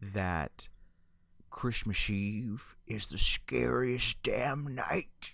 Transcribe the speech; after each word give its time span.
that 0.00 0.68
Christmas 1.50 2.08
Eve 2.10 2.76
is 2.86 3.08
the 3.08 3.18
scariest 3.18 4.22
damn 4.22 4.74
night 4.74 5.32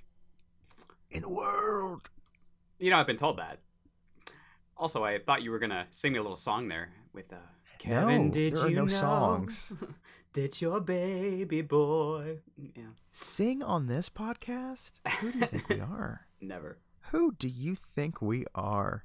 in 1.11 1.23
the 1.23 1.29
world? 1.29 2.09
You 2.79 2.91
know, 2.91 2.99
I've 2.99 3.07
been 3.07 3.17
told 3.17 3.39
that. 3.39 3.61
Also, 4.77 5.05
I 5.05 5.19
thought 5.19 5.43
you 5.43 5.51
were 5.51 5.59
gonna 5.59 5.87
sing 5.91 6.13
me 6.13 6.19
a 6.19 6.23
little 6.23 6.37
song 6.37 6.69
there 6.69 6.91
with 7.13 7.33
uh, 7.33 7.37
Kevin. 7.79 8.27
No, 8.27 8.33
did 8.33 8.57
there 8.57 8.65
are 8.65 8.69
you 8.71 8.77
no 8.77 8.83
know 8.85 8.89
songs. 8.89 9.73
that 10.33 10.61
your 10.63 10.81
baby 10.81 11.61
boy? 11.63 12.39
Yeah, 12.57 12.85
Sing 13.13 13.63
on 13.63 13.87
this 13.87 14.09
podcast? 14.09 14.93
Who 15.21 15.31
do 15.33 15.39
you 15.39 15.47
think 15.47 15.69
we 15.69 15.81
are? 15.81 16.27
never. 16.41 16.79
Who 17.11 17.33
do 17.39 17.47
you 17.47 17.75
think 17.77 18.23
we 18.23 18.47
are? 18.55 19.05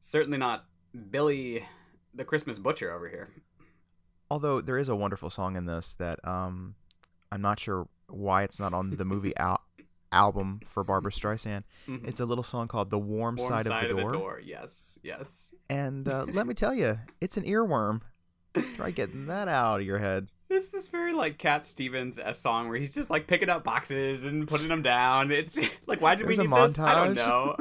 Certainly 0.00 0.38
not 0.38 0.64
Billy, 1.10 1.64
the 2.14 2.24
Christmas 2.24 2.58
butcher 2.58 2.90
over 2.92 3.08
here. 3.08 3.28
Although 4.30 4.60
there 4.60 4.78
is 4.78 4.88
a 4.88 4.96
wonderful 4.96 5.30
song 5.30 5.56
in 5.56 5.66
this 5.66 5.94
that 5.94 6.18
um, 6.26 6.74
I'm 7.30 7.42
not 7.42 7.60
sure 7.60 7.88
why 8.08 8.42
it's 8.42 8.58
not 8.58 8.72
on 8.74 8.90
the 8.90 9.04
movie 9.04 9.36
al- 9.38 9.60
album 10.12 10.60
for 10.66 10.82
Barbra 10.84 11.12
Streisand. 11.12 11.62
Mhm. 11.86 12.06
It's 12.08 12.20
a 12.20 12.24
little 12.24 12.44
song 12.44 12.68
called 12.68 12.90
"The 12.90 12.98
Warm, 12.98 13.36
Warm 13.36 13.50
Side, 13.62 13.66
of, 13.66 13.96
the, 13.96 14.08
door. 14.08 14.40
Yes, 14.44 14.98
yes. 15.02 15.54
and 15.70 16.08
uh, 16.08 16.26
let 16.32 16.46
me 16.46 16.54
tell 16.62 16.74
you, 16.74 16.98
it's 17.20 17.36
an 17.36 17.44
earworm. 17.44 18.00
Try 18.76 18.90
getting 18.90 19.26
that 19.26 19.48
out 19.48 19.80
of 19.80 19.86
your 19.86 19.98
head. 19.98 20.28
It's 20.48 20.70
this 20.70 20.86
very 20.88 21.12
like 21.12 21.38
Cat 21.38 21.66
Stevens 21.66 22.20
song 22.32 22.68
where 22.68 22.78
he's 22.78 22.94
just 22.94 23.10
like 23.10 23.26
picking 23.26 23.48
up 23.48 23.64
boxes 23.64 24.24
and 24.24 24.46
putting 24.46 24.68
them 24.68 24.80
down. 24.80 25.32
It's 25.32 25.58
like, 25.86 26.00
why 26.00 26.14
did 26.14 26.26
There's 26.26 26.38
we 26.38 26.46
need 26.46 26.56
this? 26.56 26.78
I 26.78 27.04
don't 27.04 27.14
know. 27.14 27.56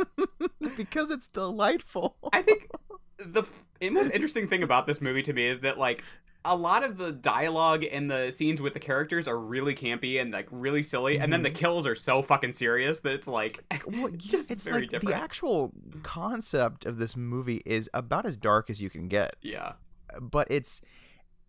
because 0.77 1.09
it's 1.09 1.27
delightful. 1.27 2.15
I 2.31 2.43
think 2.43 2.69
the 3.17 3.41
f- 3.41 3.65
most 3.91 4.11
interesting 4.11 4.47
thing 4.47 4.61
about 4.61 4.85
this 4.85 5.01
movie 5.01 5.23
to 5.23 5.33
me 5.33 5.45
is 5.45 5.59
that 5.61 5.79
like 5.79 6.03
a 6.45 6.55
lot 6.55 6.83
of 6.83 6.97
the 6.97 7.11
dialogue 7.11 7.83
and 7.91 8.09
the 8.09 8.31
scenes 8.31 8.61
with 8.61 8.73
the 8.73 8.79
characters 8.79 9.27
are 9.27 9.37
really 9.37 9.75
campy 9.75 10.21
and 10.21 10.31
like 10.31 10.47
really 10.51 10.83
silly, 10.83 11.19
and 11.19 11.33
then 11.33 11.41
the 11.41 11.49
kills 11.49 11.85
are 11.87 11.95
so 11.95 12.21
fucking 12.21 12.53
serious 12.53 12.99
that 13.01 13.13
it's 13.13 13.27
like 13.27 13.63
well, 13.87 14.09
just 14.17 14.51
it's 14.51 14.63
very 14.63 14.81
like 14.81 14.89
different. 14.89 15.15
the 15.15 15.21
actual 15.21 15.73
concept 16.03 16.85
of 16.85 16.97
this 16.97 17.17
movie 17.17 17.61
is 17.65 17.89
about 17.93 18.25
as 18.25 18.37
dark 18.37 18.69
as 18.69 18.81
you 18.81 18.89
can 18.89 19.07
get, 19.07 19.35
yeah, 19.41 19.73
but 20.21 20.47
it's 20.49 20.81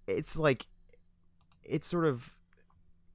it's 0.06 0.36
like 0.36 0.66
it's 1.62 1.86
sort 1.86 2.06
of 2.06 2.36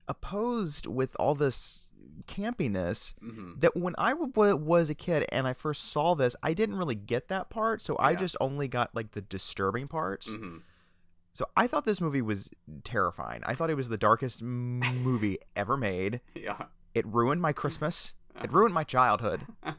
opposed 0.07 0.85
with 0.85 1.15
all 1.19 1.35
this 1.35 1.87
campiness 2.27 3.13
hmm 3.19 3.53
that 3.57 3.75
when 3.77 3.93
I 3.97 4.11
w- 4.13 4.55
was 4.55 4.89
a 4.89 4.95
kid 4.95 5.25
and 5.31 5.47
I 5.47 5.53
first 5.53 5.91
saw 5.91 6.15
this, 6.15 6.35
I 6.41 6.53
didn't 6.53 6.75
really 6.75 6.95
get 6.95 7.27
that 7.27 7.49
part, 7.49 7.81
so 7.81 7.95
I 7.99 8.15
just 8.15 8.35
only 8.41 8.67
got 8.67 8.93
like 8.95 9.11
the 9.11 9.21
disturbing 9.21 9.87
parts. 9.87 10.27
hmm 10.29 10.57
So 11.33 11.45
I 11.55 11.67
thought 11.67 11.85
this 11.85 12.01
movie 12.01 12.21
was 12.21 12.49
terrifying. 12.83 13.41
I 13.45 13.53
thought 13.53 13.69
it 13.69 13.75
was 13.75 13.89
the 13.89 13.97
darkest 13.97 14.41
movie 14.41 15.37
ever 15.55 15.77
made. 15.77 16.21
yeah. 16.35 16.65
It 16.93 17.05
ruined 17.07 17.41
my 17.41 17.53
Christmas. 17.53 18.13
It 18.43 18.51
ruined 18.51 18.73
my 18.73 18.83
childhood. 18.83 19.45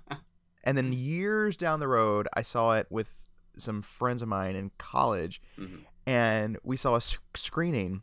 And 0.64 0.78
then 0.78 0.92
years 0.92 1.56
down 1.56 1.80
the 1.80 1.88
road, 1.88 2.28
I 2.34 2.42
saw 2.42 2.74
it 2.74 2.86
with 2.88 3.20
some 3.56 3.82
friends 3.82 4.22
of 4.22 4.28
mine 4.28 4.54
in 4.54 4.70
college, 4.78 5.42
Mhm. 5.58 5.80
and 6.06 6.56
we 6.62 6.76
saw 6.76 6.94
a 6.94 7.00
screening 7.34 8.02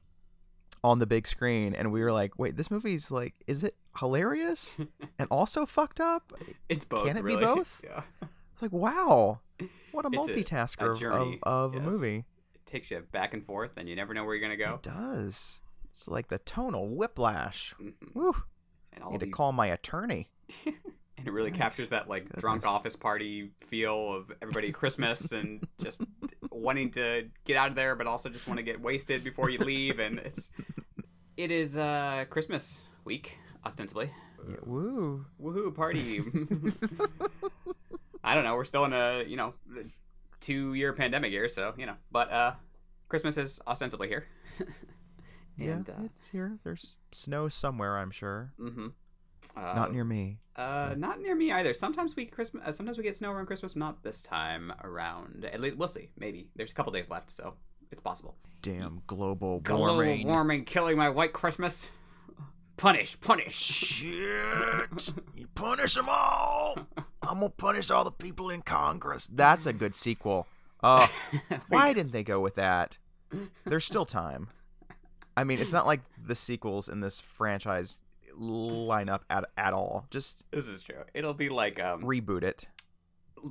on 0.84 1.00
the 1.00 1.06
big 1.08 1.26
screen, 1.26 1.74
and 1.74 1.94
we 1.94 2.02
were 2.02 2.12
like, 2.12 2.38
"Wait, 2.38 2.58
this 2.58 2.70
movie's 2.70 3.12
like, 3.12 3.34
is 3.48 3.64
it 3.64 3.76
hilarious 4.00 4.76
and 5.18 5.28
also 5.32 5.66
fucked 5.66 6.02
up?" 6.02 6.34
It's 6.68 6.84
both. 6.84 7.06
Can 7.06 7.16
it 7.16 7.24
be 7.24 7.38
both? 7.38 7.80
Yeah, 7.82 8.02
It's 8.52 8.62
like, 8.62 8.74
wow, 8.74 9.40
what 9.94 10.04
a 10.04 10.10
It's 10.12 10.18
multitasker 10.28 11.02
a 11.02 11.14
of- 11.14 11.34
of, 11.44 11.74
of 11.74 11.76
a 11.76 11.80
movie. 11.80 12.26
Takes 12.70 12.92
you 12.92 13.00
back 13.12 13.34
and 13.34 13.44
forth, 13.44 13.72
and 13.78 13.90
you 13.90 13.96
never 13.96 14.14
know 14.14 14.24
where 14.24 14.36
you're 14.36 14.42
gonna 14.48 14.58
go. 14.58 14.76
It 14.76 14.84
does. 14.84 15.60
It's 15.90 16.08
like 16.08 16.28
the 16.28 16.38
tonal 16.40 16.88
whiplash. 16.88 17.74
Mhm. 17.82 17.94
Woo. 18.14 18.36
And 18.94 19.04
all 19.04 19.12
Need 19.12 19.22
to 19.22 19.28
call 19.28 19.52
my 19.52 19.68
attorney. 19.68 20.30
and 20.66 21.28
it 21.28 21.32
really 21.32 21.52
Nice. 21.52 21.60
captures 21.60 21.90
that 21.90 22.08
like 22.08 22.30
drunk 22.38 22.66
office 22.66 22.96
party 22.96 23.52
feel 23.62 24.14
of 24.14 24.32
everybody 24.42 24.72
Christmas 24.72 25.32
and 25.32 25.68
just 25.82 26.02
wanting 26.52 26.92
to 26.92 27.30
get 27.46 27.58
out 27.58 27.70
of 27.70 27.76
there, 27.76 27.96
but 27.96 28.08
also 28.08 28.30
just 28.30 28.48
want 28.48 28.58
to 28.58 28.64
get 28.64 28.80
wasted 28.80 29.24
before 29.24 29.50
you 29.50 29.60
leave. 29.60 30.00
And 30.00 30.20
it's 30.20 30.50
it 31.38 31.52
is 31.52 31.76
uh 31.78 32.26
Christmas 32.30 32.88
week 33.06 33.38
ostensibly. 33.66 34.12
Yeah, 34.50 34.56
woo. 34.66 35.26
Woohoo 35.42 35.76
party! 35.76 36.24
I 38.24 38.36
don't 38.36 38.44
know. 38.44 38.56
We're 38.56 38.64
still 38.66 38.86
in 38.86 38.94
a 38.94 39.24
you 39.28 39.36
know 39.38 39.54
two 40.40 40.74
year 40.74 40.94
pandemic 40.94 41.32
here, 41.32 41.50
so 41.50 41.74
you 41.78 41.86
know. 41.86 41.96
But 42.12 42.32
uh, 42.32 42.54
Christmas 43.08 43.38
is 43.38 43.60
ostensibly 43.68 44.08
here. 44.08 44.26
and, 45.58 45.88
yeah, 45.88 45.94
uh, 45.94 46.06
it's 46.06 46.28
here. 46.30 46.58
There's 46.64 46.98
snow 47.12 47.50
somewhere, 47.50 47.98
I'm 47.98 48.12
sure. 48.12 48.54
mm-hmm. 48.60 48.88
uh, 49.56 49.74
Not 49.74 49.94
near 49.94 50.04
me. 50.04 50.40
Uh, 50.56 50.94
not 50.98 51.22
near 51.22 51.36
me 51.36 51.52
either. 51.52 51.74
Sometimes 51.74 52.16
we 52.16 52.26
Christmas. 52.26 52.64
Uh, 52.66 52.72
sometimes 52.72 52.98
we 52.98 53.04
get 53.04 53.16
snow 53.16 53.32
around 53.32 53.46
Christmas. 53.46 53.76
Not 53.76 54.04
this 54.04 54.22
time 54.22 54.74
around. 54.84 55.46
At 55.46 55.62
least 55.62 55.78
we'll 55.78 55.88
see. 55.88 56.10
Maybe 56.18 56.50
there's 56.56 56.72
a 56.72 56.74
couple 56.74 56.92
days 56.92 57.10
left, 57.10 57.32
so 57.32 57.54
it's 57.92 58.02
possible. 58.02 58.36
Damn 58.62 59.02
global 59.08 59.62
Global 59.62 59.96
warming. 59.96 60.28
warming 60.28 60.66
killing 60.66 60.98
my 60.98 61.10
white 61.10 61.32
Christmas. 61.32 61.90
Punish, 62.80 63.20
punish. 63.20 63.54
Shit! 63.56 65.14
You 65.36 65.48
punish 65.54 65.96
them 65.96 66.08
all. 66.08 66.78
I'm 67.22 67.40
gonna 67.42 67.50
punish 67.50 67.92
all 67.92 68.06
the 68.06 68.12
people 68.12 68.50
in 68.50 68.62
Congress. 68.62 69.28
That's 69.30 69.66
a 69.66 69.74
good 69.74 69.96
sequel. 69.98 70.48
Uh, 70.82 71.06
why 71.68 71.92
didn't 71.92 72.14
they 72.14 72.24
go 72.24 72.40
with 72.40 72.56
that? 72.56 72.98
There's 73.66 73.84
still 73.84 74.06
time. 74.06 74.48
I 75.36 75.44
mean, 75.44 75.60
it's 75.60 75.74
not 75.74 75.86
like 75.88 76.00
the 76.26 76.36
sequels 76.36 76.88
in 76.88 77.02
this 77.02 77.20
franchise 77.20 77.98
line 78.38 79.10
up 79.10 79.26
at 79.30 79.44
at 79.58 79.74
all. 79.74 80.06
Just 80.10 80.46
This 80.52 80.70
is 80.70 80.82
true. 80.82 81.04
It'll 81.14 81.34
be 81.34 81.50
like 81.50 81.82
um 81.82 82.02
reboot 82.04 82.44
it. 82.44 82.66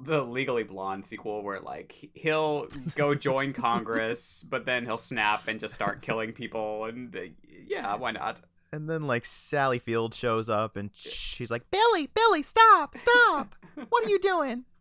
the 0.06 0.22
Legally 0.22 0.65
Blonde 0.65 1.05
sequel, 1.05 1.43
where 1.43 1.60
like 1.60 2.10
he'll 2.15 2.66
go 2.95 3.15
join 3.15 3.53
Congress, 3.53 4.43
but 4.49 4.65
then 4.65 4.87
he'll 4.87 4.97
snap 4.97 5.49
and 5.49 5.60
just 5.60 5.75
start 5.75 6.00
killing 6.00 6.33
people. 6.33 6.87
And 6.87 7.15
uh, 7.15 7.21
yeah, 7.66 7.95
why 7.95 8.12
not? 8.12 8.41
And 8.72 8.88
then 8.88 9.06
like 9.06 9.24
Sally 9.24 9.78
Field 9.78 10.14
shows 10.14 10.48
up 10.50 10.76
and 10.76 10.90
she's 10.94 11.50
like, 11.50 11.70
"Billy, 11.70 12.08
Billy, 12.14 12.42
stop, 12.42 12.96
stop! 12.96 13.54
What 13.88 14.04
are 14.04 14.08
you 14.10 14.18
doing? 14.18 14.64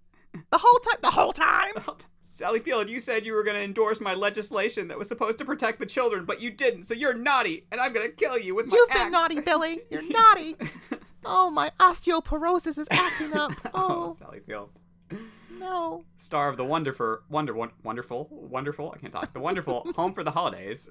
The 0.52 0.60
whole 0.60 0.80
time, 0.80 1.00
the 1.02 1.10
whole 1.12 1.34
time." 1.34 1.74
Sally 2.22 2.60
Field, 2.60 2.90
you 2.90 3.00
said 3.00 3.26
you 3.26 3.34
were 3.34 3.44
going 3.44 3.56
to 3.56 3.64
endorse 3.64 4.00
my 4.00 4.14
legislation 4.14 4.90
that 4.90 5.00
was 5.00 5.08
supposed 5.08 5.40
to 5.40 5.46
protect 5.46 5.80
the 5.80 5.86
children, 5.88 6.26
but 6.26 6.40
you 6.40 6.52
didn't, 6.52 6.84
so 6.84 6.94
you're 6.94 7.16
naughty, 7.16 7.66
and 7.72 7.82
I'm 7.82 7.92
going 7.94 8.06
to 8.08 8.14
kill 8.14 8.38
you 8.38 8.54
with 8.54 8.68
my 8.68 8.76
You've 8.76 8.90
been 8.90 8.98
axe. 8.98 9.12
naughty, 9.12 9.40
Billy. 9.42 9.82
You're 9.90 10.08
naughty. 10.10 10.56
Oh, 11.30 11.50
my 11.50 11.72
osteoporosis 11.80 12.78
is 12.78 12.88
acting 12.92 13.34
up. 13.36 13.52
oh, 13.74 14.12
Oh 14.12 14.14
Sally 14.14 14.40
Field. 14.46 14.70
no. 15.60 16.06
Star 16.18 16.48
of 16.48 16.56
the 16.58 16.64
wonderful, 16.64 17.18
wonder, 17.30 17.54
won- 17.54 17.72
wonderful, 17.84 18.28
wonderful, 18.32 18.94
I 18.96 19.00
can't 19.00 19.12
talk, 19.12 19.34
the 19.34 19.40
wonderful 19.40 19.92
Home 19.96 20.14
for 20.14 20.24
the 20.24 20.32
Holidays. 20.32 20.90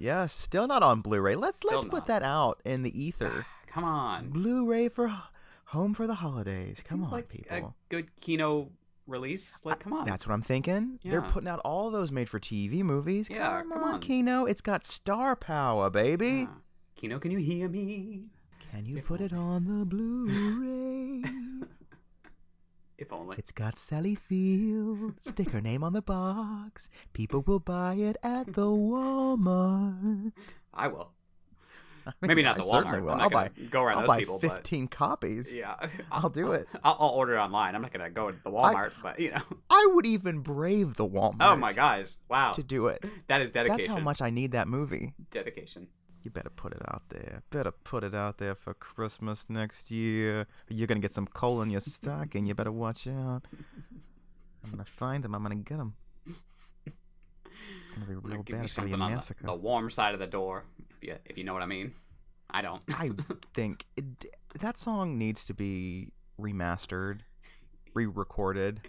Yeah, 0.00 0.24
still 0.26 0.66
not 0.66 0.82
on 0.82 1.02
Blu-ray. 1.02 1.36
Let's 1.36 1.58
Still 1.58 1.72
let's 1.72 1.84
not. 1.84 1.90
put 1.90 2.06
that 2.06 2.22
out 2.22 2.62
in 2.64 2.82
the 2.82 2.98
ether. 2.98 3.30
Ah, 3.34 3.46
come 3.66 3.84
on. 3.84 4.30
Blu-ray 4.30 4.88
for 4.88 5.12
Home 5.66 5.92
for 5.92 6.06
the 6.06 6.14
Holidays. 6.14 6.78
It 6.78 6.84
Come 6.86 7.00
seems 7.00 7.08
on, 7.08 7.12
like 7.12 7.28
people. 7.28 7.54
a 7.54 7.74
good 7.90 8.08
Kino 8.18 8.70
release. 9.06 9.60
Like, 9.62 9.80
come 9.80 9.92
on. 9.92 10.06
That's 10.06 10.26
what 10.26 10.32
I'm 10.32 10.40
thinking. 10.40 10.98
They're 11.04 11.20
putting 11.20 11.48
out 11.48 11.60
all 11.66 11.90
those 11.90 12.10
made-for-TV 12.10 12.82
movies. 12.82 13.28
Yeah, 13.28 13.60
come, 13.60 13.72
come 13.72 13.84
on, 13.84 13.94
on. 13.96 14.00
Kino. 14.00 14.46
It's 14.46 14.62
got 14.62 14.86
star 14.86 15.36
power, 15.36 15.90
baby. 15.90 16.26
Yeah. 16.30 16.46
Kino, 16.96 17.18
can 17.18 17.30
you 17.30 17.38
hear 17.38 17.68
me? 17.68 18.24
Can 18.72 18.86
you 18.86 18.96
If 18.98 19.06
put 19.06 19.20
it 19.20 19.34
on 19.34 19.66
the 19.66 19.84
Blu-ray? 19.84 21.22
If 23.00 23.12
only. 23.12 23.36
It's 23.38 23.50
got 23.50 23.78
Sally 23.78 24.14
Field. 24.14 25.18
Stick 25.20 25.50
her 25.50 25.60
name 25.62 25.82
on 25.82 25.94
the 25.94 26.02
box. 26.02 26.88
People 27.14 27.42
will 27.46 27.58
buy 27.58 27.94
it 27.94 28.16
at 28.22 28.52
the 28.52 28.66
Walmart. 28.66 30.32
I 30.74 30.88
will. 30.88 31.12
Maybe 32.22 32.42
not 32.42 32.56
I 32.56 32.58
the 32.60 32.66
Walmart. 32.66 33.02
will. 33.02 33.10
I'm 33.10 33.18
not 33.18 33.22
I'll 33.22 33.30
gonna 33.30 33.50
buy. 33.56 33.62
go 33.70 33.82
around 33.82 33.94
I'll 33.96 34.00
those 34.02 34.08
buy 34.08 34.18
people, 34.18 34.38
but- 34.38 34.52
fifteen 34.52 34.86
copies. 34.88 35.54
Yeah, 35.54 35.76
I'll 36.12 36.28
do 36.30 36.52
it. 36.52 36.66
I'll, 36.84 36.96
I'll 37.00 37.08
order 37.10 37.34
it 37.36 37.38
online. 37.38 37.74
I'm 37.74 37.82
not 37.82 37.92
gonna 37.92 38.10
go 38.10 38.30
to 38.30 38.36
the 38.44 38.50
Walmart, 38.50 38.92
but 39.02 39.18
you 39.18 39.30
know. 39.30 39.42
I 39.70 39.90
would 39.94 40.06
even 40.06 40.40
brave 40.40 40.94
the 40.96 41.06
Walmart. 41.08 41.36
Oh 41.40 41.56
my 41.56 41.72
gosh! 41.72 42.08
Wow, 42.28 42.52
To 42.52 42.62
do 42.62 42.88
it. 42.88 43.04
that 43.28 43.40
is 43.40 43.50
dedication. 43.50 43.78
That's 43.88 43.98
how 43.98 44.00
much 44.04 44.20
I 44.22 44.30
need 44.30 44.52
that 44.52 44.68
movie. 44.68 45.14
dedication. 45.30 45.88
You 46.22 46.30
better 46.30 46.50
put 46.50 46.72
it 46.72 46.82
out 46.88 47.02
there. 47.08 47.42
Better 47.50 47.70
put 47.72 48.04
it 48.04 48.14
out 48.14 48.38
there 48.38 48.54
for 48.54 48.74
Christmas 48.74 49.46
next 49.48 49.90
year. 49.90 50.46
You're 50.68 50.86
gonna 50.86 51.00
get 51.00 51.14
some 51.14 51.26
coal 51.26 51.62
in 51.62 51.70
your 51.70 51.80
stocking. 51.80 52.46
You 52.46 52.54
better 52.54 52.72
watch 52.72 53.06
out. 53.06 53.46
I'm 54.64 54.70
gonna 54.70 54.84
find 54.84 55.24
them. 55.24 55.34
I'm 55.34 55.42
gonna 55.42 55.54
get 55.56 55.78
them. 55.78 55.94
It's 56.26 57.90
gonna 57.92 58.06
be 58.06 58.14
gonna 58.14 58.34
real 58.34 58.42
bad. 58.42 58.64
It's 58.64 58.74
gonna 58.74 58.88
be 58.88 58.92
a 58.94 58.96
on 58.98 59.12
the, 59.12 59.34
the 59.42 59.54
warm 59.54 59.90
side 59.90 60.14
of 60.14 60.20
the 60.20 60.26
door, 60.26 60.64
if 61.00 61.08
you, 61.08 61.16
if 61.24 61.38
you 61.38 61.44
know 61.44 61.52
what 61.54 61.62
I 61.62 61.66
mean. 61.66 61.94
I 62.50 62.62
don't. 62.62 62.82
I 62.90 63.10
think 63.54 63.86
it, 63.96 64.04
that 64.60 64.78
song 64.78 65.18
needs 65.18 65.44
to 65.46 65.54
be 65.54 66.12
remastered, 66.40 67.20
re-recorded 67.94 68.80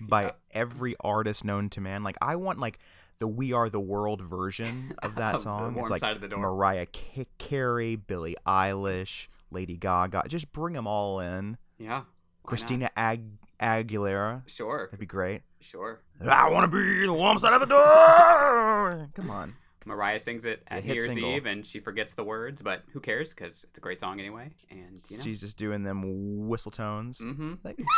by 0.00 0.22
Yeah. 0.24 0.30
every 0.52 0.94
artist 1.00 1.44
known 1.44 1.68
to 1.70 1.80
man. 1.80 2.02
Like 2.02 2.16
I 2.22 2.36
want 2.36 2.58
like 2.58 2.78
the 3.20 3.26
"We 3.28 3.52
Are 3.52 3.68
the 3.68 3.80
World" 3.80 4.20
version 4.22 4.94
of 5.02 5.16
that 5.16 5.40
song. 5.40 5.76
it's 5.78 5.90
like 5.90 6.00
side 6.00 6.16
of 6.16 6.22
the 6.22 6.28
door. 6.28 6.38
Mariah 6.38 6.86
Ca- 6.86 7.26
Carey, 7.38 7.96
Billie 7.96 8.36
Eilish, 8.46 9.26
Lady 9.50 9.76
Gaga. 9.76 10.22
Just 10.28 10.52
bring 10.52 10.74
them 10.74 10.86
all 10.86 11.20
in. 11.20 11.56
yeah. 11.78 12.02
Christina 12.44 12.88
Ag- 12.96 13.36
Aguilera. 13.60 14.42
Sure. 14.48 14.86
That'd 14.86 15.00
be 15.00 15.04
great. 15.06 15.42
Sure. 15.60 16.00
I 16.26 16.48
want 16.48 16.70
to 16.72 16.74
be 16.74 17.04
the 17.04 17.12
warm 17.12 17.38
side 17.38 17.52
of 17.52 17.60
the 17.60 17.66
door. 17.66 19.10
Come 19.14 19.30
on. 19.30 19.54
Mariah 19.84 20.18
sings 20.18 20.46
it 20.46 20.62
at 20.68 20.86
New 20.86 20.94
Year's 20.94 21.12
single. 21.12 21.28
Eve, 21.30 21.44
and 21.44 21.66
she 21.66 21.80
forgets 21.80 22.14
the 22.14 22.24
words, 22.24 22.62
but 22.62 22.84
who 22.92 23.00
cares? 23.00 23.34
Because 23.34 23.64
it's 23.64 23.76
a 23.76 23.82
great 23.82 24.00
song 24.00 24.18
anyway. 24.18 24.48
And 24.70 24.98
you 25.10 25.18
know. 25.18 25.24
She's 25.24 25.42
just 25.42 25.58
doing 25.58 25.82
them 25.82 26.48
whistle 26.48 26.70
tones. 26.70 27.18
Mm-hmm. 27.18 27.54
Like, 27.64 27.78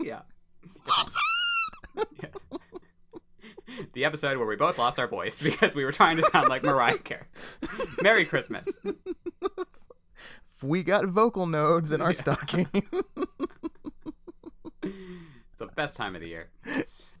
Yeah. 0.00 0.20
Yeah. 2.22 2.28
The 3.92 4.04
episode 4.04 4.36
where 4.38 4.46
we 4.46 4.56
both 4.56 4.78
lost 4.78 4.98
our 4.98 5.06
voice 5.08 5.42
because 5.50 5.74
we 5.74 5.84
were 5.84 5.92
trying 5.92 6.16
to 6.18 6.22
sound 6.24 6.48
like 6.48 6.62
Mariah 6.62 6.98
Carey. 6.98 7.24
Merry 8.02 8.24
Christmas. 8.24 8.78
we 10.62 10.82
got 10.82 11.06
vocal 11.06 11.46
nodes 11.46 11.92
in 11.92 12.00
our 12.00 12.12
Yeah. 12.12 12.20
stocking. 12.20 12.68
The 15.58 15.66
best 15.68 15.96
time 15.96 16.14
of 16.14 16.20
the 16.20 16.28
year. 16.28 16.50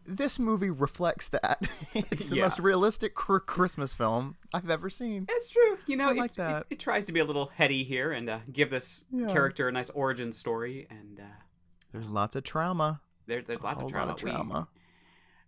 this 0.06 0.38
movie 0.38 0.68
reflects 0.70 1.30
that. 1.30 1.58
it's 1.94 2.28
the 2.28 2.36
Yeah. 2.36 2.42
most 2.44 2.58
realistic 2.58 3.14
cr- 3.14 3.38
Christmas 3.38 3.94
film 3.94 4.36
I've 4.52 4.68
ever 4.68 4.90
seen. 4.90 5.24
It's 5.30 5.48
true. 5.50 5.78
You 5.86 5.96
know, 5.96 6.08
I 6.08 6.10
it- 6.10 6.16
like 6.18 6.30
it, 6.32 6.36
that. 6.36 6.66
It, 6.68 6.78
tries 6.78 7.06
to 7.06 7.12
be 7.14 7.20
a 7.20 7.24
little 7.24 7.46
heady 7.54 7.82
here 7.82 8.12
and 8.12 8.28
uh, 8.28 8.38
give 8.52 8.68
this 8.70 9.04
Yeah. 9.10 9.28
character 9.28 9.68
a 9.68 9.72
nice 9.72 9.88
origin 9.90 10.32
story. 10.32 10.86
And 10.90 11.18
uh, 11.18 11.22
There's 11.92 12.10
lots 12.10 12.36
of 12.36 12.44
trauma. 12.44 13.00
there, 13.26 13.40
there's 13.40 13.62
lots 13.62 13.80
of 13.80 13.90
trauma. 13.90 14.12
of 14.12 14.18
trauma. 14.18 14.68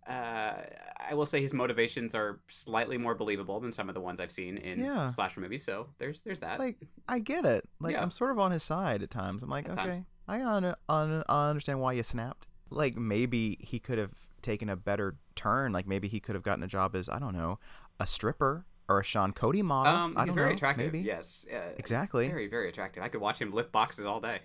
Uh, 0.09 0.63
I 1.11 1.15
will 1.15 1.27
say 1.27 1.41
his 1.43 1.53
motivations 1.53 2.15
are 2.15 2.41
slightly 2.49 2.97
more 2.99 3.15
believable 3.15 3.61
than 3.61 3.73
some 3.73 3.89
of 3.89 3.95
the 3.95 4.01
ones 4.01 4.21
I've 4.21 4.33
seen 4.33 4.57
in 4.57 4.81
Yeah. 4.83 5.07
slasher 5.09 5.41
movies. 5.41 5.65
So 5.65 5.89
there's 5.99 6.21
there's 6.23 6.41
that. 6.41 6.59
Like 6.59 6.77
I 7.09 7.19
get 7.19 7.45
it. 7.45 7.69
Like 7.81 7.93
Yeah. 7.93 8.03
I'm 8.03 8.11
sort 8.11 8.31
of 8.31 8.39
on 8.39 8.51
his 8.53 8.63
side 8.63 9.03
at 9.03 9.11
times. 9.11 9.43
I'm 9.43 9.51
like, 9.51 9.67
At 9.69 9.79
okay, 9.79 9.85
times. 9.93 10.01
I 10.27 10.43
un- 10.43 10.75
un- 10.89 11.23
understand 11.29 11.81
why 11.81 11.93
you 11.93 12.03
snapped. 12.03 12.47
Like 12.71 12.97
maybe 12.97 13.59
he 13.61 13.79
could 13.79 13.99
have 13.99 14.13
taken 14.43 14.69
a 14.69 14.77
better 14.77 15.17
turn. 15.37 15.73
Like 15.73 15.87
maybe 15.87 16.09
he 16.09 16.21
could 16.21 16.35
have 16.35 16.45
gotten 16.45 16.63
a 16.63 16.69
job 16.69 16.95
as 16.97 17.09
I 17.09 17.19
don't 17.19 17.35
know, 17.37 17.59
a 18.01 18.07
stripper 18.07 18.65
or 18.89 19.01
a 19.01 19.05
Sean 19.05 19.33
Cody 19.33 19.61
model. 19.63 19.93
um, 19.95 20.15
I 20.17 20.25
don't 20.25 20.35
very 20.35 20.49
know. 20.51 20.55
attractive. 20.55 20.93
Maybe. 20.93 21.05
Yes. 21.07 21.47
Uh, 21.53 21.71
Exactly. 21.77 22.29
Very 22.29 22.47
very 22.49 22.69
attractive. 22.71 23.03
I 23.03 23.09
could 23.09 23.21
watch 23.21 23.39
him 23.39 23.53
lift 23.53 23.73
boxes 23.73 24.07
all 24.07 24.21
day. 24.21 24.41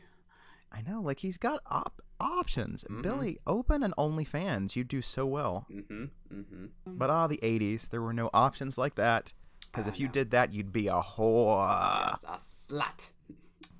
I 0.73 0.81
know. 0.81 1.01
Like 1.01 1.19
he's 1.19 1.37
got 1.37 1.59
op- 1.67 2.01
options. 2.19 2.83
Mhm. 2.89 3.01
Billy, 3.03 3.37
open 3.45 3.83
an 3.83 3.93
OnlyFans. 3.97 4.75
You 4.75 4.83
do 4.83 5.01
so 5.01 5.25
well. 5.25 5.67
Mm-hmm. 5.71 6.05
Mm-hmm. 6.33 6.65
But 6.87 7.09
ah, 7.09 7.27
the 7.27 7.39
'80s, 7.43 7.89
there 7.89 8.01
were 8.01 8.13
no 8.13 8.29
options 8.33 8.77
like 8.77 8.95
that. 8.95 9.31
Because 9.71 9.87
if 9.87 9.99
you 9.99 10.07
did 10.07 10.31
that, 10.31 10.53
you'd 10.53 10.71
be 10.71 10.87
a 10.87 11.01
whore. 11.01 11.67
yes, 12.09 12.23
a 12.27 12.33
slut. 12.37 13.11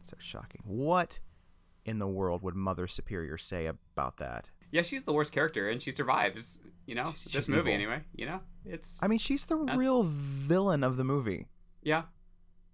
So 0.05 0.17
shocking. 0.19 0.61
What 0.65 1.19
in 1.85 1.97
the 1.97 2.07
world 2.07 2.43
would 2.43 2.55
Mother 2.55 2.87
Superior 2.87 3.37
say 3.37 3.65
about 3.65 4.17
that? 4.17 4.51
Yeah, 4.71 4.81
she's 4.83 5.03
the 5.05 5.13
worst 5.13 5.31
character, 5.31 5.69
and 5.69 5.81
she 5.81 5.91
survives. 5.91 6.59
You 6.85 6.95
know, 6.95 7.03
She's- 7.03 7.23
this 7.23 7.31
she's 7.33 7.49
movie 7.49 7.71
evil. 7.71 7.73
anyway. 7.73 8.01
You 8.15 8.25
know, 8.27 8.39
it's. 8.65 9.01
I 9.01 9.07
mean, 9.07 9.17
she's 9.19 9.45
the 9.45 9.57
That's- 9.57 9.77
real 9.77 10.03
villain 10.03 10.83
of 10.83 10.97
the 10.97 11.03
movie, 11.03 11.47
yeah, 11.81 12.03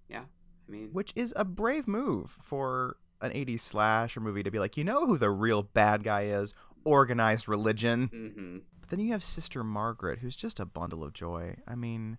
yeah. 0.09 0.23
I 0.67 0.71
mean, 0.71 0.89
which 0.91 1.13
is 1.15 1.33
a 1.37 1.45
brave 1.45 1.87
move 1.87 2.35
for 2.41 2.97
an 3.21 3.31
'80s 3.31 3.61
slasher 3.61 4.19
movie 4.19 4.43
to 4.43 4.51
be 4.51 4.59
like, 4.59 4.77
you 4.77 4.83
know 4.83 5.05
who 5.05 5.17
the 5.17 5.29
real 5.29 5.63
bad 5.63 6.03
guy 6.03 6.23
is? 6.25 6.53
Organized 6.83 7.47
religion. 7.47 8.07
hmm 8.07 8.57
But 8.81 8.89
then 8.89 8.99
you 8.99 9.11
have 9.11 9.23
Sister 9.23 9.63
Margaret, 9.63 10.19
who's 10.19 10.35
just 10.35 10.59
a 10.59 10.65
bundle 10.65 11.03
of 11.03 11.13
joy. 11.13 11.57
I 11.67 11.75
mean, 11.75 12.17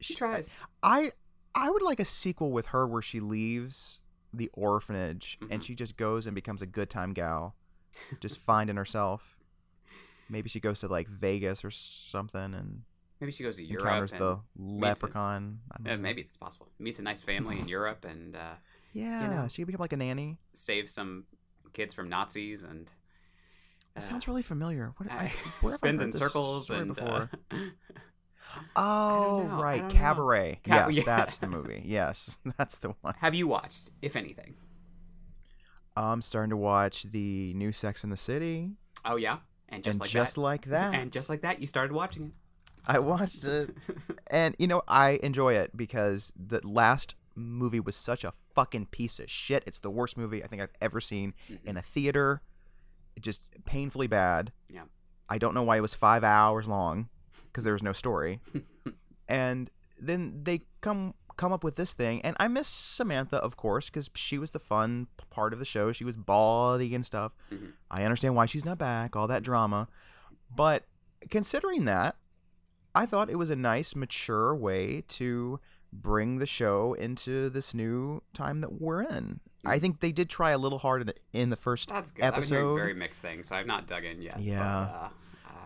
she 0.00 0.14
tries. 0.14 0.58
I 0.82 1.12
I 1.54 1.70
would 1.70 1.82
like 1.82 2.00
a 2.00 2.04
sequel 2.04 2.50
with 2.52 2.66
her 2.66 2.86
where 2.86 3.02
she 3.02 3.20
leaves 3.20 4.00
the 4.32 4.48
orphanage 4.54 5.38
and 5.50 5.60
Mhm. 5.60 5.64
she 5.66 5.74
just 5.74 5.96
goes 5.98 6.26
and 6.26 6.34
becomes 6.34 6.62
a 6.62 6.66
good 6.66 6.88
time 6.88 7.12
gal, 7.12 7.54
just 8.20 8.38
finding 8.38 8.76
herself. 8.76 9.36
Maybe 10.30 10.48
she 10.48 10.60
goes 10.60 10.80
to 10.80 10.88
like 10.88 11.08
Vegas 11.08 11.62
or 11.64 11.70
something 11.70 12.54
and 12.54 12.82
Maybe 13.20 13.32
she 13.32 13.42
goes 13.44 13.56
to 13.56 13.64
Europe. 13.64 13.84
encounters 13.84 14.12
and, 14.14 14.20
the 14.22 14.38
leprechaun. 14.56 15.60
Uh, 15.86 15.96
maybe 15.96 16.22
it's 16.22 16.36
possible. 16.38 16.68
Meets 16.78 16.98
a 16.98 17.02
nice 17.02 17.22
family 17.22 17.58
in 17.58 17.68
Europe 17.78 18.04
and 18.06 18.34
uh, 18.34 18.54
Yeah, 18.92 19.28
know. 19.28 19.48
she 19.48 19.62
could 19.62 19.66
become 19.66 19.80
like 19.80 19.92
a 19.92 19.96
nanny. 19.96 20.38
saves 20.54 20.92
some 20.92 21.24
kids 21.72 21.94
from 21.94 22.08
Nazis 22.08 22.62
and. 22.62 22.90
That 23.94 24.04
uh, 24.04 24.06
sounds 24.06 24.26
really 24.26 24.42
familiar. 24.42 24.94
What, 24.96 25.10
I, 25.10 25.16
where 25.16 25.28
have 25.28 25.64
I 25.64 25.68
spins 25.70 26.00
in 26.02 26.10
this 26.10 26.18
circles 26.18 26.70
and. 26.70 26.94
before? 26.94 27.30
Uh, 28.76 28.80
oh, 28.82 29.42
right. 29.44 29.88
Cabaret. 29.88 30.60
Ca- 30.64 30.88
yes, 30.88 30.96
yeah. 30.98 31.02
that's 31.06 31.38
the 31.38 31.46
movie. 31.48 31.82
Yes, 31.86 32.36
that's 32.58 32.78
the 32.78 32.94
one. 33.00 33.14
have 33.18 33.34
you 33.34 33.46
watched, 33.46 33.88
if 34.02 34.14
anything? 34.14 34.54
I'm 35.96 36.22
starting 36.22 36.50
to 36.50 36.56
watch 36.56 37.04
the 37.04 37.54
new 37.54 37.72
Sex 37.72 38.04
in 38.04 38.10
the 38.10 38.16
City, 38.16 38.72
Oh 39.04 39.16
yeah, 39.16 39.38
and 39.68 39.82
just 39.82 39.96
and 39.96 40.00
like 40.00 40.10
just 40.10 40.34
that, 40.36 40.40
like 40.40 40.66
that, 40.66 40.94
and 40.94 41.10
just 41.10 41.28
like 41.28 41.42
that, 41.42 41.60
you 41.60 41.66
started 41.66 41.92
watching 41.92 42.26
it. 42.26 42.32
I 42.86 42.98
watched 42.98 43.44
it. 43.44 43.70
And 44.28 44.54
you 44.58 44.66
know, 44.66 44.82
I 44.88 45.20
enjoy 45.22 45.54
it 45.54 45.76
because 45.76 46.32
the 46.36 46.60
last 46.66 47.14
movie 47.34 47.80
was 47.80 47.96
such 47.96 48.24
a 48.24 48.32
fucking 48.54 48.86
piece 48.86 49.18
of 49.18 49.30
shit. 49.30 49.62
It's 49.66 49.78
the 49.80 49.90
worst 49.90 50.16
movie 50.16 50.42
I 50.44 50.46
think 50.46 50.62
I've 50.62 50.72
ever 50.80 51.00
seen 51.00 51.34
Mhm. 51.50 51.64
in 51.64 51.76
a 51.76 51.82
theater. 51.82 52.42
It 53.16 53.22
just 53.22 53.50
painfully 53.64 54.06
bad. 54.06 54.52
Yeah. 54.68 54.84
I 55.28 55.38
don't 55.38 55.54
know 55.54 55.62
why 55.62 55.76
it 55.76 55.80
was 55.80 55.94
five 55.94 56.24
hours 56.24 56.68
long 56.68 57.08
because 57.46 57.64
there 57.64 57.72
was 57.72 57.82
no 57.82 57.92
story. 57.92 58.40
and 59.28 59.70
then 59.98 60.40
they 60.44 60.62
come 60.80 61.14
come 61.38 61.52
up 61.52 61.64
with 61.64 61.76
this 61.76 61.94
thing, 61.94 62.20
and 62.22 62.36
I 62.38 62.46
miss 62.46 62.68
Samantha, 62.68 63.38
of 63.38 63.56
course, 63.56 63.86
because 63.88 64.10
she 64.14 64.36
was 64.36 64.50
the 64.50 64.58
fun 64.58 65.06
part 65.30 65.54
of 65.54 65.58
the 65.58 65.64
show. 65.64 65.90
She 65.90 66.04
was 66.04 66.14
bawdy 66.16 66.94
and 66.94 67.06
stuff. 67.06 67.32
Mhm. 67.50 67.72
I 67.90 68.04
understand 68.04 68.34
why 68.36 68.44
she's 68.44 68.66
not 68.66 68.76
back, 68.76 69.16
all 69.16 69.26
that 69.28 69.42
drama, 69.42 69.88
but 70.54 70.86
considering 71.30 71.86
that, 71.86 72.16
I 72.94 73.06
thought 73.06 73.30
it 73.30 73.36
was 73.36 73.48
a 73.48 73.56
nice, 73.56 73.96
mature 73.96 74.54
way 74.54 75.00
to 75.08 75.58
bring 75.92 76.38
the 76.38 76.46
show 76.46 76.94
into 76.94 77.50
this 77.50 77.74
new 77.74 78.22
time 78.34 78.60
that 78.62 78.80
we're 78.80 79.02
in. 79.02 79.40
I 79.64 79.78
think 79.78 80.00
they 80.00 80.10
did 80.12 80.28
try 80.28 80.50
a 80.50 80.58
little 80.58 80.78
hard 80.78 81.02
in 81.02 81.06
the, 81.08 81.14
in 81.32 81.50
the 81.50 81.56
first 81.56 81.88
That's 81.88 82.10
good. 82.10 82.24
I've 82.24 82.32
been 82.32 82.38
episode. 82.40 82.74
very 82.74 82.94
mixed 82.94 83.22
things, 83.22 83.48
so 83.48 83.54
I've 83.56 83.66
not 83.66 83.86
dug 83.86 84.04
in 84.04 84.20
yet. 84.22 84.40
Yeah. 84.40 84.58
But, 84.58 84.96
uh, 85.06 85.08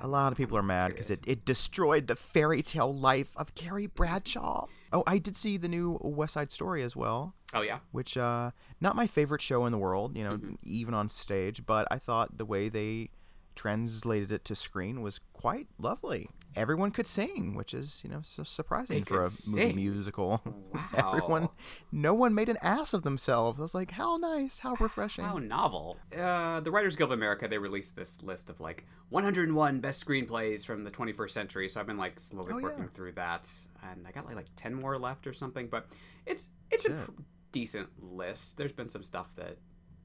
A 0.03 0.09
lot 0.09 0.33
of 0.33 0.37
people 0.37 0.59
are 0.59 0.63
mad 0.63 0.89
because 0.93 1.09
it, 1.09 1.21
it 1.27 1.45
destroyed 1.47 2.07
the 2.07 2.17
fairy 2.17 2.61
tale 2.61 2.93
life 2.95 3.29
of 3.37 3.55
Carrie 3.55 3.87
Bradshaw. 3.87 4.67
Oh, 4.93 5.03
I 5.07 5.17
did 5.19 5.35
see 5.37 5.57
the 5.57 5.69
new 5.69 5.99
West 6.03 6.35
Side 6.35 6.51
Story 6.51 6.83
as 6.83 6.95
well, 6.95 7.35
Oh 7.55 7.63
yeah. 7.63 7.79
which 7.93 8.17
uh 8.19 8.51
not 8.81 8.95
my 8.97 9.07
favorite 9.07 9.41
show 9.41 9.65
in 9.65 9.73
the 9.73 9.79
world, 9.79 10.15
you 10.17 10.25
know, 10.25 10.37
Mhm. 10.37 10.57
even 10.63 10.93
on 10.93 11.09
stage, 11.09 11.65
but 11.65 11.89
I 11.91 11.99
thought 11.99 12.37
the 12.37 12.45
way 12.45 12.69
they 12.69 13.09
translated 13.57 14.31
it 14.31 14.45
to 14.45 14.55
screen 14.55 15.03
was 15.03 15.19
quite 15.33 15.67
lovely. 15.79 16.29
Everyone 16.55 16.91
could 16.91 17.07
sing, 17.07 17.55
which 17.55 17.75
is, 17.75 18.01
you 18.03 18.09
know, 18.11 18.21
so 18.23 18.43
surprising 18.43 19.01
They 19.01 19.05
for 19.05 19.21
a 19.21 19.25
could 19.25 19.33
movie 19.57 19.73
musical. 19.75 20.41
Wow. 20.73 21.13
Everyone 21.15 21.49
no 21.93 22.15
one 22.15 22.35
made 22.35 22.49
an 22.49 22.57
ass 22.63 22.95
of 22.95 23.03
themselves. 23.03 23.59
I 23.59 23.63
was 23.63 23.75
like, 23.75 23.91
how 23.91 24.17
nice, 24.19 24.59
how 24.59 24.75
refreshing. 24.79 25.25
How 25.25 25.39
novel. 25.39 25.99
Uh, 26.17 26.61
the 26.61 26.71
Writers 26.71 26.97
Guild 26.97 27.11
of 27.13 27.19
America, 27.19 27.49
they 27.49 27.59
released 27.59 27.97
this 27.97 28.23
list 28.23 28.49
of 28.51 28.61
like 28.61 28.87
101 29.11 29.81
best 29.81 30.07
screenplays 30.07 30.65
from 30.65 30.85
the 30.85 30.91
21st 30.91 31.31
century. 31.31 31.69
So 31.69 31.81
I've 31.81 31.87
been 31.87 31.99
like 31.99 32.19
slowly 32.21 32.53
Oh, 32.55 32.59
yeah. 32.59 32.65
working 32.65 32.89
through 32.95 33.13
that, 33.13 33.51
and 33.91 34.07
I 34.07 34.13
got 34.13 34.27
like 34.27 34.37
like 34.37 34.47
10 34.57 34.75
more 34.75 34.99
left 34.99 35.27
or 35.27 35.33
something. 35.33 35.69
But 35.69 35.87
it's 36.27 36.51
it's 36.71 36.87
a 36.87 36.91
Shit. 36.91 37.05
pr- 37.07 37.23
decent 37.53 37.89
list. 38.03 38.57
There's 38.59 38.73
been 38.73 38.89
some 38.89 39.03
stuff 39.03 39.35
that 39.37 39.57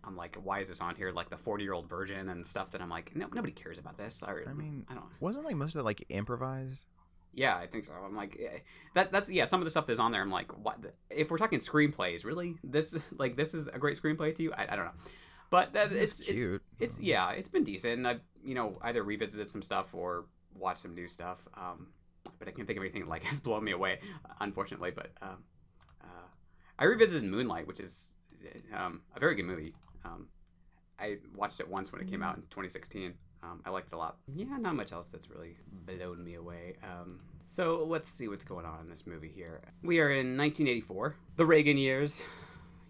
I'm 0.04 0.16
like, 0.16 0.36
why 0.44 0.60
is 0.60 0.70
this 0.70 0.82
on 0.82 0.96
here? 0.96 1.12
Like 1.12 1.30
the 1.30 1.38
40 1.38 1.64
year 1.64 1.74
old 1.74 1.90
virgin 1.90 2.30
and 2.30 2.46
stuff 2.46 2.72
that 2.72 2.82
I'm 2.82 2.90
like, 2.90 3.16
no, 3.16 3.28
nobody 3.34 3.54
cares 3.54 3.80
about 3.80 3.98
this. 3.98 4.24
Or, 4.26 4.44
I 4.48 4.54
mean, 4.54 4.86
I 4.90 4.94
don't. 4.94 5.04
Know. 5.04 5.10
Wasn't 5.20 5.46
like 5.46 5.56
most 5.56 5.76
of 5.76 5.82
it 5.82 5.84
like 5.84 6.06
improvised? 6.10 6.86
Yeah, 7.34 7.56
I 7.56 7.68
think 7.68 7.86
so. 7.86 7.94
I'm 7.94 8.16
like, 8.16 8.38
eh, 8.40 8.60
that. 8.94 9.12
That's 9.12 9.30
yeah. 9.30 9.46
Some 9.46 9.62
of 9.62 9.66
the 9.66 9.72
stuff 9.72 9.86
that's 9.86 10.00
on 10.00 10.12
there, 10.12 10.22
I'm 10.22 10.32
like, 10.32 10.52
what? 10.58 10.78
If 11.10 11.32
we're 11.32 11.38
talking 11.38 11.60
screenplays, 11.60 12.26
really, 12.26 12.58
this 12.64 12.98
like 13.18 13.38
this 13.38 13.54
is 13.54 13.68
a 13.68 13.80
great 13.80 14.02
screenplay 14.02 14.36
to 14.36 14.44
you? 14.44 14.52
I, 14.54 14.74
I 14.74 14.76
don't 14.76 14.86
know, 14.86 14.92
but 15.50 15.74
that, 15.74 15.94
it's 15.94 16.20
It's 16.22 16.42
it's 16.42 16.64
it's 16.80 17.00
yeah, 17.00 17.32
it's 17.32 17.48
been 17.48 17.64
decent. 17.64 18.06
I've 18.06 18.20
you 18.44 18.54
know 18.54 18.74
either 18.82 19.04
revisited 19.04 19.50
some 19.50 19.62
stuff 19.62 19.94
or 19.94 20.26
watched 20.58 20.82
some 20.82 20.94
new 20.94 21.08
stuff. 21.08 21.48
Um, 21.56 21.88
but 22.38 22.48
I 22.48 22.52
can't 22.52 22.68
think 22.68 22.78
of 22.78 22.84
anything 22.84 23.08
like 23.08 23.24
has 23.26 23.40
blown 23.40 23.64
me 23.64 23.72
away, 23.72 24.00
unfortunately. 24.42 24.92
But 24.94 25.12
um, 25.22 25.44
uh, 26.04 26.28
I 26.80 26.86
revisited 26.86 27.24
Moonlight, 27.24 27.66
which 27.66 27.80
is 27.80 28.14
um, 28.76 29.02
a 29.16 29.20
very 29.20 29.36
good 29.36 29.46
movie. 29.46 29.74
Um, 30.06 30.28
I 31.00 31.18
watched 31.36 31.60
it 31.60 31.68
once 31.68 31.92
when 31.92 32.02
it 32.02 32.10
came 32.10 32.22
out 32.22 32.36
in 32.36 32.44
2016. 32.44 33.14
Um, 33.44 33.62
I 33.66 33.72
liked 33.72 33.88
it 33.88 33.96
a 33.96 33.98
lot. 33.98 34.18
Yeah, 34.28 34.58
not 34.58 34.76
much 34.76 34.92
else 34.92 35.08
that's 35.08 35.30
really 35.30 35.58
blown 35.86 36.24
me 36.24 36.36
away. 36.36 36.76
Um, 36.84 37.18
so 37.48 37.86
let's 37.88 38.08
see 38.08 38.28
what's 38.28 38.44
going 38.44 38.66
on 38.66 38.80
in 38.82 38.90
this 38.90 39.08
movie 39.08 39.32
here. 39.34 39.62
We 39.82 40.00
are 40.00 40.12
in 40.12 40.38
1984, 40.38 41.16
the 41.38 41.46
Reagan 41.46 41.78
years. 41.78 42.22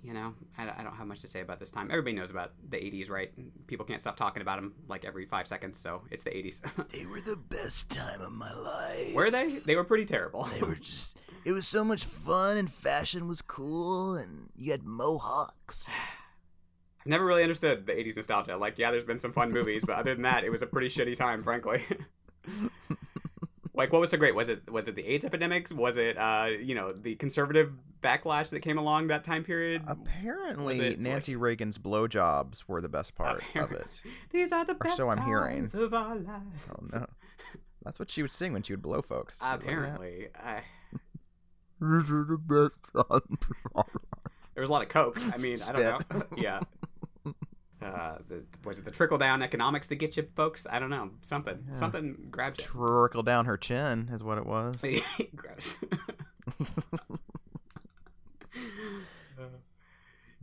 You 0.03 0.13
know, 0.13 0.33
I, 0.57 0.63
I 0.63 0.83
don't 0.83 0.95
have 0.95 1.05
much 1.05 1.19
to 1.21 1.27
say 1.27 1.41
about 1.41 1.59
this 1.59 1.69
time. 1.69 1.89
Everybody 1.91 2.15
knows 2.15 2.31
about 2.31 2.53
the 2.69 2.77
80s, 2.77 3.09
right? 3.09 3.31
People 3.67 3.85
can't 3.85 4.01
stop 4.01 4.17
talking 4.17 4.41
about 4.41 4.57
them 4.57 4.73
like 4.89 5.05
every 5.05 5.25
five 5.25 5.47
seconds, 5.47 5.79
so 5.79 6.01
it's 6.09 6.23
the 6.23 6.31
80s. 6.31 6.61
They 6.91 7.05
were 7.05 7.21
the 7.21 7.37
best 7.37 7.89
time 7.89 8.19
of 8.19 8.31
my 8.31 8.51
life. 8.53 9.13
were 9.13 9.31
they? 9.31 9.59
They 9.59 9.75
were 9.75 9.83
pretty 9.83 10.05
terrible. 10.05 10.43
They 10.43 10.61
were 10.61 10.75
just. 10.75 11.17
It 11.45 11.53
was 11.53 11.67
so 11.67 11.83
much 11.83 12.05
fun, 12.05 12.57
and 12.57 12.71
fashion 12.71 13.27
was 13.27 13.41
cool, 13.41 14.15
and 14.15 14.49
you 14.55 14.71
had 14.71 14.83
mohawks. 14.83 15.89
I've 17.01 17.07
never 17.07 17.25
really 17.25 17.41
understood 17.41 17.87
the 17.87 17.93
80s 17.93 18.15
nostalgia. 18.15 18.57
Like, 18.57 18.77
yeah, 18.77 18.91
there's 18.91 19.03
been 19.03 19.19
some 19.19 19.33
fun 19.33 19.51
movies, 19.51 19.83
but 19.83 19.95
other 19.97 20.13
than 20.13 20.21
that, 20.21 20.43
it 20.43 20.51
was 20.51 20.61
a 20.61 20.67
pretty 20.67 20.87
shitty 20.87 21.17
time, 21.17 21.41
frankly. 21.41 21.83
like, 23.73 23.91
what 23.91 24.01
was 24.01 24.11
so 24.11 24.17
great? 24.17 24.35
Was 24.35 24.49
it 24.49 24.69
was 24.69 24.87
it 24.87 24.93
the 24.93 25.03
AIDS 25.03 25.25
epidemics? 25.25 25.73
Was 25.73 25.97
it, 25.97 26.15
uh, 26.15 26.49
you 26.61 26.75
know, 26.75 26.91
the 26.91 27.15
conservative 27.15 27.73
backlash 28.03 28.49
that 28.49 28.59
came 28.59 28.77
along 28.77 29.07
that 29.07 29.23
time 29.23 29.43
period? 29.43 29.81
Apparently, 29.87 30.79
it, 30.79 30.89
like- 30.91 30.99
Nancy 30.99 31.35
Reagan's 31.35 31.79
blowjobs 31.79 32.65
were 32.67 32.81
the 32.81 32.89
best 32.89 33.15
part 33.15 33.41
of 33.55 33.71
it. 33.71 34.01
These 34.29 34.51
are 34.51 34.63
the 34.63 34.73
or 34.73 34.75
best 34.75 34.97
so 34.97 35.09
I'm 35.09 35.23
hearing. 35.23 35.57
times 35.61 35.73
of 35.73 35.95
our 35.95 36.15
lives. 36.15 36.61
Oh 36.69 36.83
no, 36.93 37.07
that's 37.83 37.97
what 37.97 38.11
she 38.11 38.21
would 38.21 38.29
sing 38.29 38.53
when 38.53 38.61
she 38.61 38.73
would 38.73 38.83
blow 38.83 39.01
folks. 39.01 39.39
Would 39.41 39.47
like. 39.47 39.61
Apparently, 39.61 40.27
I, 40.35 40.61
These 41.81 42.11
are 42.11 42.25
the 42.25 42.37
best 42.37 42.77
times 42.93 43.65
of 43.65 43.71
our 43.75 43.85
there 44.53 44.61
was 44.61 44.69
a 44.69 44.71
lot 44.73 44.81
of 44.81 44.89
coke. 44.89 45.17
I 45.33 45.37
mean, 45.37 45.57
I 45.67 45.71
don't 45.71 46.13
know. 46.13 46.23
yeah. 46.37 46.59
Was 48.71 48.79
it 48.79 48.85
the 48.85 48.91
trickle 48.91 49.17
down 49.17 49.43
economics 49.43 49.89
that 49.89 49.95
get 49.95 50.15
you 50.15 50.25
folks? 50.35 50.65
I 50.71 50.79
don't 50.79 50.89
know. 50.89 51.09
Something, 51.21 51.59
Yeah. 51.67 51.73
something 51.73 52.27
grabbed 52.31 52.61
you. 52.61 52.65
Trickle 52.67 53.21
down 53.23 53.45
her 53.45 53.57
chin 53.57 54.09
is 54.13 54.23
what 54.23 54.37
it 54.37 54.45
was. 54.45 54.81
Gross. 55.35 55.77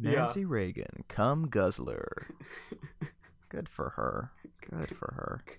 Yeah. 0.00 0.12
Nancy 0.12 0.44
Reagan, 0.44 1.04
come 1.08 1.49
guzzler. 1.49 2.28
Good 3.49 3.68
for 3.68 3.90
her. 3.90 4.30
Good 4.70 4.97
for 4.97 5.12
her. 5.16 5.44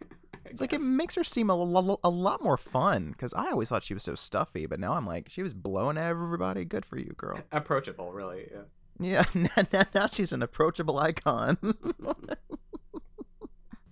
It's 0.45 0.61
like 0.61 0.73
it 0.73 0.81
makes 0.81 1.13
her 1.13 1.23
seem 1.23 1.51
a, 1.51 1.53
lo- 1.55 1.99
a 2.03 2.09
lot 2.09 2.41
more 2.41 2.57
fun 2.57 3.11
because 3.11 3.35
I 3.35 3.51
always 3.51 3.69
thought 3.69 3.83
she 3.83 3.93
was 3.93 4.01
so 4.03 4.15
stuffy, 4.15 4.65
but 4.65 4.79
now 4.79 4.93
I'm 4.93 5.05
like, 5.05 5.29
she 5.29 5.43
was 5.43 5.53
blowing 5.53 5.95
everybody. 5.95 6.65
Good 6.65 6.85
for 6.87 6.97
you, 6.97 7.13
girl. 7.15 7.39
approachable, 7.51 8.11
really. 8.11 8.47
Yeah. 8.51 8.61
Yeah, 8.99 9.25
now, 9.33 9.49
now, 9.71 9.83
now 9.93 10.07
she's 10.07 10.31
an 10.31 10.41
approachable 10.43 10.99
icon. 10.99 11.57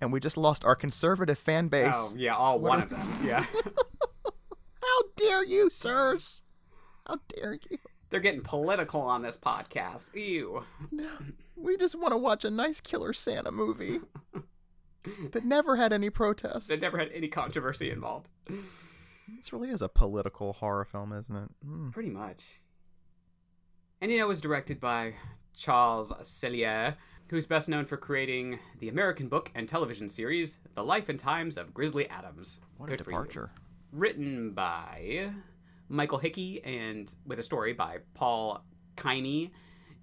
and 0.02 0.12
we 0.12 0.20
just 0.20 0.38
lost 0.38 0.66
our 0.66 0.76
conservative 0.76 1.40
fan 1.40 1.70
base. 1.70 1.94
Oh, 1.96 2.14
yeah, 2.16 2.36
all 2.36 2.60
What 2.60 2.70
one 2.70 2.82
of 2.84 2.90
them. 2.90 3.02
Yeah. 3.26 3.46
How 4.82 5.04
dare 5.16 5.46
you, 5.46 5.70
sirs? 5.70 6.42
How 7.06 7.18
dare 7.30 7.60
you? 7.70 7.78
They're 8.10 8.20
getting 8.20 8.42
political 8.42 9.02
on 9.02 9.22
this 9.22 9.38
podcast. 9.38 10.14
Ew. 10.16 10.64
No, 10.92 11.10
we 11.56 11.78
just 11.78 11.96
want 11.96 12.14
to 12.14 12.18
watch 12.18 12.46
a 12.46 12.50
nice 12.50 12.80
Killer 12.80 13.12
Santa 13.14 13.52
movie 13.52 14.00
that 15.32 15.44
never 15.44 15.76
had 15.76 15.92
any 15.92 16.10
protests. 16.10 16.68
That 16.68 16.82
never 16.82 16.98
had 16.98 17.12
any 17.14 17.28
controversy 17.28 17.92
involved. 17.92 18.30
This 19.36 19.52
really 19.52 19.70
is 19.70 19.82
a 19.82 19.90
political 19.90 20.54
horror 20.54 20.86
film, 20.86 21.12
isn't 21.12 21.36
it? 21.36 21.50
Mm. 21.66 21.92
Pretty 21.92 22.10
much. 22.10 22.62
And 24.02 24.12
you 24.12 24.20
know, 24.20 24.26
it 24.26 24.28
was 24.28 24.42
directed 24.42 24.80
by 24.80 25.14
Charles 25.56 26.12
Sellier, 26.22 26.96
who's 27.30 27.46
best 27.46 27.68
known 27.68 27.86
for 27.86 27.98
creating 27.98 28.60
the 28.80 28.90
American 28.90 29.28
book 29.28 29.52
and 29.56 29.68
television 29.68 30.08
series 30.08 30.60
The 30.76 30.84
Life 30.84 31.10
and 31.10 31.20
Times 31.20 31.58
of 31.58 31.74
Grizzly 31.74 32.08
Adams. 32.10 32.60
What 32.78 32.90
Good 32.90 33.00
you. 33.00 33.06
departure. 33.06 33.50
written 33.92 34.52
by 34.52 35.32
Michael 35.90 36.20
Hickey 36.20 36.64
and 36.64 37.14
with 37.26 37.40
a 37.40 37.44
story 37.44 37.74
by 37.74 37.98
Paul 38.14 38.64
Caimi. 38.96 39.52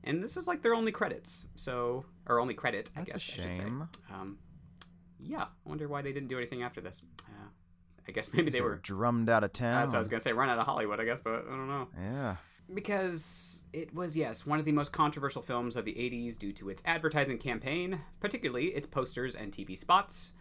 And 0.03 0.23
this 0.23 0.37
is 0.37 0.47
like 0.49 0.61
their 0.61 0.75
only 0.75 0.93
credits, 0.93 1.49
so 1.55 2.05
or 2.27 2.41
only 2.41 2.55
credit, 2.55 2.91
That's 2.95 3.11
I 3.13 3.15
a 3.15 3.15
guess 3.15 3.15
I 3.15 3.19
should 3.43 3.55
say. 3.55 3.61
shame. 3.61 3.89
Um, 4.13 4.39
yeah, 5.21 5.43
I 5.45 5.47
wonder 5.69 5.89
why 5.89 6.03
they 6.03 6.13
didn't 6.13 6.29
do 6.29 6.37
anything 6.37 6.63
after 6.63 6.81
this. 6.83 7.01
Uh, 7.27 7.47
I 8.07 8.13
guess 8.13 8.31
maybe 8.35 8.51
they 8.51 8.59
They 8.59 8.65
were. 8.65 8.77
drummed 8.77 9.31
out 9.31 9.45
of 9.45 9.53
town. 9.55 9.77
That's 9.81 9.93
what 9.93 9.97
I 9.97 9.99
was 10.01 10.09
gonna 10.09 10.21
say. 10.21 10.33
Run 10.33 10.51
out 10.51 10.59
of 10.59 10.67
Hollywood, 10.67 11.01
I 11.01 11.05
guess, 11.07 11.21
but 11.23 11.33
I 11.47 11.51
don't 11.51 11.69
know 11.69 11.89
Yeah. 11.99 12.37
Because 12.73 13.65
it 13.73 13.95
was 13.95 14.17
yes 14.17 14.47
one 14.47 14.59
of 14.59 14.65
the 14.65 14.73
most 14.73 14.93
controversial 14.93 15.43
films 15.43 15.77
of 15.77 15.85
the 15.85 15.93
80s 15.93 16.39
due 16.39 16.53
to 16.53 16.71
its 16.71 16.83
advertising 16.87 17.39
campaign 17.39 18.01
particularly 18.21 18.67
its 18.67 18.87
posters 18.87 19.35
and 19.35 19.53
tv 19.53 19.77
spots 19.77 20.33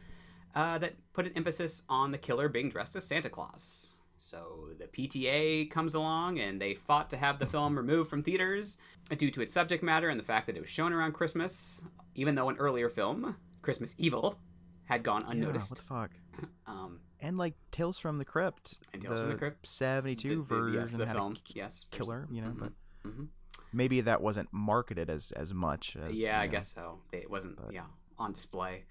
uh, 0.56 0.78
that 0.78 0.94
put 1.14 1.26
an 1.26 1.34
emphasis 1.36 1.84
on 1.90 2.12
the 2.12 2.18
killer 2.18 2.48
being 2.48 2.70
dressed 2.70 2.96
as 2.96 3.04
santa 3.04 3.30
claus 3.30 3.94
so 4.20 4.70
the 4.80 4.86
pta 4.86 5.70
comes 5.70 5.94
along 5.96 6.40
and 6.40 6.62
they 6.62 6.74
fought 6.74 7.10
to 7.10 7.18
have 7.18 7.40
the 7.40 7.46
film 7.46 7.76
removed 7.78 8.10
from 8.10 8.24
theaters 8.24 8.78
due 9.18 9.30
to 9.32 9.42
its 9.42 9.54
subject 9.54 9.84
matter 9.84 10.08
and 10.08 10.20
the 10.20 10.24
fact 10.24 10.48
that 10.48 10.56
it 10.56 10.62
was 10.62 10.70
shown 10.70 10.94
around 10.94 11.12
christmas 11.12 11.84
even 12.16 12.36
though 12.36 12.48
an 12.48 12.56
earlier 12.58 12.88
film 12.88 13.36
christmas 13.62 13.96
evil 13.98 14.38
had 14.86 15.04
gone 15.04 15.24
Yeah, 15.24 15.32
unnoticed 15.32 15.72
what 15.72 15.80
the 15.80 15.86
fuck? 15.86 16.50
um, 16.68 17.00
And 17.24 17.38
like 17.38 17.54
Tales 17.72 17.98
from 17.98 18.18
the 18.18 18.26
Crypt. 18.26 18.78
And 18.94 19.02
Tales 19.02 19.20
from 19.20 19.30
the 19.30 19.36
Crypt. 19.36 19.66
72 19.66 20.30
the- 20.30 20.36
the- 20.36 20.42
version 20.44 20.74
yes 20.80 20.92
the 20.92 21.08
film 21.08 21.38
yes 21.48 21.86
killer, 21.90 22.28
you 22.30 22.42
know, 22.42 22.50
Mhm. 22.50 22.60
but 22.60 22.74
Mhm. 23.10 23.28
maybe 23.72 24.02
that 24.02 24.22
wasn't 24.22 24.50
marketed 24.52 25.10
as 25.10 25.32
as 25.32 25.54
much 25.54 25.96
as 25.96 26.12
yeah, 26.14 26.40
I 26.40 26.46
know. 26.46 26.52
guess 26.52 26.74
so. 26.74 27.02
It 27.12 27.30
wasn't 27.30 27.56
but- 27.56 27.74
yeah 27.74 27.86
on 28.20 28.34
display 28.34 28.84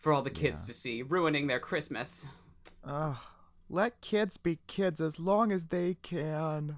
for 0.00 0.12
all 0.12 0.22
the 0.22 0.30
kids 0.30 0.62
Yeah. 0.62 0.66
to 0.66 0.72
see, 0.74 1.02
ruining 1.02 1.46
their 1.46 1.60
Christmas. 1.60 2.26
Ugh. 2.84 3.16
let 3.70 4.00
kids 4.02 4.36
be 4.36 4.58
kids 4.66 5.00
as 5.00 5.18
long 5.18 5.50
as 5.50 5.66
they 5.66 5.94
can. 5.94 6.76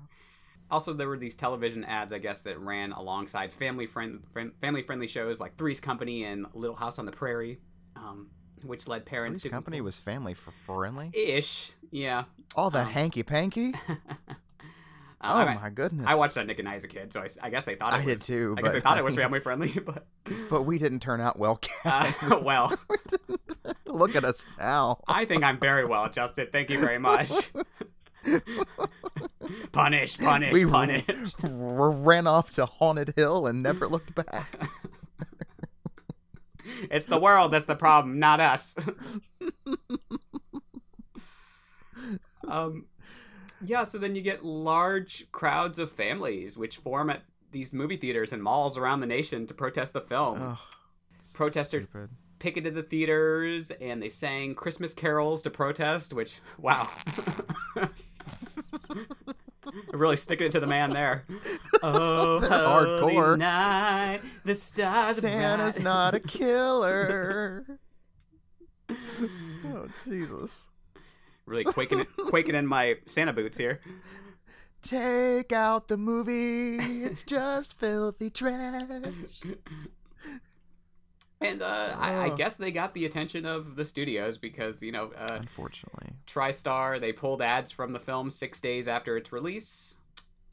Also, 0.71 0.93
there 0.93 1.09
were 1.09 1.19
these 1.19 1.35
television 1.35 1.85
ads, 1.85 2.13
I 2.13 2.19
guess, 2.19 2.41
that 2.43 2.59
ran 2.61 2.93
alongside 2.93 3.53
family 3.53 3.87
friend, 3.87 4.25
friend 4.33 4.53
family 4.61 4.83
friendly 4.83 5.07
shows 5.09 5.41
like 5.41 5.57
Three's 5.57 5.81
Company 5.81 6.25
and 6.25 6.47
Little 6.55 6.77
House 6.77 6.99
on 7.01 7.05
the 7.07 7.11
Prairie, 7.13 7.61
um, 7.97 8.31
which 8.67 8.89
led 8.89 9.05
parents 9.07 9.41
Three's 9.41 9.51
to 9.51 9.55
Company 9.55 9.81
was 9.81 9.99
family 9.99 10.35
for 10.35 10.51
friendly. 10.51 11.11
ish, 11.15 11.73
yeah. 11.91 12.25
All 12.55 12.71
that 12.71 12.87
um, 12.87 12.93
hanky 12.93 13.23
panky. 13.23 13.75
Uh, 15.19 15.33
Oh 15.35 15.39
I, 15.39 15.55
my 15.55 15.71
goodness. 15.71 16.05
I 16.07 16.15
watched 16.15 16.35
that 16.35 16.47
Nick 16.47 16.59
and 16.59 16.69
I 16.69 16.75
as 16.75 16.85
a 16.85 16.89
kid, 16.89 17.11
so 17.11 17.21
I, 17.21 17.27
I 17.43 17.49
guess 17.51 17.65
they 17.65 17.75
thought 17.75 17.95
it 17.95 18.01
I 18.03 18.05
was. 18.05 18.21
did 18.21 18.27
too. 18.27 18.55
I 18.59 18.61
guess 18.61 18.73
they 18.73 18.81
thought 18.81 18.99
it 18.99 19.03
was 19.03 19.15
family 19.15 19.41
friendly, 19.41 19.71
but 19.85 20.07
But 20.51 20.63
we 20.65 20.77
didn't 20.79 21.01
turn 21.01 21.23
out 21.23 21.39
well. 21.39 21.59
uh, 21.87 22.13
well, 22.43 22.69
We. 22.89 22.99
Look 23.87 24.15
at 24.15 24.27
us 24.27 24.45
now. 24.59 25.01
I 25.09 25.25
think 25.25 25.43
I'm 25.43 25.59
very 25.59 25.87
well 25.87 26.05
adjusted. 26.05 26.53
Thank 26.53 26.69
you 26.69 26.79
very 26.79 26.99
much. 26.99 27.31
punish, 29.73 30.19
punish, 30.19 30.53
we 30.53 30.67
punish. 30.67 31.05
r- 31.43 31.91
ran 31.91 32.27
off 32.27 32.51
to 32.53 32.67
Haunted 32.67 33.15
Hill 33.17 33.47
and 33.47 33.63
never 33.63 33.89
looked 33.89 34.15
back. 34.15 34.69
It's 36.91 37.07
the 37.07 37.21
world 37.21 37.53
that's 37.53 37.65
the 37.67 37.77
problem, 37.77 38.19
not 38.19 38.41
us. 38.41 38.75
um, 42.49 42.87
yeah, 43.65 43.85
so 43.85 43.99
then 43.99 44.15
you 44.15 44.23
get 44.23 44.45
large 44.45 45.31
crowds 45.33 45.79
of 45.79 45.91
families 45.91 46.57
which 46.57 46.77
form 46.79 47.11
at 47.11 47.23
these 47.53 47.73
movie 47.73 47.97
theaters 47.97 48.33
and 48.33 48.43
malls 48.43 48.77
around 48.77 49.01
the 49.01 49.07
nation 49.07 49.47
to 49.47 49.55
protest 49.55 49.93
the 49.93 50.01
film. 50.01 50.43
Ugh, 50.43 50.59
Protesters 51.35 51.87
stupid. 51.89 52.11
picketed 52.39 52.75
the 52.75 52.83
theaters 52.83 53.71
and 53.71 54.03
they 54.03 54.09
sang 54.09 54.55
Christmas 54.55 54.93
carols 54.95 55.43
to 55.43 55.51
protest, 55.51 56.13
which, 56.13 56.41
wow. 56.59 56.89
really 59.97 60.17
sticking 60.17 60.47
it 60.47 60.53
to 60.53 60.61
the 60.61 60.67
man 60.67 60.91
there. 60.91 61.25
Oh, 61.83 62.41
Hardcore. 62.43 63.01
holy 63.01 63.37
night, 63.39 64.21
the 64.45 64.55
stars 64.55 65.19
are 65.19 65.21
Santa's 65.21 65.75
bright. 65.75 65.85
not 65.85 66.15
a 66.15 66.21
killer. 66.21 67.65
oh 68.91 69.87
Jesus! 70.05 70.69
really 71.45 71.65
quaking 71.65 72.07
quaking 72.17 72.55
in 72.55 72.67
my 72.67 72.97
Santa 73.05 73.33
boots 73.33 73.59
here. 73.59 73.81
Take 74.83 75.53
out 75.53 75.89
the 75.89 75.97
movie. 75.97 76.77
It's 77.05 77.23
just 77.23 77.79
filthy 77.79 78.31
trash. 78.31 79.43
And 81.41 81.61
uh, 81.63 81.95
I, 81.99 82.25
I 82.25 82.29
guess 82.31 82.57
they 82.57 82.73
got 82.73 82.95
the 82.95 83.05
attention 83.05 83.45
of 83.45 83.77
the 83.77 83.85
studios 83.85 84.39
because 84.39 84.83
you 84.83 84.91
know 84.93 85.13
uh, 85.19 85.37
Unfortunately. 85.41 86.09
TriStar 86.27 86.99
they 87.01 87.13
pulled 87.13 87.43
ads 87.43 87.71
from 87.71 87.93
the 87.93 88.01
film 88.01 88.31
six 88.31 88.61
days 88.61 88.89
after 88.89 89.17
its 89.17 89.33
release, 89.33 89.97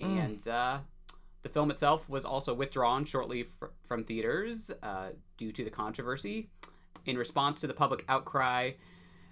Mm. 0.02 0.25
and 0.25 0.48
uh, 0.48 0.80
the 1.44 1.50
film 1.50 1.70
itself 1.72 2.10
was 2.10 2.25
also 2.25 2.54
withdrawn 2.54 3.06
shortly 3.06 3.44
fr- 3.44 3.68
from 3.88 4.04
theaters 4.04 4.72
uh, 4.82 5.10
due 5.38 5.52
to 5.52 5.63
the 5.63 5.70
controversy. 5.70 6.50
In 7.06 7.18
response 7.18 7.62
to 7.62 7.68
the 7.68 7.74
public 7.74 8.04
outcry, 8.10 8.72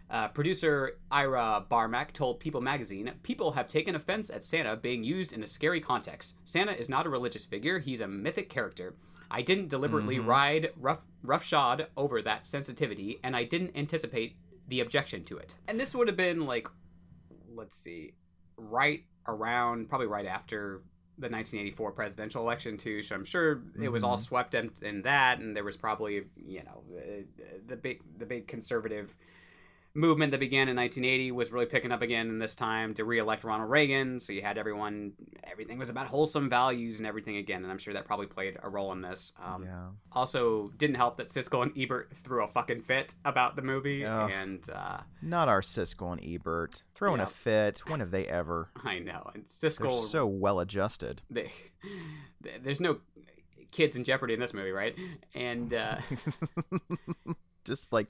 uh, 0.09 0.27
producer 0.29 0.97
Ira 1.09 1.65
Barmak 1.69 2.11
told 2.11 2.39
People 2.39 2.61
magazine, 2.61 3.11
People 3.23 3.51
have 3.53 3.67
taken 3.67 3.95
offense 3.95 4.29
at 4.29 4.43
Santa 4.43 4.75
being 4.75 5.03
used 5.03 5.33
in 5.33 5.41
a 5.43 5.47
scary 5.47 5.81
context. 5.81 6.37
Santa 6.45 6.73
is 6.73 6.89
not 6.89 7.05
a 7.05 7.09
religious 7.09 7.45
figure, 7.45 7.79
he's 7.79 8.01
a 8.01 8.07
mythic 8.07 8.49
character. 8.49 8.93
I 9.31 9.41
didn't 9.41 9.69
deliberately 9.69 10.17
Mhm. 10.17 10.25
ride 10.27 10.73
rough, 10.75 11.01
roughshod 11.23 11.87
over 11.97 12.21
that 12.21 12.45
sensitivity, 12.45 13.19
and 13.23 13.35
I 13.35 13.43
didn't 13.45 13.75
anticipate 13.75 14.35
the 14.67 14.81
objection 14.81 15.23
to 15.25 15.37
it. 15.37 15.55
And 15.67 15.79
this 15.79 15.95
would 15.95 16.07
have 16.07 16.17
been 16.17 16.45
like, 16.45 16.67
let's 17.53 17.75
see, 17.77 18.13
right 18.57 19.03
around, 19.27 19.89
probably 19.89 20.07
right 20.07 20.25
after 20.25 20.81
the 21.17 21.29
1984 21.29 21.91
presidential 21.91 22.41
election 22.41 22.77
too. 22.77 23.03
So 23.03 23.15
I'm 23.15 23.25
sure 23.25 23.61
it 23.79 23.89
was 23.89 24.03
all 24.03 24.17
Mhm. 24.17 24.21
swept 24.21 24.55
in, 24.55 24.71
in 24.81 25.01
that, 25.03 25.39
and 25.39 25.55
there 25.55 25.63
was 25.63 25.77
probably 25.77 26.25
you 26.35 26.63
know 26.63 26.83
the, 26.89 27.25
the 27.67 27.75
big 27.75 28.01
the 28.17 28.25
big 28.25 28.47
conservative 28.47 29.15
movement 29.93 30.31
that 30.31 30.39
began 30.39 30.69
in 30.69 30.75
1980 30.77 31.31
was 31.33 31.51
really 31.51 31.65
picking 31.65 31.91
up 31.91 32.01
again 32.01 32.29
in 32.29 32.39
this 32.39 32.55
time 32.55 32.93
to 32.93 33.03
re-elect 33.03 33.43
Ronald 33.43 33.69
Reagan. 33.69 34.19
So 34.19 34.31
you 34.33 34.41
had 34.41 34.57
everyone, 34.57 35.13
everything 35.43 35.77
was 35.77 35.89
about 35.89 36.07
wholesome 36.07 36.49
values 36.49 36.99
and 36.99 37.05
everything 37.07 37.37
again, 37.37 37.63
and 37.63 37.71
I'm 37.71 37.77
sure 37.77 37.93
that 37.93 38.05
probably 38.05 38.27
played 38.27 38.57
a 38.63 38.69
role 38.69 38.91
in 38.93 39.01
this. 39.01 39.33
Um, 39.43 39.63
yeah. 39.65 39.87
Also, 40.13 40.71
didn't 40.77 40.95
help 40.95 41.17
that 41.17 41.27
Siskel 41.27 41.63
and 41.63 41.71
Ebert 41.77 42.11
threw 42.23 42.43
a 42.43 42.47
fucking 42.47 42.81
fit 42.83 43.15
about 43.25 43.55
the 43.55 43.61
movie, 43.61 44.03
and 44.03 44.67
uh, 44.69 44.99
Not 45.21 45.49
our 45.49 45.61
Siskel 45.61 46.13
and 46.13 46.23
Ebert. 46.23 46.83
Throwing 46.95 47.19
Yeah. 47.19 47.25
a 47.25 47.29
fit. 47.29 47.81
When 47.87 47.99
have 47.99 48.11
they 48.11 48.25
ever? 48.27 48.69
I 48.83 48.99
know, 48.99 49.29
and 49.33 49.43
They're 49.43 49.69
Siskel 49.69 50.03
so 50.05 50.25
well 50.25 50.59
adjusted. 50.61 51.21
they, 51.29 51.51
there's 52.63 52.79
no 52.81 52.99
kids 53.71 53.95
in 53.95 54.03
jeopardy 54.03 54.33
in 54.33 54.39
this 54.39 54.53
movie, 54.53 54.71
right? 54.71 54.95
And 55.33 55.73
uh, 55.73 55.97
Just 57.63 57.93
like 57.93 58.09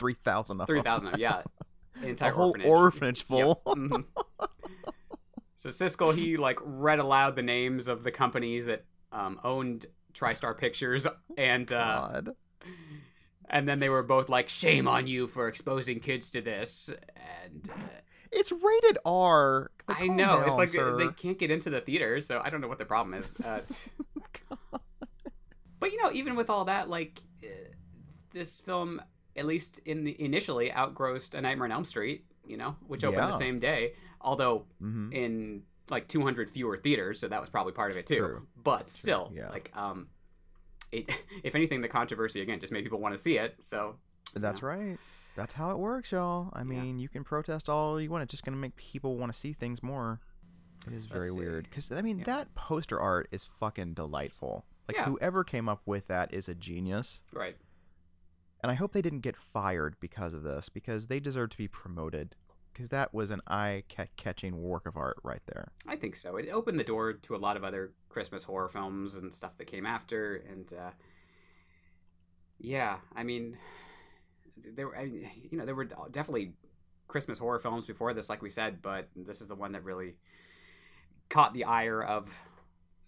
3,000 0.00 0.60
of 0.60 0.66
three 0.66 0.82
thousand, 0.82 1.18
yeah, 1.18 1.42
the 2.00 2.08
entire 2.08 2.32
A 2.32 2.34
whole 2.34 2.48
orphanage. 2.48 2.66
orphanage, 2.68 3.18
Yep. 3.20 3.26
full. 3.28 3.62
Mhm. 3.66 4.04
so 5.56 5.68
Siskel 5.68 6.14
he 6.14 6.36
like 6.36 6.58
read 6.62 6.98
aloud 6.98 7.36
the 7.36 7.42
names 7.42 7.86
of 7.86 8.02
the 8.02 8.10
companies 8.10 8.66
that 8.66 8.84
um, 9.12 9.40
owned 9.44 9.86
TriStar 10.14 10.56
Pictures, 10.58 11.06
and 11.36 11.70
uh, 11.72 12.10
God. 12.10 12.30
and 13.48 13.68
then 13.68 13.78
they 13.78 13.88
were 13.88 14.02
both 14.02 14.28
like, 14.28 14.48
"Shame 14.48 14.88
on 14.88 15.06
you 15.06 15.26
for 15.28 15.46
exposing 15.48 16.00
kids 16.00 16.30
to 16.32 16.40
this." 16.40 16.90
And 17.46 17.68
uh, 17.70 17.76
It's 18.32 18.50
rated 18.52 18.98
R. 19.04 19.70
Like, 19.88 20.02
I 20.02 20.06
know 20.06 20.42
it's 20.46 20.56
like 20.56 20.68
sir. 20.70 20.96
they 20.96 21.08
can't 21.08 21.38
get 21.38 21.50
into 21.50 21.68
the 21.70 21.80
theater, 21.80 22.20
so 22.20 22.40
I 22.42 22.48
don't 22.50 22.60
know 22.60 22.68
what 22.68 22.78
the 22.78 22.84
problem 22.84 23.14
is. 23.14 23.34
Uh, 23.40 23.60
but 25.80 25.92
you 25.92 26.02
know, 26.02 26.10
even 26.12 26.36
with 26.36 26.50
all 26.50 26.64
that, 26.66 26.88
like 26.88 27.20
uh, 27.42 27.46
this 28.32 28.60
film, 28.60 29.00
at 29.36 29.46
least 29.46 29.78
in 29.86 30.04
the 30.04 30.20
initially, 30.22 30.72
outgrossed 30.72 31.34
A 31.34 31.40
Nightmare 31.40 31.66
on 31.66 31.72
Elm 31.72 31.84
Street. 31.84 32.24
You 32.46 32.56
know, 32.56 32.74
which 32.88 33.04
opened 33.04 33.20
Yeah. 33.22 33.26
the 33.30 33.38
same 33.38 33.58
day, 33.60 33.94
although 34.20 34.66
Mhm. 34.82 35.12
in 35.14 35.62
like 35.88 36.08
200 36.08 36.48
fewer 36.50 36.76
theaters, 36.76 37.20
so 37.20 37.28
that 37.28 37.40
was 37.40 37.48
probably 37.50 37.72
part 37.72 37.90
of 37.92 37.96
it 37.96 38.06
too. 38.06 38.16
True. 38.16 38.46
But 38.56 38.88
still, 38.88 39.30
yeah. 39.34 39.50
like 39.50 39.70
um, 39.76 40.08
it, 40.90 41.08
if 41.44 41.54
anything, 41.54 41.80
the 41.80 41.88
controversy 41.88 42.40
again 42.40 42.58
just 42.58 42.72
made 42.72 42.82
people 42.82 42.98
want 42.98 43.14
to 43.14 43.18
see 43.18 43.38
it. 43.38 43.62
So 43.62 43.96
That's 44.34 44.62
right. 44.62 44.98
That's 45.36 45.52
how 45.52 45.70
it 45.70 45.78
works, 45.78 46.10
y'all. 46.12 46.50
I 46.54 46.60
Yeah. 46.60 46.64
mean, 46.64 46.98
you 46.98 47.08
can 47.08 47.22
protest 47.24 47.68
all 47.68 48.00
you 48.00 48.10
want. 48.10 48.22
It's 48.24 48.30
just 48.32 48.44
going 48.44 48.54
to 48.54 48.60
make 48.60 48.74
people 48.76 49.16
want 49.16 49.32
to 49.32 49.38
see 49.38 49.52
things 49.52 49.80
more. 49.82 50.20
It 50.88 50.92
is 50.92 51.06
very 51.06 51.30
weird. 51.30 51.64
Because, 51.64 51.92
I 51.92 52.02
mean, 52.02 52.18
Yeah. 52.18 52.24
that 52.24 52.54
poster 52.54 52.98
art 52.98 53.28
is 53.30 53.44
fucking 53.44 53.94
delightful. 53.94 54.64
Like, 54.88 54.96
Yeah. 54.96 55.04
whoever 55.04 55.44
came 55.44 55.68
up 55.68 55.82
with 55.86 56.08
that 56.08 56.32
is 56.34 56.48
a 56.48 56.54
genius. 56.54 57.22
right, 57.32 57.56
And 58.62 58.70
I 58.70 58.74
hope 58.74 58.92
they 58.92 59.02
didn't 59.02 59.20
get 59.20 59.36
fired 59.36 59.96
because 60.00 60.34
of 60.34 60.42
this, 60.42 60.68
because 60.68 61.06
they 61.06 61.20
deserve 61.20 61.50
to 61.50 61.56
be 61.56 61.68
promoted. 61.68 62.34
Because 62.72 62.90
that 62.90 63.12
was 63.12 63.30
an 63.30 63.40
eye 63.48 63.82
catching 64.16 64.62
work 64.62 64.86
of 64.86 64.96
art 64.96 65.16
right 65.24 65.42
there. 65.46 65.72
I 65.88 65.96
think 65.96 66.14
so. 66.14 66.36
It 66.36 66.48
opened 66.50 66.78
the 66.78 66.84
door 66.84 67.12
to 67.14 67.34
a 67.34 67.36
lot 67.36 67.56
of 67.56 67.64
other 67.64 67.92
Christmas 68.08 68.44
horror 68.44 68.68
films 68.68 69.16
and 69.16 69.34
stuff 69.34 69.58
that 69.58 69.64
came 69.66 69.84
after, 69.84 70.36
and 70.48 70.72
uh, 70.72 70.90
yeah, 72.58 72.98
I 73.14 73.24
mean, 73.24 73.56
there 74.56 74.86
were, 74.86 74.96
I 74.96 75.06
mean, 75.06 75.28
you 75.50 75.58
know, 75.58 75.66
there 75.66 75.74
were 75.74 75.88
definitely 76.10 76.52
Christmas 77.08 77.38
horror 77.38 77.58
films 77.58 77.86
before 77.86 78.14
this, 78.14 78.30
like 78.30 78.40
we 78.40 78.50
said, 78.50 78.80
but 78.82 79.08
this 79.16 79.40
is 79.40 79.48
the 79.48 79.56
one 79.56 79.72
that 79.72 79.82
really 79.82 80.14
caught 81.28 81.52
the 81.52 81.64
ire 81.64 82.02
of 82.02 82.32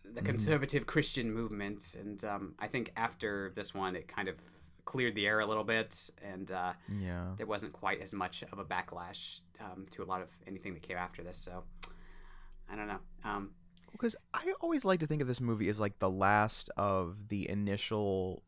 the 0.05 0.22
Mhm. 0.22 0.27
conservative 0.27 0.87
Christian 0.87 1.33
movement, 1.33 1.94
and 1.98 2.22
um, 2.24 2.55
I 2.59 2.66
think 2.66 2.92
after 2.96 3.53
this 3.55 3.72
one, 3.72 3.94
it 3.94 4.09
kind 4.09 4.29
of 4.29 4.40
cleared 4.85 5.14
the 5.14 5.27
air 5.27 5.40
a 5.40 5.47
little 5.47 5.64
bit, 5.64 6.11
and 6.23 6.51
uh, 6.51 6.73
Yeah. 6.88 7.29
there 7.37 7.47
wasn't 7.47 7.73
quite 7.73 8.01
as 8.01 8.12
much 8.12 8.42
of 8.53 8.59
a 8.59 8.64
backlash 8.64 9.40
um, 9.61 9.87
to 9.90 10.03
a 10.03 10.07
lot 10.07 10.23
of 10.23 10.29
anything 10.47 10.75
that 10.75 10.83
came 10.83 10.97
after 10.97 11.23
this. 11.23 11.38
So 11.38 11.64
I 12.71 12.77
don't 12.77 12.88
know. 12.88 12.99
Um, 13.25 13.51
Because 13.92 14.16
I 14.35 14.53
always 14.61 14.85
like 14.85 15.01
to 15.01 15.07
think 15.07 15.23
of 15.23 15.29
this 15.29 15.40
movie 15.40 15.68
as 15.68 15.79
like 15.79 15.99
the 15.99 16.11
last 16.11 16.71
of 16.77 17.29
the 17.29 17.49
initial 17.49 18.42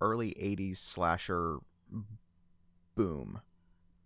early 0.00 0.30
80s 0.40 0.76
slasher 0.78 1.58
boom. 2.94 3.40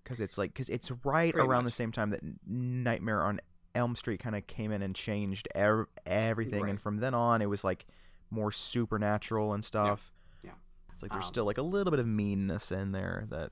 Because 0.03 0.20
it's 0.20 0.37
like, 0.37 0.53
because 0.53 0.68
it's 0.68 0.90
right 1.05 1.35
around 1.35 1.64
much. 1.64 1.73
the 1.73 1.77
same 1.77 1.92
time 1.92 2.11
that 2.11 2.20
Nightmare 2.47 3.23
on 3.23 3.40
Elm 3.75 3.97
Street 3.97 4.20
kind 4.20 4.37
of 4.37 4.47
came 4.47 4.70
in 4.70 4.83
and 4.83 4.94
changed 4.94 5.49
ev- 5.55 5.87
everything. 6.07 6.62
Right. 6.62 6.70
And 6.70 6.81
from 6.81 6.99
then 6.99 7.14
on, 7.14 7.40
it 7.42 7.47
was 7.49 7.64
like 7.64 7.87
more 8.31 8.53
supernatural 8.53 9.53
and 9.55 9.64
stuff. 9.64 10.12
Yeah. 10.94 10.96
It's 10.96 11.02
like 11.02 11.12
there's 11.12 11.24
Um, 11.24 11.28
still 11.33 11.44
like 11.44 11.59
a 11.59 11.62
little 11.62 11.90
bit 11.90 12.00
of 12.00 12.07
meanness 12.07 12.70
in 12.72 12.92
there 12.92 13.26
that 13.30 13.50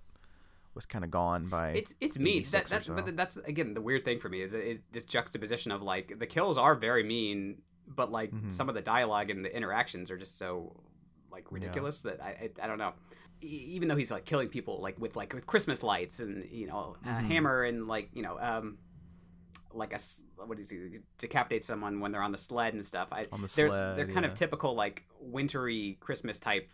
was 0.75 0.87
kind 0.87 1.05
of 1.05 1.11
gone 1.11 1.49
by. 1.49 1.71
it's 1.73 1.95
it's 2.01 2.19
mean. 2.19 2.45
That, 2.51 2.67
that, 2.67 2.85
so. 2.85 2.95
But 2.95 3.17
that's 3.17 3.37
again 3.37 3.75
the 3.75 3.81
weird 3.83 4.05
thing 4.05 4.19
for 4.19 4.29
me 4.29 4.41
is 4.41 4.55
it, 4.55 4.65
it, 4.67 4.83
this 4.93 5.05
juxtaposition 5.05 5.71
of 5.73 5.83
like 5.83 6.19
the 6.19 6.27
kills 6.27 6.57
are 6.57 6.75
very 6.75 7.03
mean, 7.05 7.59
but 7.87 8.11
like 8.11 8.31
Mhm. 8.33 8.51
some 8.51 8.69
of 8.69 8.75
the 8.75 8.81
dialogue 8.81 9.29
and 9.29 9.45
the 9.45 9.55
interactions 9.55 10.11
are 10.11 10.17
just 10.17 10.39
so 10.39 10.81
like 11.31 11.45
Yeah. 11.51 11.55
ridiculous 11.55 12.01
that 12.03 12.23
I, 12.23 12.51
I 12.61 12.65
I 12.65 12.67
don't 12.67 12.79
know. 12.79 12.93
E- 13.43 13.47
Even 13.75 13.89
though 13.89 13.97
he's 13.97 14.11
like 14.13 14.25
killing 14.25 14.49
people 14.49 14.81
like 14.81 14.99
with 15.01 15.15
like 15.17 15.35
with 15.35 15.47
Christmas 15.47 15.83
lights 15.83 16.21
and 16.21 16.49
you 16.49 16.67
know 16.69 16.97
a 17.05 17.09
Mhm. 17.09 17.25
hammer 17.27 17.65
and 17.65 17.87
like 17.89 18.09
you 18.15 18.23
know 18.23 18.39
um 18.41 18.79
like 19.75 19.93
a 19.93 19.99
what 20.47 20.59
is 20.59 20.71
he 20.71 20.99
decapitate 21.19 21.65
someone 21.65 22.01
when 22.01 22.13
they're 22.13 22.23
on 22.23 22.33
the 22.33 22.39
sled 22.39 22.73
and 22.75 22.85
stuff. 22.85 23.09
I 23.13 23.27
on 23.33 23.43
the 23.43 23.53
they're 23.57 23.69
sled. 23.69 23.97
they're 23.99 24.07
kind 24.07 24.25
yeah. 24.25 24.31
of 24.31 24.35
typical 24.35 24.75
like 24.75 25.05
wintry 25.21 25.97
Christmas 26.01 26.39
type 26.39 26.71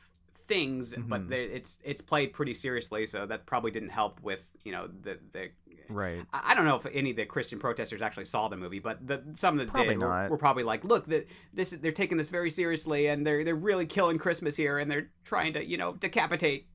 things, 0.48 0.94
but 0.96 1.22
Mhm. 1.22 1.28
they're 1.28 1.42
it's 1.42 1.78
it's 1.84 2.00
played 2.00 2.32
pretty 2.32 2.54
seriously, 2.54 3.06
so 3.06 3.26
that 3.26 3.46
probably 3.46 3.70
didn't 3.70 3.90
help 3.90 4.20
with 4.22 4.48
you 4.64 4.72
know 4.72 4.88
the 4.88 5.18
the. 5.32 5.50
Right. 5.90 6.22
I 6.32 6.50
I 6.52 6.54
don't 6.54 6.64
know 6.64 6.76
if 6.76 6.84
any 6.86 7.10
of 7.10 7.16
the 7.16 7.24
Christian 7.24 7.58
protesters 7.58 8.02
actually 8.02 8.26
saw 8.26 8.48
the 8.48 8.56
movie, 8.56 8.78
but 8.78 9.06
the, 9.06 9.22
some 9.34 9.56
that 9.56 9.68
Probably 9.68 9.94
did 9.94 10.00
were, 10.00 10.28
were 10.28 10.36
probably 10.36 10.62
like, 10.62 10.84
"Look, 10.84 11.06
the, 11.06 11.24
this 11.54 11.70
they're 11.70 11.92
taking 11.92 12.18
this 12.18 12.28
very 12.28 12.50
seriously, 12.50 13.06
and 13.06 13.26
they're 13.26 13.44
they're 13.44 13.54
really 13.54 13.86
killing 13.86 14.18
Christmas 14.18 14.56
here, 14.56 14.78
and 14.78 14.90
they're 14.90 15.10
trying 15.24 15.52
to 15.54 15.64
you 15.64 15.76
know 15.76 15.94
decapitate 15.94 16.66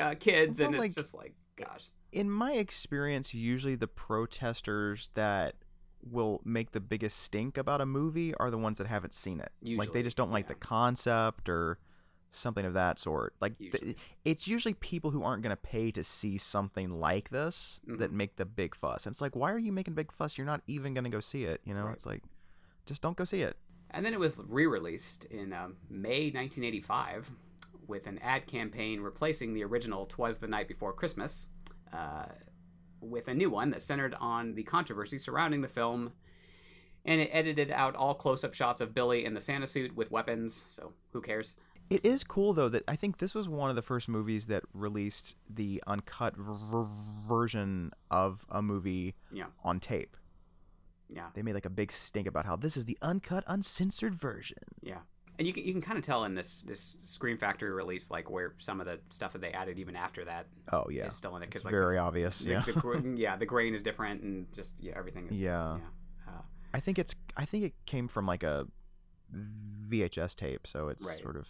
uh, 0.00 0.14
kids, 0.18 0.60
and 0.60 0.72
Well, 0.72 0.82
it's 0.82 0.94
just 0.94 1.14
like, 1.14 1.34
gosh, 1.56 1.88
in 2.12 2.30
my 2.30 2.52
experience, 2.52 3.34
usually 3.34 3.76
the 3.76 3.86
protesters 3.88 5.10
that 5.14 5.54
will 6.02 6.40
make 6.44 6.70
the 6.72 6.80
biggest 6.80 7.18
stink 7.18 7.58
about 7.58 7.80
a 7.80 7.86
movie 7.86 8.34
are 8.34 8.50
the 8.50 8.58
ones 8.58 8.78
that 8.78 8.86
haven't 8.86 9.12
seen 9.12 9.40
it. 9.40 9.50
like 9.76 9.92
they 9.92 10.02
just 10.02 10.16
don't 10.16 10.30
like 10.30 10.44
yeah. 10.44 10.54
the 10.54 10.54
concept 10.54 11.48
or 11.48 11.78
something 12.30 12.64
of 12.66 12.74
that 12.74 12.98
sort. 12.98 13.34
Like 13.40 13.56
th- 13.58 13.96
it's 14.24 14.46
usually 14.46 14.74
people 14.74 15.10
who 15.10 15.22
aren't 15.22 15.42
going 15.42 15.50
to 15.50 15.56
pay 15.56 15.90
to 15.92 16.04
see 16.04 16.36
something 16.38 17.00
like 17.00 17.30
this 17.30 17.80
that 17.86 18.10
Mhm. 18.10 18.14
make 18.14 18.36
the 18.36 18.44
big 18.44 18.74
fuss. 18.74 19.06
And 19.06 19.12
it's 19.14 19.20
like, 19.20 19.34
why 19.34 19.50
are 19.52 19.58
you 19.58 19.72
making 19.72 19.94
big 19.94 20.12
fuss? 20.12 20.36
You're 20.36 20.46
not 20.46 20.60
even 20.66 20.92
going 20.94 21.04
to 21.04 21.10
go 21.10 21.20
see 21.20 21.44
it. 21.44 21.60
You 21.64 21.74
know, 21.74 21.84
Right. 21.84 21.94
it's 21.94 22.04
like, 22.06 22.22
just 22.86 23.00
don't 23.02 23.16
go 23.16 23.24
see 23.24 23.40
it. 23.40 23.56
And 23.90 24.04
then 24.04 24.12
it 24.12 24.20
was 24.20 24.36
re-released 24.36 25.24
in 25.26 25.52
um, 25.54 25.76
May 25.88 26.30
1985 26.30 27.30
with 27.86 28.06
an 28.06 28.18
ad 28.18 28.46
campaign 28.46 29.00
replacing 29.00 29.54
the 29.54 29.64
original 29.64 30.04
"Twas 30.04 30.36
the 30.38 30.48
Night 30.48 30.68
Before 30.68 30.92
Christmas" 30.92 31.48
uh, 31.94 32.26
with 33.00 33.28
a 33.28 33.34
new 33.34 33.48
one 33.48 33.70
that 33.70 33.82
centered 33.82 34.14
on 34.20 34.54
the 34.54 34.62
controversy 34.64 35.16
surrounding 35.16 35.62
the 35.62 35.68
film, 35.68 36.12
and 37.06 37.20
it 37.22 37.30
edited 37.32 37.70
out 37.70 37.94
all 37.96 38.12
close-up 38.14 38.52
shots 38.52 38.82
of 38.82 38.92
Billy 38.92 39.24
in 39.24 39.32
the 39.32 39.40
Santa 39.40 39.66
suit 39.66 39.96
with 39.96 40.10
weapons. 40.10 40.66
So 40.68 40.92
who 41.12 41.22
cares? 41.22 41.56
It 41.90 42.04
is 42.04 42.22
cool 42.24 42.52
though 42.52 42.68
that 42.68 42.84
I 42.86 42.96
think 42.96 43.18
this 43.18 43.34
was 43.34 43.48
one 43.48 43.70
of 43.70 43.76
the 43.76 43.82
first 43.82 44.08
movies 44.08 44.46
that 44.46 44.62
released 44.74 45.36
the 45.48 45.82
uncut 45.86 46.34
version 46.36 47.92
of 48.10 48.44
a 48.50 48.60
movie 48.62 49.14
Yeah. 49.32 49.46
on 49.64 49.80
tape. 49.80 50.16
Yeah, 51.10 51.28
They 51.34 51.40
made 51.42 51.54
like 51.54 51.64
a 51.64 51.70
big 51.70 51.90
stink 51.90 52.26
about 52.26 52.44
how 52.44 52.56
this 52.56 52.76
is 52.76 52.84
the 52.84 52.98
uncut, 53.00 53.42
uncensored 53.46 54.14
version. 54.14 54.58
yeah. 54.82 54.98
and 55.38 55.46
you 55.46 55.52
can 55.54 55.64
you 55.64 55.72
can 55.72 55.80
kind 55.80 55.96
of 55.96 56.04
tell 56.04 56.24
in 56.24 56.34
this 56.34 56.62
this 56.62 56.96
Scream 57.04 57.38
Factory 57.38 57.70
release 57.70 58.10
like 58.10 58.28
where 58.28 58.54
some 58.58 58.80
of 58.80 58.86
the 58.86 58.98
stuff 59.08 59.32
that 59.32 59.40
they 59.40 59.52
added 59.52 59.78
even 59.78 59.94
after 59.96 60.24
that. 60.24 60.46
Oh 60.72 60.86
yeah, 60.90 61.06
is 61.06 61.14
still 61.14 61.36
in 61.36 61.42
it 61.44 61.46
because 61.46 61.64
like 61.64 61.70
very 61.70 61.94
the, 61.96 62.02
obvious. 62.02 62.40
the- 62.40 62.50
Yeah, 62.50 62.60
the 62.66 63.14
yeah 63.16 63.36
the 63.36 63.46
grain 63.46 63.72
is 63.72 63.82
different 63.84 64.22
and 64.22 64.52
just 64.52 64.80
yeah 64.82 64.94
everything 64.96 65.28
is 65.28 65.40
Yeah. 65.42 65.78
Uh, 66.26 66.42
I 66.74 66.80
think 66.80 66.98
it's 66.98 67.14
I 67.36 67.44
think 67.46 67.64
it 67.64 67.72
came 67.86 68.08
from 68.08 68.26
like 68.26 68.42
a 68.42 68.66
VHS 69.88 70.34
tape, 70.34 70.66
so 70.66 70.88
it's 70.88 71.06
Right. 71.06 71.20
sort 71.22 71.36
of 71.36 71.46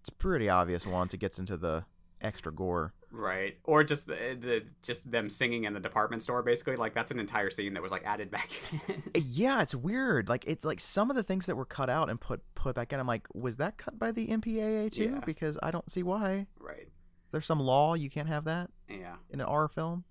it's 0.00 0.10
pretty 0.10 0.48
obvious 0.48 0.86
once 0.86 1.14
it 1.14 1.18
gets 1.18 1.38
into 1.38 1.56
the 1.56 1.84
extra 2.22 2.52
gore. 2.52 2.92
right 3.10 3.56
or 3.64 3.82
just 3.82 4.06
the, 4.06 4.14
the 4.38 4.62
just 4.82 5.10
them 5.10 5.28
singing 5.30 5.64
in 5.64 5.72
the 5.72 5.80
department 5.80 6.22
store 6.22 6.42
basically 6.42 6.76
like 6.76 6.94
that's 6.94 7.10
an 7.10 7.18
entire 7.18 7.48
scene 7.50 7.72
that 7.72 7.82
was 7.82 7.90
like 7.90 8.04
added 8.04 8.30
back 8.30 8.50
in. 8.88 9.02
Uh, 9.16 9.20
yeah, 9.24 9.62
it's 9.62 9.74
weird. 9.74 10.28
Like 10.28 10.44
it's 10.46 10.64
like 10.64 10.80
some 10.80 11.08
of 11.10 11.16
the 11.16 11.22
things 11.22 11.46
that 11.46 11.56
were 11.56 11.64
cut 11.64 11.88
out 11.88 12.10
and 12.10 12.20
put 12.20 12.42
put 12.54 12.74
back 12.74 12.92
in. 12.92 13.00
I'm 13.00 13.06
like, 13.06 13.26
was 13.34 13.56
that 13.56 13.78
cut 13.78 13.98
by 13.98 14.12
the 14.12 14.28
MPAA 14.28 14.90
too? 14.92 15.04
Yeah. 15.14 15.20
Because 15.24 15.56
I 15.62 15.70
don't 15.70 15.90
see 15.90 16.02
why. 16.02 16.46
right 16.58 16.82
Is 16.88 17.32
there 17.32 17.40
some 17.40 17.58
law 17.60 17.94
you 17.94 18.10
can't 18.10 18.28
have 18.28 18.44
that 18.44 18.70
yeah 18.88 19.14
in 19.30 19.40
an 19.40 19.46
R 19.46 19.66
film? 19.66 20.04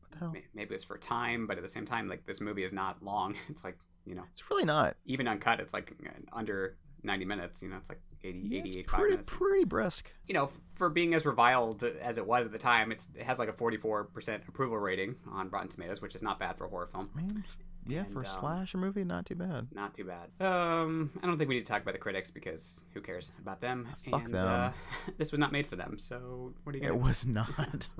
What 0.00 0.12
the 0.12 0.18
hell? 0.18 0.34
Maybe 0.54 0.74
it's 0.74 0.84
for 0.84 0.98
time 0.98 1.46
but 1.46 1.56
at 1.56 1.62
the 1.62 1.68
same 1.68 1.86
time 1.86 2.06
like 2.08 2.26
this 2.26 2.40
movie 2.40 2.64
is 2.64 2.72
not 2.72 3.02
long 3.02 3.34
it's 3.48 3.64
like 3.64 3.78
you 4.04 4.14
know 4.14 4.24
It's 4.32 4.50
really 4.50 4.64
not. 4.66 4.96
even 5.06 5.26
uncut 5.26 5.58
it's 5.60 5.72
like 5.72 5.90
under 6.34 6.76
90 7.04 7.24
minutes 7.24 7.62
you 7.62 7.68
know 7.68 7.76
it's 7.76 7.88
like 7.88 8.00
80 8.22 8.38
Yeah, 8.38 8.58
80 8.60 8.68
it's 8.68 8.76
85 8.76 8.98
pretty 8.98 9.10
minutes 9.12 9.28
pretty 9.30 9.64
brisk. 9.64 10.12
you 10.26 10.34
know 10.34 10.44
f- 10.44 10.60
for 10.74 10.88
being 10.88 11.14
as 11.14 11.26
reviled 11.26 11.82
as 11.84 12.18
it 12.18 12.26
was 12.26 12.46
at 12.46 12.52
the 12.52 12.58
time 12.58 12.90
it's 12.92 13.08
it 13.14 13.22
has 13.22 13.38
like 13.38 13.48
a 13.48 13.52
44% 13.52 14.48
approval 14.48 14.78
rating 14.78 15.16
on 15.30 15.48
rotten 15.50 15.68
tomatoes 15.68 16.00
which 16.02 16.14
is 16.14 16.22
not 16.22 16.38
bad 16.38 16.56
for 16.56 16.64
a 16.64 16.68
horror 16.68 16.86
film 16.86 17.10
I 17.14 17.18
mean, 17.20 17.44
yeah, 17.86 18.00
And, 18.04 18.12
for 18.14 18.20
a 18.20 18.22
um, 18.22 18.26
slasher 18.26 18.78
movie, 18.78 19.04
not 19.04 19.26
too 19.26 19.34
bad. 19.34 19.68
not 19.74 19.92
too 19.92 20.04
bad 20.04 20.30
um 20.44 21.10
i 21.22 21.26
don't 21.26 21.36
think 21.36 21.48
we 21.50 21.56
need 21.56 21.66
to 21.66 21.70
talk 21.72 21.82
about 21.82 21.92
the 21.92 21.98
critics 21.98 22.30
because 22.30 22.80
who 22.94 23.00
cares 23.02 23.32
about 23.40 23.60
them 23.60 23.86
Fuck 24.10 24.24
and 24.24 24.34
them. 24.34 24.46
Uh, 24.46 24.70
this 25.18 25.32
was 25.32 25.38
not 25.38 25.52
made 25.52 25.66
for 25.66 25.76
them 25.76 25.98
so 25.98 26.54
what 26.64 26.74
are 26.74 26.78
you 26.78 26.84
got? 26.84 26.88
It 26.88 26.92
gonna 26.98 27.04
was 27.04 27.26
not. 27.26 27.88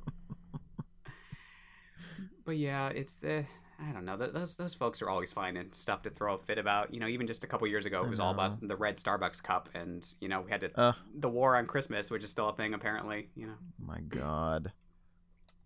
but 2.45 2.57
yeah 2.57 2.89
it's 2.89 3.17
the 3.17 3.45
I 3.81 3.91
don't 3.93 4.05
know. 4.05 4.17
Those 4.17 4.57
those 4.57 4.75
folks 4.75 5.03
are 5.03 5.11
always 5.11 5.33
finding 5.33 5.73
stuff 5.73 6.03
to 6.03 6.11
throw 6.11 6.35
a 6.35 6.39
fit 6.39 6.59
about. 6.59 6.95
You 6.95 7.01
know, 7.01 7.09
even 7.09 7.27
just 7.27 7.43
a 7.45 7.47
couple 7.47 7.67
years 7.67 7.87
ago, 7.87 8.05
it 8.05 8.09
was 8.09 8.21
all 8.21 8.31
about 8.31 8.67
the 8.67 8.77
red 8.77 8.99
Starbucks 8.99 9.43
cup, 9.43 9.69
and 9.75 10.07
you 10.21 10.29
know, 10.29 10.43
we 10.43 10.51
had 10.51 10.61
to, 10.61 10.81
uh, 10.81 10.93
the 11.15 11.29
war 11.29 11.57
on 11.57 11.67
Christmas, 11.67 12.11
which 12.11 12.23
is 12.23 12.31
still 12.31 12.49
a 12.49 12.55
thing 12.55 12.73
apparently. 12.75 13.31
You 13.35 13.47
know, 13.49 13.55
my 13.79 14.01
God. 14.01 14.73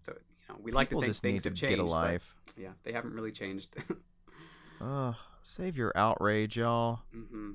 so 0.03 0.13
you 0.13 0.55
know, 0.55 0.61
we 0.63 0.73
like 0.73 0.89
to 0.91 1.01
think 1.01 1.15
things 1.17 1.43
to 1.43 1.51
have 1.51 1.57
changed. 1.57 1.77
get 1.77 1.85
a 1.85 1.85
but, 1.91 2.23
yeah, 2.57 2.71
they 2.85 2.93
haven't 2.93 3.13
really 3.13 3.33
changed. 3.33 3.77
Ugh, 4.81 5.15
save 5.43 5.77
your 5.77 5.93
outrage, 5.97 6.57
y'all. 6.57 7.01
hmm 7.13 7.53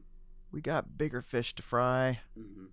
We 0.51 0.61
got 0.61 0.97
bigger 0.97 1.21
fish 1.21 1.55
to 1.55 1.63
fry. 1.63 2.19
hmm 2.37 2.65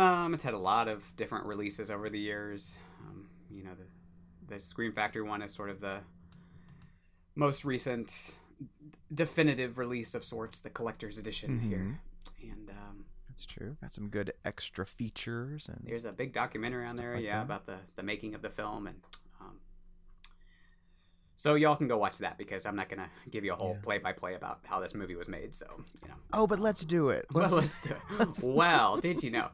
Um, 0.00 0.34
it's 0.34 0.42
had 0.42 0.54
a 0.54 0.58
lot 0.58 0.88
of 0.88 1.14
different 1.16 1.46
releases 1.46 1.90
over 1.90 2.10
the 2.10 2.18
years. 2.18 2.78
Um, 3.06 3.28
you 3.50 3.62
know, 3.62 3.74
the 3.78 4.54
the 4.54 4.60
Scream 4.60 4.92
Factory 4.92 5.22
one 5.22 5.42
is 5.42 5.54
sort 5.54 5.70
of 5.70 5.80
the 5.80 6.00
most 7.34 7.64
recent 7.64 8.38
definitive 9.12 9.78
release 9.78 10.14
of 10.14 10.24
sorts, 10.24 10.60
the 10.60 10.70
collector's 10.70 11.18
edition 11.18 11.58
Mhm. 11.60 11.62
here, 11.68 12.00
and 12.42 12.70
um, 12.70 13.04
That's 13.28 13.44
true. 13.46 13.76
Got 13.80 13.92
some 13.92 14.08
good 14.08 14.32
extra 14.44 14.86
features 14.86 15.68
and 15.68 15.80
There's 15.84 16.04
a 16.04 16.12
big 16.12 16.32
documentary 16.32 16.86
on 16.86 16.94
there, 16.96 17.14
like 17.16 17.24
yeah, 17.24 17.38
that. 17.38 17.44
about 17.44 17.66
the 17.66 17.78
the 17.96 18.02
making 18.02 18.34
of 18.34 18.42
the 18.42 18.48
film, 18.48 18.86
and 18.86 19.00
um, 19.40 19.58
so 21.36 21.56
y'all 21.56 21.74
can 21.76 21.88
go 21.88 21.98
watch 21.98 22.18
that 22.18 22.38
because 22.38 22.64
I'm 22.64 22.76
not 22.76 22.88
gonna 22.88 23.10
give 23.30 23.44
you 23.44 23.52
a 23.52 23.56
whole 23.56 23.76
play 23.82 23.98
by 23.98 24.12
play 24.12 24.34
about 24.34 24.60
how 24.64 24.78
this 24.78 24.94
movie 24.94 25.16
was 25.16 25.26
made. 25.28 25.54
So 25.54 25.66
you 26.02 26.08
know, 26.08 26.14
Oh, 26.32 26.46
but 26.46 26.60
let's 26.60 26.84
do 26.84 27.08
it. 27.10 27.26
well, 27.32 27.50
let's 27.50 27.82
do 27.82 27.94
it. 28.20 28.38
well, 28.44 28.96
did 28.98 29.22
you 29.22 29.30
know? 29.32 29.48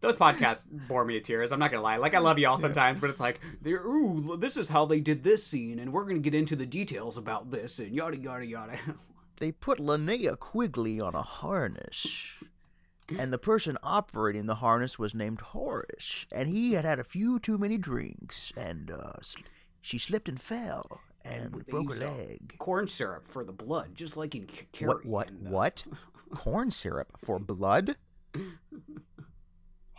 Those 0.00 0.16
podcasts 0.16 0.64
bore 0.88 1.04
me 1.04 1.14
to 1.14 1.20
tears. 1.20 1.52
I'm 1.52 1.58
not 1.58 1.70
gonna 1.70 1.82
lie. 1.82 1.96
Like 1.96 2.14
I 2.14 2.18
love 2.18 2.38
y'all 2.38 2.56
sometimes, 2.56 3.00
but 3.00 3.10
it's 3.10 3.20
like, 3.20 3.38
ooh, 3.66 4.36
this 4.38 4.56
is 4.56 4.68
how 4.68 4.86
they 4.86 5.00
did 5.00 5.22
this 5.22 5.46
scene, 5.46 5.78
and 5.78 5.92
we're 5.92 6.04
gonna 6.04 6.20
get 6.20 6.34
into 6.34 6.56
the 6.56 6.66
details 6.66 7.18
about 7.18 7.50
this, 7.50 7.78
and 7.80 7.94
yada 7.94 8.16
yada 8.18 8.46
yada. 8.46 8.78
They 9.36 9.52
put 9.52 9.78
Linnea 9.78 10.38
Quigley 10.38 11.00
on 11.00 11.14
a 11.14 11.22
harness. 11.22 12.34
And 13.18 13.32
the 13.32 13.38
person 13.38 13.78
operating 13.82 14.44
the 14.44 14.56
harness 14.56 14.98
was 14.98 15.14
named 15.14 15.40
Horace, 15.40 16.26
and 16.30 16.48
he 16.48 16.74
had 16.74 16.84
had 16.84 16.98
a 16.98 17.04
few 17.04 17.38
too 17.40 17.56
many 17.56 17.78
drinks, 17.78 18.52
and 18.54 18.90
uh, 18.90 19.14
she 19.80 19.96
slipped 19.96 20.28
and 20.28 20.38
fell, 20.38 21.00
and, 21.24 21.54
And 21.54 21.66
broke 21.66 21.94
her 21.94 22.04
a 22.04 22.10
leg. 22.10 22.54
Corn 22.58 22.86
syrup 22.86 23.26
for 23.26 23.42
the 23.42 23.52
blood, 23.52 23.94
just 23.94 24.14
like 24.16 24.34
in 24.34 24.46
Carrie. 24.46 24.90
What? 24.92 25.06
What? 25.06 25.28
and, 25.30 25.46
uh, 25.46 25.50
What? 25.50 25.84
Corn 26.34 26.70
syrup 26.70 27.16
for 27.24 27.38
blood? 27.38 27.96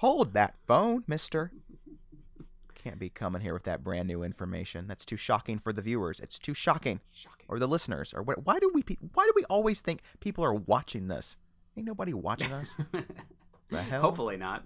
Hold 0.02 0.34
that 0.34 0.56
phone, 0.66 1.04
Mister. 1.06 1.52
Can't 2.74 2.98
be 2.98 3.10
coming 3.10 3.40
here 3.44 3.54
with 3.54 3.66
that 3.66 3.84
brand 3.84 4.08
new 4.08 4.24
information. 4.24 4.88
That's 4.88 5.06
too 5.06 5.16
shocking 5.16 5.60
for 5.60 5.72
the 5.72 5.84
viewers. 5.84 6.20
It's 6.20 6.40
too 6.40 6.56
shocking, 6.56 7.02
Shocking. 7.12 7.46
or 7.48 7.60
the 7.60 7.68
listeners, 7.68 8.12
or 8.12 8.24
what? 8.24 8.44
Why 8.44 8.58
do 8.58 8.72
we? 8.74 8.82
Why 9.14 9.26
do 9.26 9.34
we 9.36 9.44
always 9.46 9.80
think 9.80 10.02
people 10.20 10.44
are 10.44 10.56
watching 10.56 11.08
this? 11.08 11.38
Ain't 11.78 11.86
nobody 11.86 12.16
watching 12.16 12.52
us. 12.52 12.76
the 13.70 13.82
hell? 13.84 14.02
Hopefully 14.02 14.38
not. 14.38 14.66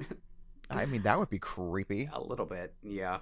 I 0.70 0.86
mean, 0.86 1.02
that 1.02 1.20
would 1.20 1.30
be 1.30 1.40
creepy. 1.40 2.08
A 2.14 2.22
little 2.22 2.46
bit, 2.46 2.74
yeah. 2.82 3.18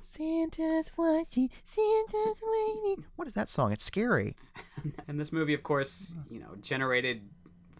Santa's 0.00 0.90
watching. 0.96 1.50
Santa's 1.62 2.40
waiting. 2.42 3.04
What 3.16 3.28
is 3.28 3.34
that 3.34 3.50
song? 3.50 3.72
It's 3.72 3.84
scary. 3.84 4.34
And 5.08 5.20
this 5.20 5.30
movie, 5.32 5.52
of 5.52 5.62
course, 5.62 6.14
you 6.30 6.38
know, 6.38 6.54
generated 6.62 7.20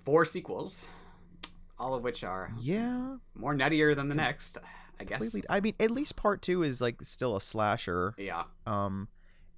four 0.05 0.25
sequels, 0.27 0.87
all 1.79 1.95
of 1.95 2.03
which 2.03 2.25
are 2.25 2.53
Yeah. 2.59 3.17
more 3.35 3.55
nuttier 3.55 3.95
than 3.95 4.09
the 4.09 4.15
next, 4.15 4.59
I 5.01 5.05
guess. 5.05 5.41
I 5.49 5.61
mean, 5.61 5.75
at 5.81 5.91
least 5.91 6.17
part 6.17 6.43
two 6.43 6.63
is 6.63 6.81
like 6.81 6.97
still 7.03 7.37
a 7.37 7.41
slasher. 7.41 8.15
Yeah, 8.19 8.45
Um, 8.67 9.09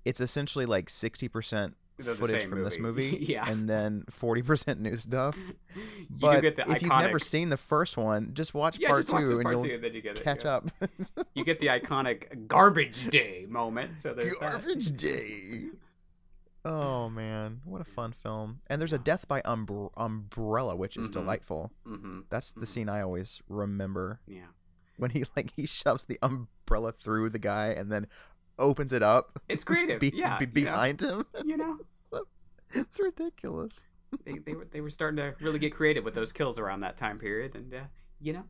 it's 0.04 0.20
essentially 0.20 0.66
like 0.66 0.88
sixty 0.90 1.28
percent 1.28 1.76
footage 2.02 2.46
from 2.46 2.64
this 2.64 2.78
movie, 2.78 3.18
yeah, 3.28 3.46
and 3.50 3.68
then 3.68 4.04
forty 4.10 4.40
percent 4.42 4.80
new 4.80 4.96
stuff. 4.96 5.36
you 5.76 5.82
but 6.20 6.36
do 6.36 6.40
get 6.42 6.56
the 6.56 6.62
if 6.62 6.68
iconic. 6.68 6.80
you've 6.82 6.90
never 6.90 7.18
seen 7.18 7.48
the 7.50 7.56
first 7.58 7.96
one, 7.98 8.30
just 8.32 8.54
watch 8.54 8.78
yeah, 8.78 8.88
part 8.88 9.00
just 9.00 9.08
two, 9.10 9.14
watch 9.16 9.26
the 9.26 9.38
and 9.38 9.50
you'll 9.50 9.60
two, 9.62 9.78
then 9.78 9.92
you 9.94 10.00
get 10.00 10.16
it. 10.18 10.24
catch 10.24 10.44
yeah. 10.44 10.52
up. 10.52 10.70
You 11.34 11.44
get 11.44 11.60
the 11.60 11.66
iconic 11.78 12.46
garbage 12.48 13.08
day 13.08 13.44
moment. 13.48 13.98
So 13.98 14.14
there's 14.14 14.36
that. 14.38 14.52
Garbage 14.52 14.96
Day. 14.96 15.64
Oh 16.64 17.08
man, 17.08 17.60
what 17.64 17.80
a 17.80 17.84
fun 17.84 18.12
film! 18.12 18.60
And 18.66 18.80
there's 18.80 18.92
a 18.92 18.98
death 18.98 19.26
by 19.26 19.40
umbr- 19.42 19.90
umbrella, 19.96 20.76
which 20.76 20.96
is 20.98 21.08
Mhm. 21.08 21.12
delightful. 21.12 21.72
Mm-hmm. 21.86 22.20
That's 22.28 22.52
the 22.52 22.60
Mhm. 22.66 22.68
scene 22.68 22.88
I 22.90 23.00
always 23.00 23.40
remember 23.48 24.20
Yeah. 24.26 24.46
when 24.98 25.10
he 25.10 25.24
like 25.36 25.52
he 25.56 25.64
shoves 25.66 26.04
the 26.04 26.18
umbrella 26.22 26.92
through 26.92 27.30
the 27.30 27.38
guy 27.38 27.68
and 27.68 27.90
then 27.90 28.06
opens 28.58 28.92
it 28.92 29.02
up 29.02 29.40
It's 29.48 29.64
creative. 29.64 30.00
be- 30.00 30.12
yeah. 30.14 30.38
be- 30.38 30.44
you 30.60 30.66
know, 30.66 30.72
behind 30.72 31.00
him. 31.00 31.24
You 31.46 31.56
know, 31.56 31.78
So- 32.10 32.26
it's 32.72 33.00
ridiculous. 33.00 33.84
they, 34.24 34.38
they 34.38 34.52
were 34.54 34.66
they 34.66 34.80
were 34.82 34.90
starting 34.90 35.16
to 35.16 35.34
really 35.42 35.58
get 35.58 35.74
creative 35.74 36.04
with 36.04 36.14
those 36.14 36.32
kills 36.32 36.58
around 36.58 36.80
that 36.80 36.96
time 36.98 37.18
period, 37.18 37.54
and 37.56 37.72
uh, 37.72 37.84
you 38.20 38.32
know. 38.34 38.44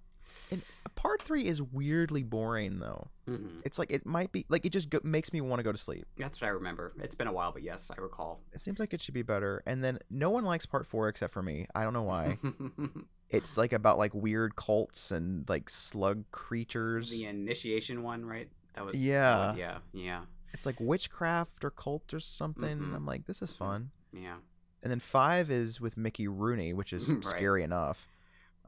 And 0.52 0.62
part 0.94 1.22
three 1.22 1.46
is 1.46 1.61
weirdly 1.62 2.22
boring 2.22 2.78
though. 2.78 3.09
hmm 3.26 3.61
It's 3.64 3.78
like 3.78 3.90
it 3.90 4.04
might 4.06 4.33
be 4.33 4.44
like 4.48 4.64
it 4.64 4.70
just 4.70 4.90
go, 4.90 4.98
makes 5.02 5.33
me 5.33 5.40
want 5.40 5.59
to 5.61 5.62
go 5.64 5.72
to 5.72 5.78
sleep. 5.78 6.06
That's 6.18 6.40
what 6.40 6.48
I 6.48 6.50
remember. 6.50 6.92
It's 7.02 7.14
been 7.14 7.26
a 7.28 7.33
while, 7.33 7.52
but 7.52 7.62
yes, 7.62 7.90
I 7.96 8.00
recall. 8.00 8.40
It 8.52 8.61
seems 8.61 8.78
like 8.80 8.92
it 8.94 9.00
should 9.00 9.14
be 9.14 9.22
better. 9.22 9.62
And 9.66 9.83
then 9.83 9.98
no 10.11 10.30
one 10.30 10.44
likes 10.44 10.66
part 10.66 10.87
four 10.87 11.09
except 11.09 11.33
for 11.33 11.42
me. 11.42 11.66
I 11.74 11.85
don't 11.85 11.92
know 11.92 12.02
why. 12.02 12.38
it's 13.30 13.56
like 13.56 13.72
about 13.72 13.98
like 13.98 14.14
weird 14.14 14.56
cults 14.56 15.11
and 15.11 15.48
like 15.48 15.68
slug 15.68 16.24
creatures. 16.33 17.11
the 17.11 17.26
initiation 17.26 18.02
one, 18.02 18.24
right? 18.24 18.48
That 18.74 18.85
was 18.85 19.02
Yeah. 19.04 19.48
one- 19.48 19.56
yeah, 19.59 19.78
yeah, 19.92 20.22
It's 20.52 20.66
like 20.66 20.80
witchcraft 20.80 21.64
or 21.64 21.70
cult 21.70 22.12
or 22.12 22.20
something. 22.20 22.78
Mhm. 22.78 22.94
I'm 22.94 23.06
like, 23.06 23.26
this 23.26 23.40
is 23.42 23.52
Mhm. 23.52 23.56
fun. 23.59 23.90
yeah. 24.12 24.37
And 24.83 24.90
then 24.90 24.98
five 25.00 25.50
is 25.50 25.78
with 25.80 25.96
Mickey 25.98 26.26
Rooney, 26.26 26.72
which 26.72 26.92
is 26.92 27.09
Right. 27.12 27.24
scary 27.24 27.62
enough. 27.62 28.06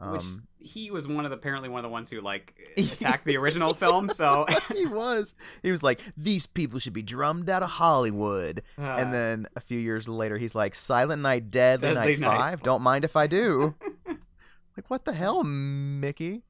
Um, 0.02 0.12
Which 0.12 0.24
he 0.58 0.90
was 0.90 1.06
one 1.06 1.24
of 1.24 1.30
the 1.30 1.36
apparently 1.36 1.68
one 1.68 1.78
of 1.78 1.82
the 1.84 1.92
ones 1.92 2.10
who 2.10 2.20
like 2.20 2.54
attacked 2.76 3.24
the 3.24 3.36
original 3.36 3.72
film. 3.72 4.08
So 4.10 4.46
he 4.74 4.84
was. 4.86 5.34
He 5.62 5.70
was 5.70 5.82
like, 5.82 6.00
these 6.16 6.44
people 6.46 6.78
should 6.80 6.92
be 6.92 7.02
drummed 7.02 7.48
out 7.48 7.62
of 7.62 7.70
Hollywood. 7.70 8.62
uh, 8.78 8.82
and 8.82 9.14
then 9.14 9.46
a 9.54 9.60
few 9.60 9.78
years 9.78 10.08
later, 10.08 10.36
he's 10.38 10.54
like, 10.56 10.74
Silent 10.74 11.22
Night, 11.22 11.50
Deadly, 11.52 11.94
Deadly 11.94 12.16
Night 12.16 12.20
Night. 12.20 12.36
5. 12.58 12.62
Don't 12.64 12.82
mind 12.82 13.04
if 13.04 13.14
I 13.16 13.26
do. 13.28 13.74
like, 14.76 14.88
what 14.90 15.04
the 15.04 15.12
hell, 15.12 15.44
Mickey? 15.44 16.42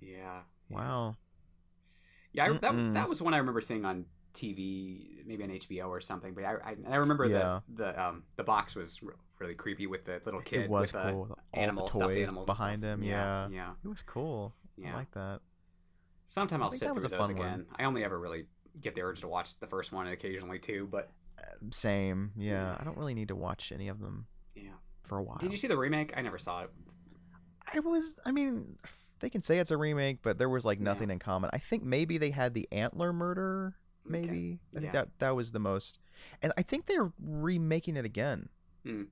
yeah, 0.00 0.40
Wow. 0.70 1.16
yeah, 2.32 2.44
I, 2.46 2.52
that 2.58 2.94
that 2.94 3.08
was 3.08 3.20
one 3.22 3.34
I 3.34 3.38
remember 3.38 3.60
seeing 3.60 3.84
on 3.84 4.04
TV, 4.34 5.24
maybe 5.26 5.42
on 5.44 5.50
HBO 5.50 5.88
or 5.88 6.00
something. 6.00 6.34
But 6.34 6.44
I 6.44 6.54
I, 6.64 6.76
I 6.90 6.96
remember 6.96 7.24
Yeah. 7.26 7.60
the 7.72 7.84
the 7.92 8.02
um 8.04 8.22
the 8.36 8.44
box 8.44 8.74
was 8.74 9.00
really 9.44 9.54
creepy 9.54 9.86
with 9.86 10.04
the 10.04 10.20
little 10.24 10.40
kid 10.40 10.62
it 10.62 10.70
was 10.70 10.92
with 10.92 11.00
uh, 11.02 11.10
cool. 11.10 11.28
All 11.30 11.38
animal 11.62 11.86
the 11.86 11.92
toys 11.98 12.22
animals 12.22 12.46
and 12.46 12.56
behind 12.56 12.82
stuff. 12.82 12.90
him. 12.94 13.02
Yeah. 13.02 13.48
yeah. 13.50 13.70
It 13.84 13.88
was 13.88 14.02
cool. 14.02 14.54
I 14.84 14.92
like 14.94 15.10
that. 15.12 15.40
Sometime 16.26 16.62
I'll 16.62 16.72
sit 16.72 16.86
that 16.86 16.94
was 16.94 17.04
through 17.04 17.14
a 17.14 17.18
those 17.18 17.26
fun 17.28 17.36
one. 17.36 17.46
again. 17.46 17.66
I 17.78 17.84
only 17.84 18.02
ever 18.04 18.18
really 18.18 18.46
get 18.80 18.94
the 18.94 19.02
urge 19.02 19.20
to 19.20 19.28
watch 19.28 19.58
the 19.60 19.66
first 19.66 19.92
one 19.92 20.06
occasionally 20.08 20.58
too, 20.58 20.88
but 20.90 21.10
Same. 21.70 22.32
Yeah. 22.36 22.52
Yeah. 22.52 22.76
I 22.80 22.84
don't 22.84 22.96
really 22.96 23.14
need 23.14 23.28
to 23.28 23.36
watch 23.36 23.72
any 23.72 23.88
of 23.88 24.00
them. 24.00 24.26
yeah. 24.54 24.70
for 25.04 25.18
a 25.18 25.22
while. 25.22 25.36
Did 25.38 25.50
you 25.50 25.56
see 25.56 25.68
the 25.68 25.76
remake? 25.76 26.14
I 26.16 26.22
never 26.22 26.38
saw 26.38 26.62
it. 26.62 26.70
I 27.72 27.80
was. 27.80 28.18
I 28.26 28.30
mean, 28.32 28.76
they 29.20 29.30
can 29.30 29.42
say 29.42 29.58
it's 29.58 29.70
a 29.70 29.76
remake, 29.76 30.18
but 30.22 30.38
there 30.38 30.48
was 30.48 30.64
like 30.64 30.78
Yeah. 30.78 30.84
nothing 30.84 31.10
in 31.10 31.18
common. 31.18 31.50
I 31.52 31.58
think 31.58 31.82
maybe 31.82 32.18
they 32.18 32.30
had 32.30 32.54
the 32.54 32.68
antler 32.72 33.12
murder. 33.12 33.74
Okay. 34.06 34.20
Maybe 34.20 34.60
I 34.72 34.80
think 34.80 34.84
Yeah. 34.86 34.92
that 34.92 35.08
that 35.20 35.36
was 35.36 35.52
the 35.52 35.60
most, 35.60 35.98
and 36.42 36.52
I 36.58 36.62
think 36.62 36.86
they're 36.86 37.10
remaking 37.18 37.96
it 37.96 38.04
again. 38.04 38.48
Hmm. 38.84 39.04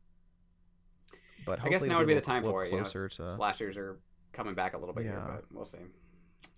But 1.44 1.60
I 1.64 1.68
guess 1.68 1.84
now 1.84 1.98
would 1.98 2.06
be 2.06 2.14
the 2.14 2.20
time 2.20 2.42
for 2.44 2.64
it. 2.64 2.72
You 2.72 2.78
know, 2.78 2.84
to 2.84 3.28
slashers 3.28 3.76
are 3.76 3.98
coming 4.32 4.54
back 4.54 4.74
a 4.74 4.78
little 4.78 4.94
bit 4.94 5.04
here, 5.04 5.22
but 5.26 5.44
we'll 5.52 5.64
see. 5.64 5.78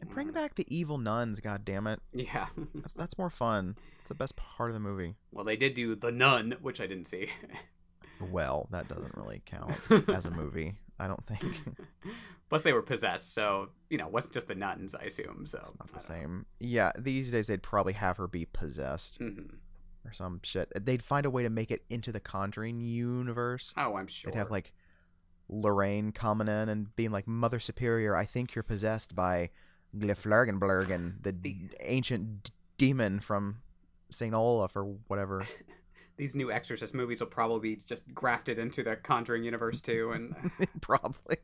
and 0.00 0.10
bring 0.10 0.28
Mm. 0.30 0.34
back 0.34 0.54
the 0.54 0.66
evil 0.74 0.98
nuns. 0.98 1.40
God 1.40 1.64
damn 1.64 1.86
it, 1.86 2.00
Yeah. 2.12 2.46
that's 2.74 2.94
that's 2.94 3.18
more 3.18 3.30
fun. 3.30 3.76
It's 3.98 4.08
the 4.08 4.14
best 4.14 4.36
part 4.36 4.70
of 4.70 4.74
the 4.74 4.80
movie. 4.80 5.14
well, 5.32 5.44
they 5.44 5.56
did 5.56 5.74
do 5.74 5.94
the 5.94 6.12
Nun, 6.12 6.56
which 6.60 6.80
I 6.80 6.86
didn't 6.86 7.06
see. 7.06 7.28
Well, 8.20 8.68
that 8.70 8.86
doesn't 8.86 9.16
really 9.16 9.42
count 9.44 9.72
as 10.08 10.24
a 10.24 10.30
movie. 10.30 10.76
I 11.00 11.08
don't 11.08 11.26
think 11.26 11.64
Plus, 12.48 12.62
they 12.62 12.72
were 12.72 12.80
possessed, 12.80 13.34
so 13.34 13.70
you 13.90 13.98
know, 13.98 14.06
wasn't 14.06 14.34
just 14.34 14.46
the 14.46 14.54
nuns, 14.54 14.94
I 14.94 15.02
assume. 15.02 15.46
So 15.46 15.58
not 15.80 15.92
the 15.92 16.00
same. 16.00 16.46
Yeah, 16.60 16.92
these 16.96 17.32
days 17.32 17.48
they'd 17.48 17.62
probably 17.62 17.92
have 17.94 18.16
her 18.18 18.28
be 18.28 18.46
possessed 18.46 19.16
hmm 19.16 19.56
or 20.04 20.12
some 20.12 20.40
shit. 20.42 20.70
Uh, 20.74 20.80
they'd 20.82 21.02
find 21.02 21.26
a 21.26 21.30
way 21.30 21.42
to 21.42 21.50
make 21.50 21.70
it 21.70 21.84
into 21.90 22.12
the 22.12 22.20
Conjuring 22.20 22.80
universe. 22.80 23.72
Oh, 23.76 23.96
I'm 23.96 24.06
sure. 24.06 24.30
They'd 24.32 24.38
have 24.38 24.50
like 24.50 24.72
Lorraine 25.48 26.12
coming 26.12 26.48
in 26.48 26.68
and 26.68 26.94
being 26.96 27.10
like, 27.10 27.26
"Mother 27.26 27.60
Superior, 27.60 28.16
I 28.16 28.24
think 28.24 28.54
you're 28.54 28.62
possessed 28.62 29.14
by 29.14 29.50
Gliflergenblurgen, 29.98 31.22
the 31.22 31.32
The- 31.32 31.70
ancient 31.80 32.44
d- 32.44 32.52
demon 32.78 33.20
from 33.20 33.58
Saint 34.10 34.34
Olaf 34.34 34.74
or 34.76 34.84
whatever." 35.08 35.44
these 36.16 36.36
new 36.36 36.50
Exorcist 36.52 36.94
movies 36.94 37.20
will 37.20 37.26
probably 37.26 37.74
be 37.76 37.82
just 37.84 38.12
grafted 38.14 38.58
into 38.58 38.82
the 38.84 38.94
Conjuring 38.96 39.42
universe 39.44 39.80
too, 39.80 40.12
and 40.12 40.34
Probably. 40.80 41.36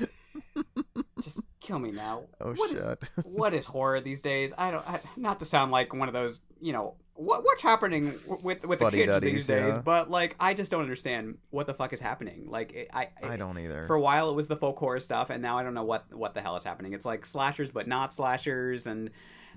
just 1.20 1.40
kill 1.62 1.78
me 1.78 1.90
now. 1.92 2.24
Oh 2.40 2.52
What 2.54 2.70
is- 2.72 2.90
what 3.24 3.54
is 3.54 3.66
horror 3.66 4.00
these 4.00 4.20
days? 4.22 4.52
I 4.58 4.70
don't. 4.70 4.86
I, 4.88 5.00
not 5.16 5.38
to 5.40 5.44
sound 5.44 5.70
like 5.72 5.94
one 5.94 6.08
of 6.08 6.14
those, 6.14 6.40
you 6.60 6.72
know, 6.72 6.94
what 7.14 7.44
what's 7.44 7.62
happening 7.62 8.18
with 8.42 8.66
with 8.66 8.78
the 8.80 8.90
kids 8.90 9.20
these 9.20 9.46
days? 9.46 9.74
yeah. 9.74 9.78
But 9.80 10.10
like, 10.10 10.34
I 10.40 10.54
just 10.54 10.70
don't 10.70 10.82
understand 10.82 11.38
what 11.50 11.66
the 11.66 11.74
fuck 11.74 11.92
is 11.92 12.00
happening. 12.00 12.46
Like, 12.48 12.72
it, 12.72 12.88
I 12.92 13.08
I 13.22 13.36
don't 13.36 13.58
either. 13.58 13.86
For 13.86 13.94
a 13.96 14.00
while, 14.00 14.30
it 14.30 14.34
was 14.34 14.46
the 14.46 14.56
folk 14.56 14.78
horror 14.78 15.00
stuff, 15.00 15.30
and 15.30 15.42
now 15.42 15.58
I 15.58 15.62
don't 15.62 15.74
know 15.74 15.84
what 15.84 16.12
what 16.14 16.34
the 16.34 16.40
hell 16.40 16.56
is 16.56 16.64
happening. 16.64 16.92
It's 16.94 17.04
like 17.06 17.24
slashers, 17.26 17.70
but 17.70 17.86
not 17.86 18.12
slashers, 18.12 18.86
and 18.86 19.10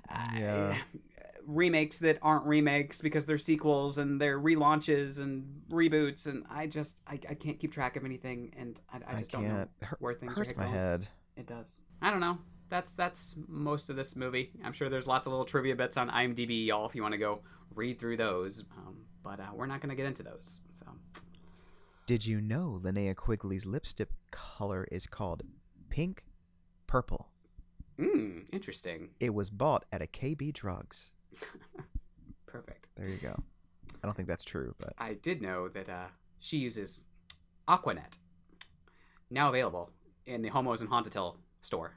uh, 0.08 0.28
Yeah. 0.38 0.76
remakes 1.46 2.00
that 2.00 2.18
aren't 2.22 2.44
remakes 2.44 3.00
because 3.00 3.24
they're 3.24 3.38
sequels 3.38 3.98
and 3.98 4.20
they're 4.20 4.38
relaunches 4.38 5.18
and 5.20 5.62
reboots, 5.70 6.26
and 6.26 6.44
I 6.50 6.66
just 6.66 7.00
I, 7.06 7.14
I 7.28 7.34
can't 7.34 7.58
keep 7.58 7.72
track 7.72 7.96
of 7.96 8.04
anything, 8.04 8.52
and 8.58 8.78
I, 8.92 8.96
I 8.98 9.14
I 9.14 9.18
just 9.18 9.30
don't 9.30 9.46
know. 9.48 9.66
Where 9.98 10.14
things 10.14 10.36
hurts 10.36 10.52
are 10.52 10.56
my 10.56 10.64
going. 10.64 10.74
head. 10.74 11.08
It 11.36 11.46
does. 11.46 11.80
I 12.02 12.10
don't 12.10 12.20
know. 12.20 12.38
That's 12.68 12.92
that's 12.92 13.36
most 13.48 13.90
of 13.90 13.96
this 13.96 14.16
movie. 14.16 14.50
I'm 14.64 14.72
sure 14.72 14.88
there's 14.88 15.06
lots 15.06 15.26
of 15.26 15.32
little 15.32 15.44
trivia 15.44 15.76
bits 15.76 15.96
on 15.96 16.10
IMDb, 16.10 16.66
y'all, 16.66 16.86
if 16.86 16.94
you 16.94 17.02
want 17.02 17.12
to 17.12 17.18
go 17.18 17.40
read 17.74 17.98
through 17.98 18.16
those. 18.16 18.64
Um, 18.76 18.96
but 19.22 19.38
uh, 19.40 19.48
we're 19.54 19.66
not 19.66 19.80
going 19.80 19.90
to 19.90 19.96
get 19.96 20.06
into 20.06 20.22
those. 20.22 20.60
So 20.74 20.86
Did 22.06 22.24
you 22.26 22.40
know 22.40 22.80
Linnea 22.82 23.14
Quigley's 23.14 23.66
lipstick 23.66 24.08
color 24.30 24.86
is 24.90 25.06
called 25.06 25.42
pink 25.90 26.24
purple? 26.86 27.28
mm, 27.98 28.44
interesting. 28.52 29.10
It 29.20 29.32
was 29.32 29.48
bought 29.50 29.84
at 29.92 30.02
a 30.02 30.06
KB 30.06 30.52
Drugs. 30.52 31.10
Perfect. 32.46 32.88
There 32.96 33.08
you 33.08 33.16
go. 33.18 33.34
I 34.02 34.06
don't 34.06 34.14
think 34.14 34.28
that's 34.28 34.44
true, 34.44 34.74
but 34.78 34.92
I 34.98 35.14
did 35.14 35.42
know 35.42 35.68
that 35.68 35.88
uh, 35.88 36.06
she 36.38 36.58
uses 36.58 37.04
Aquanet, 37.68 38.18
now 39.30 39.48
available 39.48 39.90
in 40.26 40.42
the 40.42 40.48
Homos 40.48 40.80
and 40.80 40.90
Haunted 40.90 41.16
store. 41.62 41.94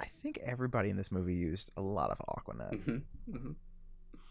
I 0.00 0.06
think 0.22 0.38
everybody 0.44 0.90
in 0.90 0.96
this 0.96 1.12
movie 1.12 1.34
used 1.34 1.70
a 1.76 1.80
lot 1.80 2.10
of 2.10 2.18
Aquanet. 2.28 2.82
hmm 2.82 2.98
hmm 3.30 3.52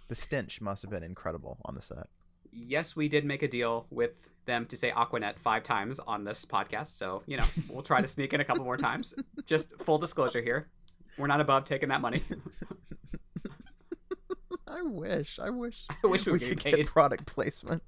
The 0.09 0.15
stench 0.15 0.61
must 0.61 0.81
have 0.81 0.91
been 0.91 1.03
incredible 1.03 1.57
on 1.65 1.75
the 1.75 1.81
set. 1.81 2.07
Yes, 2.51 2.95
we 2.95 3.07
did 3.07 3.23
make 3.23 3.43
a 3.43 3.47
deal 3.47 3.87
with 3.89 4.11
them 4.45 4.65
to 4.65 4.75
say 4.75 4.91
Aquanet 4.91 5.39
five 5.39 5.63
times 5.63 5.99
on 5.99 6.23
this 6.25 6.43
podcast, 6.45 6.97
so 6.97 7.23
you 7.25 7.37
know 7.37 7.45
we'll 7.69 7.83
try 7.83 8.01
to 8.01 8.07
sneak 8.07 8.33
in 8.33 8.41
a 8.41 8.45
couple 8.45 8.65
more 8.65 8.77
times. 8.77 9.13
Just 9.45 9.73
full 9.81 9.97
disclosure 9.97 10.41
here, 10.41 10.69
we're 11.17 11.27
not 11.27 11.39
above 11.39 11.63
taking 11.65 11.89
that 11.89 12.01
money. 12.01 12.21
I 14.67 14.81
wish. 14.83 15.37
I 15.41 15.49
wish. 15.49 15.85
I 16.03 16.07
wish 16.07 16.25
we, 16.25 16.33
we 16.33 16.39
could 16.39 16.63
get 16.63 16.75
get 16.75 16.87
product 16.87 17.25
placement. 17.25 17.83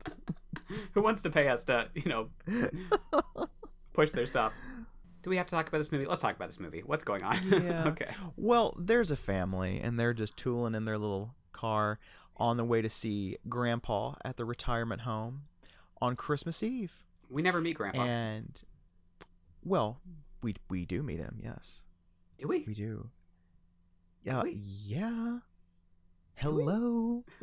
Who 0.94 1.02
wants 1.02 1.24
to 1.24 1.30
pay 1.30 1.48
us 1.48 1.64
to, 1.66 1.90
you 1.94 2.06
know, 2.06 2.30
push 3.94 4.12
their 4.12 4.26
stuff? 4.26 4.54
Do 5.24 5.30
we 5.30 5.38
have 5.38 5.48
to 5.48 5.52
talk 5.56 5.68
about 5.70 5.78
this 5.80 5.92
movie? 5.92 6.06
Let's 6.06 6.22
talk 6.22 6.36
about 6.36 6.50
this 6.50 6.60
movie. 6.60 6.82
What's 6.86 7.04
going 7.04 7.24
on? 7.24 7.38
Yeah. 7.50 7.88
okay. 7.88 8.12
Well, 8.36 8.76
there's 8.78 9.10
a 9.10 9.16
family, 9.16 9.80
and 9.82 9.98
they're 10.00 10.14
just 10.14 10.36
tooling 10.38 10.76
in 10.76 10.86
their 10.86 10.98
little 10.98 11.34
car 11.54 11.98
on 12.38 12.58
the 12.58 12.66
way 12.66 12.82
to 12.82 12.90
see 12.90 13.38
Grandpa 13.48 14.16
at 14.26 14.36
the 14.38 14.44
retirement 14.46 15.02
home 15.02 15.44
on 16.02 16.16
Christmas 16.16 16.62
Eve. 16.62 16.92
We 17.30 17.42
never 17.42 17.62
meet 17.62 17.78
Grandpa. 17.78 18.04
And, 18.04 18.62
well, 19.64 20.00
we 20.42 20.56
we 20.70 20.86
do 20.86 21.02
meet 21.02 21.20
him. 21.20 21.40
Yes, 21.42 21.82
Do 22.38 22.48
we? 22.50 22.64
we 22.68 22.74
do. 22.74 23.10
Yeah, 24.24 24.40
uh, 24.40 24.44
we? 24.44 24.52
yeah. 24.62 25.38
Do 26.42 26.52
we? 26.52 26.64
Hello. 26.64 27.24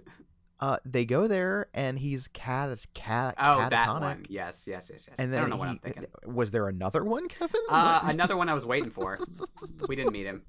Uh, 0.61 0.77
they 0.85 1.07
go 1.07 1.27
there, 1.27 1.69
and 1.73 1.99
he's 1.99 2.29
cat 2.29 2.79
cat 2.93 3.35
Oh, 3.39 3.43
catatonic. 3.43 3.71
that 3.71 3.89
one. 4.01 4.27
Yes, 4.29 4.67
yes, 4.69 4.91
yes, 4.93 5.07
yes. 5.09 5.19
And 5.19 5.35
I 5.35 5.41
don't 5.41 5.49
know 5.51 5.57
what 5.57 5.69
I'm 5.69 5.79
thinking. 5.79 6.05
was 6.27 6.51
there 6.51 6.69
another 6.69 7.03
one, 7.03 7.29
Kevin? 7.29 7.61
Uh, 7.71 8.01
another 8.05 8.37
one 8.37 8.49
I 8.51 8.55
was 8.55 8.67
waiting 8.67 8.91
for. 8.91 9.19
We 9.89 9.97
didn't 9.97 10.13
meet 10.13 10.27
him. 10.27 10.43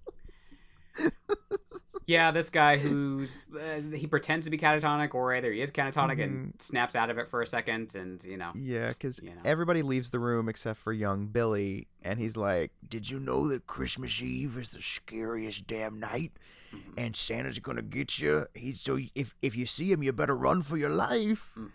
Yeah, 2.08 2.32
this 2.32 2.50
guy 2.50 2.78
who's 2.78 3.46
uh, 3.56 3.96
he 3.96 4.06
pretends 4.08 4.46
to 4.48 4.50
be 4.52 4.58
catatonic, 4.58 5.14
or 5.14 5.34
either 5.36 5.52
he 5.52 5.62
is 5.62 5.72
catatonic 5.72 6.22
and 6.22 6.54
snaps 6.60 6.96
out 6.96 7.10
of 7.10 7.18
it 7.18 7.28
for 7.28 7.42
a 7.42 7.48
second, 7.48 7.96
and 7.96 8.22
you 8.24 8.38
know, 8.38 8.52
Yeah, 8.56 8.90
because 8.90 9.20
You 9.24 9.30
know. 9.30 9.42
everybody 9.46 9.82
leaves 9.82 10.10
the 10.10 10.20
room 10.20 10.50
except 10.50 10.80
for 10.80 10.92
young 10.92 11.28
Billy, 11.28 11.88
and 12.02 12.20
he's 12.20 12.36
like, 12.36 12.72
"Did 12.88 13.10
you 13.10 13.20
know 13.20 13.48
that 13.50 13.68
Christmas 13.68 14.22
Eve 14.22 14.58
is 14.58 14.72
the 14.72 14.82
scariest 14.82 15.68
damn 15.68 16.00
night, 16.00 16.34
Mhm. 16.74 16.94
and 16.98 17.16
Santa's 17.16 17.60
gonna 17.60 17.82
get 17.84 18.20
you? 18.20 18.48
He's 18.56 18.82
so 18.82 19.00
if 19.16 19.36
if 19.42 19.56
you 19.56 19.66
see 19.66 19.92
him, 19.92 20.02
you 20.04 20.12
better 20.12 20.36
run 20.36 20.64
for 20.64 20.78
your 20.78 20.90
life." 20.90 21.52
Mhm. 21.58 21.70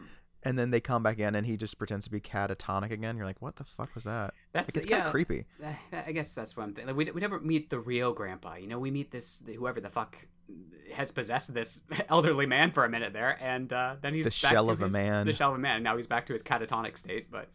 And 0.47 0.59
then 0.59 0.71
they 0.71 0.81
come 0.81 1.03
back 1.03 1.19
in, 1.19 1.35
and 1.35 1.47
he 1.47 1.57
just 1.57 1.77
pretends 1.79 2.05
to 2.07 2.11
be 2.11 2.21
catatonic 2.21 2.91
again. 2.91 3.17
You're 3.17 3.27
like, 3.27 3.43
"What 3.43 3.57
the 3.57 3.65
fuck 3.65 3.95
was 3.95 4.05
that?" 4.05 4.33
that's 4.53 4.75
Like, 4.75 4.85
it's 4.85 4.91
yeah. 4.91 4.97
kind 4.99 5.07
of 5.07 5.13
creepy. 5.13 5.45
I 5.93 6.13
guess 6.13 6.35
that's 6.35 6.57
what 6.57 6.63
I'm 6.65 6.75
thinking. 6.75 6.89
Like, 6.97 6.97
we, 6.97 7.11
we 7.13 7.21
never 7.21 7.41
meet 7.41 7.71
the 7.71 7.79
real 7.79 8.13
grandpa. 8.13 8.55
You 8.57 8.67
know, 8.69 8.79
we 8.79 8.91
meet 8.91 9.11
this 9.11 9.43
whoever 9.57 9.81
the 9.81 9.91
fuck 9.91 10.17
has 10.95 11.11
possessed 11.11 11.53
this 11.53 11.81
elderly 12.09 12.47
man 12.47 12.71
for 12.71 12.85
a 12.85 12.89
minute 12.89 13.13
there, 13.13 13.37
and 13.43 13.73
uh, 13.73 13.97
then 14.01 14.15
he's 14.15 14.25
The 14.27 14.31
shell 14.31 14.71
of 14.71 14.81
a 14.83 14.89
man. 14.89 15.27
The 15.27 15.33
shell 15.33 15.51
of 15.51 15.57
a 15.57 15.59
man. 15.59 15.83
Now 15.83 15.97
he's 15.97 16.07
back 16.07 16.27
to 16.27 16.33
his 16.33 16.43
catatonic 16.43 16.97
state. 16.97 17.31
But 17.31 17.49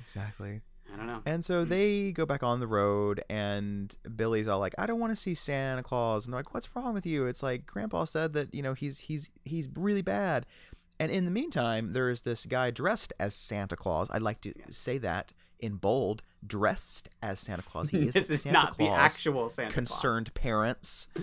Exactly. 0.00 0.60
I 0.92 0.96
don't 0.96 1.08
know. 1.08 1.20
And 1.26 1.44
so 1.44 1.64
Hmm. 1.64 1.68
they 1.70 2.12
go 2.12 2.24
back 2.26 2.42
on 2.42 2.60
the 2.60 2.66
road, 2.66 3.22
and 3.28 3.94
Billy's 4.14 4.46
all 4.48 4.60
like, 4.60 4.74
"I 4.78 4.86
don't 4.86 5.00
want 5.00 5.12
to 5.12 5.16
see 5.16 5.34
Santa 5.34 5.82
Claus." 5.82 6.24
And 6.24 6.32
they're 6.32 6.38
like, 6.38 6.54
"What's 6.54 6.74
wrong 6.76 6.94
with 6.94 7.04
you?" 7.04 7.26
It's 7.26 7.42
like 7.42 7.66
Grandpa 7.66 8.04
said 8.04 8.32
that 8.34 8.54
you 8.54 8.62
know 8.62 8.72
he's 8.72 9.00
he's 9.00 9.28
he's 9.44 9.68
really 9.74 10.02
bad. 10.02 10.46
And 10.98 11.10
in 11.10 11.24
the 11.24 11.30
meantime, 11.30 11.92
there 11.92 12.08
is 12.10 12.22
this 12.22 12.46
guy 12.46 12.70
dressed 12.70 13.12
as 13.20 13.34
Santa 13.34 13.76
Claus. 13.76 14.08
I'd 14.10 14.22
like 14.22 14.40
to 14.42 14.52
say 14.70 14.98
that 14.98 15.32
in 15.60 15.74
bold, 15.76 16.22
dressed 16.46 17.08
as 17.22 17.40
Santa 17.40 17.62
Claus. 17.62 17.90
He 17.90 17.98
is 18.08 18.14
this 18.14 18.30
is 18.30 18.42
Santa 18.42 18.58
not 18.58 18.78
the 18.78 18.86
Claus. 18.86 18.98
actual 18.98 19.48
Santa 19.48 19.72
concerned 19.72 20.32
parents. 20.34 21.08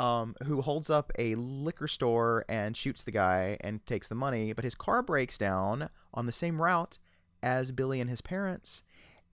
Um, 0.00 0.36
who 0.44 0.62
holds 0.62 0.90
up 0.90 1.10
a 1.18 1.34
liquor 1.34 1.88
store 1.88 2.44
and 2.48 2.76
shoots 2.76 3.02
the 3.02 3.10
guy 3.10 3.56
and 3.62 3.84
takes 3.84 4.06
the 4.06 4.14
money, 4.14 4.52
but 4.52 4.62
his 4.62 4.76
car 4.76 5.02
breaks 5.02 5.36
down 5.36 5.88
on 6.14 6.26
the 6.26 6.30
same 6.32 6.62
route 6.62 7.00
as 7.42 7.72
Billy 7.72 8.00
and 8.00 8.08
his 8.08 8.20
parents, 8.20 8.84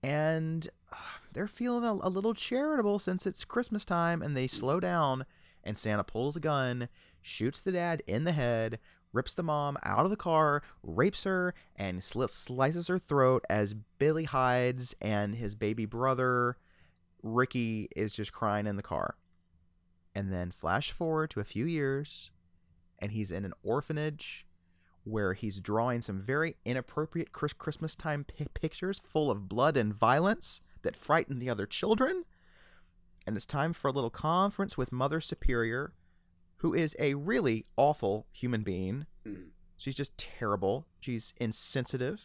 and 0.02 0.68
uh, 0.92 0.96
they're 1.32 1.46
feeling 1.46 1.84
a, 1.84 1.92
a 1.92 2.10
little 2.10 2.34
charitable 2.34 2.98
since 2.98 3.26
it's 3.28 3.44
Christmas 3.44 3.84
time, 3.84 4.22
and 4.22 4.36
they 4.36 4.48
slow 4.48 4.80
down, 4.80 5.24
and 5.62 5.78
Santa 5.78 6.02
pulls 6.02 6.34
a 6.34 6.40
gun, 6.40 6.88
shoots 7.22 7.60
the 7.60 7.70
dad 7.70 8.02
in 8.08 8.24
the 8.24 8.32
head, 8.32 8.80
rips 9.16 9.34
the 9.34 9.42
mom 9.42 9.78
out 9.82 10.04
of 10.04 10.10
the 10.10 10.16
car, 10.16 10.62
rapes 10.82 11.24
her, 11.24 11.54
and 11.74 12.00
sli- 12.00 12.28
slices 12.28 12.86
her 12.88 12.98
throat 12.98 13.42
as 13.48 13.74
Billy 13.98 14.24
hides, 14.24 14.94
and 15.00 15.34
his 15.34 15.54
baby 15.54 15.86
brother 15.86 16.58
Ricky 17.22 17.88
is 17.96 18.12
just 18.12 18.32
crying 18.32 18.66
in 18.66 18.76
the 18.76 18.82
car. 18.82 19.16
And 20.14 20.32
then 20.32 20.52
flash 20.52 20.92
forward 20.92 21.30
to 21.30 21.40
a 21.40 21.44
few 21.44 21.64
years, 21.64 22.30
and 22.98 23.10
he's 23.10 23.32
in 23.32 23.44
an 23.44 23.54
orphanage 23.62 24.46
where 25.04 25.32
he's 25.32 25.60
drawing 25.60 26.02
some 26.02 26.20
very 26.20 26.56
inappropriate 26.64 27.32
Chris- 27.32 27.52
Christmas 27.52 27.94
time 27.94 28.24
pi- 28.24 28.46
pictures 28.54 29.00
full 29.02 29.30
of 29.30 29.48
blood 29.48 29.76
and 29.76 29.94
violence 29.94 30.60
that 30.82 30.96
frighten 30.96 31.38
the 31.38 31.48
other 31.48 31.66
children. 31.66 32.24
And 33.26 33.36
it's 33.36 33.46
time 33.46 33.72
for 33.72 33.88
a 33.88 33.92
little 33.92 34.10
conference 34.10 34.76
with 34.76 34.92
Mother 34.92 35.20
Superior, 35.20 35.94
who 36.58 36.74
is 36.74 36.96
a 36.98 37.14
really 37.14 37.66
awful 37.76 38.26
human 38.32 38.62
being. 38.62 39.06
Mm. 39.26 39.48
She's 39.76 39.94
just 39.96 40.16
terrible. 40.18 40.86
She's 41.00 41.34
insensitive. 41.38 42.20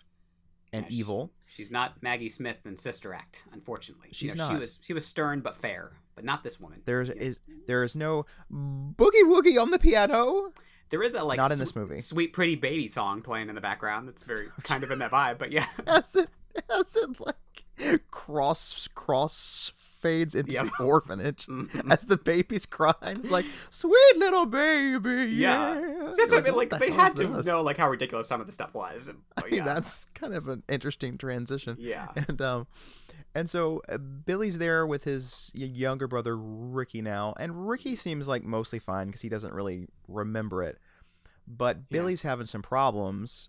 and 0.73 0.85
Yeah, 0.85 0.89
she- 0.89 0.95
evil. 0.95 1.31
She's 1.47 1.69
not 1.69 2.01
Maggie 2.01 2.29
Smith 2.29 2.65
in 2.65 2.77
Sister 2.77 3.13
Act, 3.13 3.43
unfortunately. 3.51 4.07
You 4.09 4.13
She's 4.13 4.35
know, 4.35 4.47
She 4.47 4.53
not. 4.53 4.59
was 4.61 4.79
she 4.81 4.93
was 4.93 5.05
stern 5.05 5.41
but 5.41 5.53
fair, 5.57 5.91
but 6.15 6.23
not 6.23 6.43
this 6.43 6.61
woman. 6.61 6.81
There's 6.85 7.09
Yeah. 7.09 7.15
is 7.15 7.39
there 7.67 7.83
is 7.83 7.93
no 7.93 8.25
boogie 8.49 9.25
woogie 9.25 9.61
on 9.61 9.71
the 9.71 9.79
piano. 9.79 10.53
there 10.91 11.03
is 11.03 11.13
a 11.13 11.23
like 11.25 11.37
not 11.37 11.51
in 11.51 11.57
sw- 11.57 11.59
this 11.59 11.75
movie. 11.75 11.99
sweet 11.99 12.31
pretty 12.31 12.55
baby 12.55 12.87
song 12.87 13.21
playing 13.21 13.49
in 13.49 13.55
the 13.55 13.59
background. 13.61 14.07
That's 14.07 14.23
very 14.23 14.47
kind 14.63 14.83
of 14.85 14.91
in 14.91 14.99
that 14.99 15.11
vibe, 15.11 15.39
but 15.39 15.51
yeah. 15.51 15.67
As 15.87 16.15
it 16.15 16.29
as 16.69 16.95
it 16.95 17.19
like 17.19 18.09
cross 18.09 18.87
cross 18.95 19.71
fades 20.01 20.35
into 20.35 20.53
Yep. 20.53 20.67
the 20.77 20.83
orphanage 20.83 21.45
Mhm. 21.45 21.91
as 21.91 22.05
the 22.05 22.17
baby's 22.17 22.65
crying. 22.65 22.95
It's 23.19 23.31
like 23.31 23.45
sweet 23.69 24.17
little 24.17 24.45
baby. 24.45 25.31
Yeah. 25.33 25.79
Yeah. 25.79 26.11
That's 26.17 26.31
what 26.31 26.39
I 26.39 26.41
mean. 26.41 26.55
Like 26.55 26.69
the 26.71 26.77
they 26.77 26.91
had 26.91 27.15
to 27.17 27.27
this? 27.27 27.45
know 27.45 27.61
like 27.61 27.77
how 27.77 27.89
ridiculous 27.89 28.27
some 28.27 28.41
of 28.41 28.47
the 28.47 28.53
stuff 28.53 28.73
was. 28.73 29.07
and- 29.07 29.19
I 29.37 29.43
mean, 29.45 29.53
yeah. 29.55 29.63
that's 29.65 30.05
kind 30.13 30.33
of 30.33 30.47
an 30.47 30.63
interesting 30.69 31.17
transition. 31.17 31.77
yeah. 31.79 32.07
and 32.27 32.41
um 32.41 32.67
and 33.33 33.49
so 33.49 33.81
uh, 33.87 33.97
Billy's 33.97 34.57
there 34.57 34.85
with 34.85 35.05
his 35.05 35.51
younger 35.53 36.05
brother 36.07 36.35
Ricky 36.35 37.01
now, 37.01 37.33
and 37.39 37.69
Ricky 37.69 37.95
seems 37.95 38.27
like 38.27 38.43
mostly 38.43 38.79
fine 38.79 39.07
because 39.07 39.21
he 39.21 39.29
doesn't 39.29 39.53
really 39.53 39.87
remember 40.09 40.63
it. 40.63 40.79
But 41.47 41.77
Yeah. 41.77 41.83
Billy's 41.99 42.23
having 42.23 42.45
some 42.45 42.61
problems, 42.61 43.47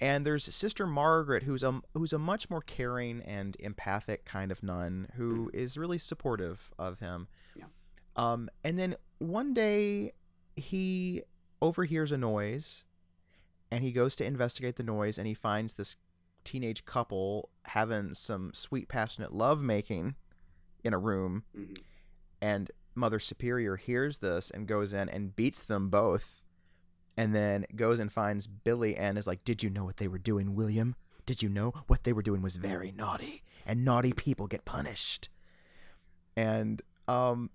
and 0.00 0.24
there's 0.26 0.44
Sister 0.54 0.86
Margaret, 0.86 1.42
who's 1.42 1.62
a 1.62 1.80
who's 1.94 2.12
a 2.12 2.18
much 2.18 2.48
more 2.50 2.60
caring 2.62 3.20
and 3.22 3.56
empathic 3.60 4.24
kind 4.24 4.50
of 4.52 4.62
nun 4.62 5.08
who 5.16 5.50
is 5.52 5.76
really 5.76 5.98
supportive 5.98 6.70
of 6.78 7.00
him. 7.00 7.28
Yeah. 7.56 7.64
Um, 8.16 8.48
and 8.64 8.78
then 8.78 8.96
one 9.18 9.54
day 9.54 10.12
he 10.56 11.22
overhears 11.62 12.12
a 12.12 12.18
noise, 12.18 12.84
and 13.70 13.82
he 13.84 13.92
goes 13.92 14.14
to 14.16 14.24
investigate 14.24 14.76
the 14.76 14.82
noise, 14.82 15.18
and 15.18 15.26
he 15.26 15.34
finds 15.34 15.74
this 15.74 15.96
teenage 16.44 16.84
couple 16.84 17.50
having 17.64 18.14
some 18.14 18.52
sweet 18.54 18.88
passionate 18.88 19.32
love 19.34 19.60
making 19.62 20.14
in 20.84 20.94
a 20.94 20.98
room 20.98 21.42
Mhm. 21.56 21.76
and 22.40 22.70
mother 22.94 23.18
superior 23.20 23.76
hears 23.76 24.18
this 24.18 24.50
and 24.50 24.66
goes 24.66 24.92
in 24.92 25.08
and 25.08 25.36
beats 25.36 25.62
them 25.62 25.90
both 25.90 26.40
and 27.18 27.34
then 27.34 27.66
goes 27.76 27.98
and 27.98 28.10
finds 28.10 28.46
billy 28.46 28.96
and 28.96 29.18
is 29.18 29.26
like 29.26 29.44
did 29.44 29.62
you 29.62 29.68
know 29.68 29.84
what 29.84 29.98
they 29.98 30.08
were 30.08 30.18
doing 30.18 30.54
william 30.54 30.94
did 31.26 31.42
you 31.42 31.48
know 31.48 31.72
what 31.88 32.04
they 32.04 32.12
were 32.14 32.22
doing 32.22 32.40
was 32.40 32.56
very 32.56 32.92
naughty 32.92 33.42
and 33.66 33.84
naughty 33.84 34.12
people 34.14 34.46
get 34.46 34.64
punished 34.64 35.28
and 36.36 36.80
um 37.08 37.50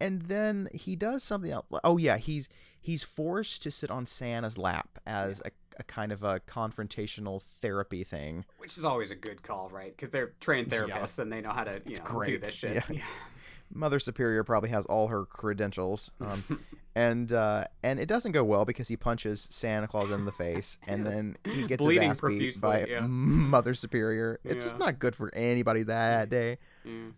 and 0.00 0.22
then 0.22 0.68
he 0.74 0.96
does 0.96 1.22
something 1.22 1.50
else 1.50 1.66
oh 1.84 1.96
yeah 1.96 2.16
he's 2.18 2.48
he's 2.80 3.02
forced 3.02 3.62
to 3.62 3.70
sit 3.70 3.90
on 3.90 4.04
santa's 4.04 4.58
lap 4.58 4.98
as 5.06 5.40
a, 5.44 5.50
a 5.78 5.84
kind 5.84 6.10
of 6.12 6.22
a 6.22 6.40
confrontational 6.40 7.40
therapy 7.40 8.02
thing 8.04 8.44
Which 8.58 8.76
is 8.76 8.84
always 8.84 9.10
a 9.10 9.14
good 9.14 9.42
call, 9.42 9.70
right? 9.70 9.94
Because 9.96 10.10
they're 10.10 10.32
trained 10.40 10.70
Yeah. 10.72 10.78
therapists 10.80 11.18
and 11.18 11.32
they 11.32 11.40
know 11.40 11.52
how 11.52 11.64
to 11.64 11.80
you 11.86 11.96
know 11.98 12.24
do 12.24 12.38
this 12.38 12.54
shit. 12.54 12.82
Yeah. 12.90 13.00
Mother 13.74 13.98
Superior 13.98 14.44
probably 14.44 14.70
has 14.70 14.84
all 14.86 15.08
her 15.08 15.24
credentials, 15.24 16.10
um, 16.20 16.60
and 16.94 17.32
uh, 17.32 17.64
and 17.82 17.98
it 17.98 18.06
doesn't 18.06 18.32
go 18.32 18.44
well 18.44 18.64
because 18.64 18.88
he 18.88 18.96
punches 18.96 19.48
Santa 19.50 19.88
Claus 19.88 20.10
in 20.10 20.24
the 20.24 20.32
face, 20.32 20.78
and 20.86 21.04
Yes. 21.04 21.14
then 21.14 21.36
he 21.44 21.66
gets 21.66 21.82
Bleeding 21.82 22.10
his 22.10 22.18
ass 22.22 22.28
beat 22.28 22.60
by 22.60 22.84
yeah. 22.84 23.00
Mother 23.06 23.74
Superior. 23.74 24.38
It's 24.44 24.64
just 24.64 24.78
not 24.78 24.98
good 24.98 25.16
for 25.16 25.34
anybody 25.34 25.82
that 25.84 26.28
day. 26.30 26.58
Yeah. 26.84 27.08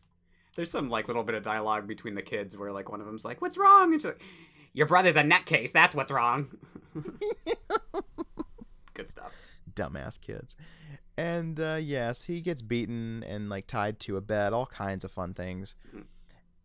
There's 0.57 0.71
some 0.71 0.89
like 0.89 1.09
little 1.09 1.25
bit 1.25 1.35
of 1.35 1.43
dialogue 1.43 1.87
between 1.89 2.15
the 2.15 2.23
kids 2.23 2.57
where 2.57 2.73
like 2.73 2.89
one 2.91 3.01
of 3.01 3.07
them's 3.07 3.25
like, 3.25 3.41
"What's 3.43 3.59
wrong?" 3.59 3.93
and 3.93 4.01
she's 4.01 4.07
like, 4.07 4.23
"Your 4.73 4.87
brother's 4.87 5.17
a 5.17 5.23
nutcase. 5.23 5.73
That's 5.73 5.95
what's 5.97 6.13
wrong." 6.13 6.49
Good 8.95 9.09
stuff. 9.09 9.33
Dumbass 9.75 10.21
kids. 10.21 10.57
And 11.17 11.59
uh, 11.59 11.79
yes, 11.81 12.25
he 12.25 12.41
gets 12.41 12.63
beaten 12.63 13.25
and 13.25 13.49
like 13.49 13.67
tied 13.67 13.99
to 14.01 14.17
a 14.17 14.21
bed, 14.21 14.53
all 14.53 14.67
kinds 14.67 15.05
of 15.05 15.11
fun 15.13 15.35
things. 15.35 15.75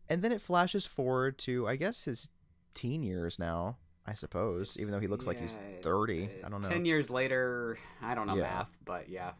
And 0.10 0.22
then 0.22 0.32
it 0.32 0.42
flashes 0.42 0.86
forward 0.86 1.38
to 1.40 1.68
I 1.68 1.76
guess 1.76 2.04
his 2.06 2.30
teen 2.74 3.04
years 3.04 3.38
now. 3.40 3.78
I 4.06 4.14
suppose, 4.16 4.76
even 4.80 4.92
though 4.92 5.00
he 5.00 5.06
looks 5.08 5.28
like 5.28 5.40
he's 5.40 5.58
Yeah, 5.62 5.68
it's- 5.70 5.84
thirty. 5.84 6.24
it's 6.24 6.44
I 6.46 6.50
don't 6.50 6.62
know. 6.62 6.70
Ten 6.70 6.84
years 6.86 7.12
later, 7.12 7.78
I 8.02 8.16
don't 8.16 8.26
know 8.26 8.36
Yeah. 8.36 8.42
math, 8.44 8.78
but 8.84 9.08
yeah, 9.08 9.34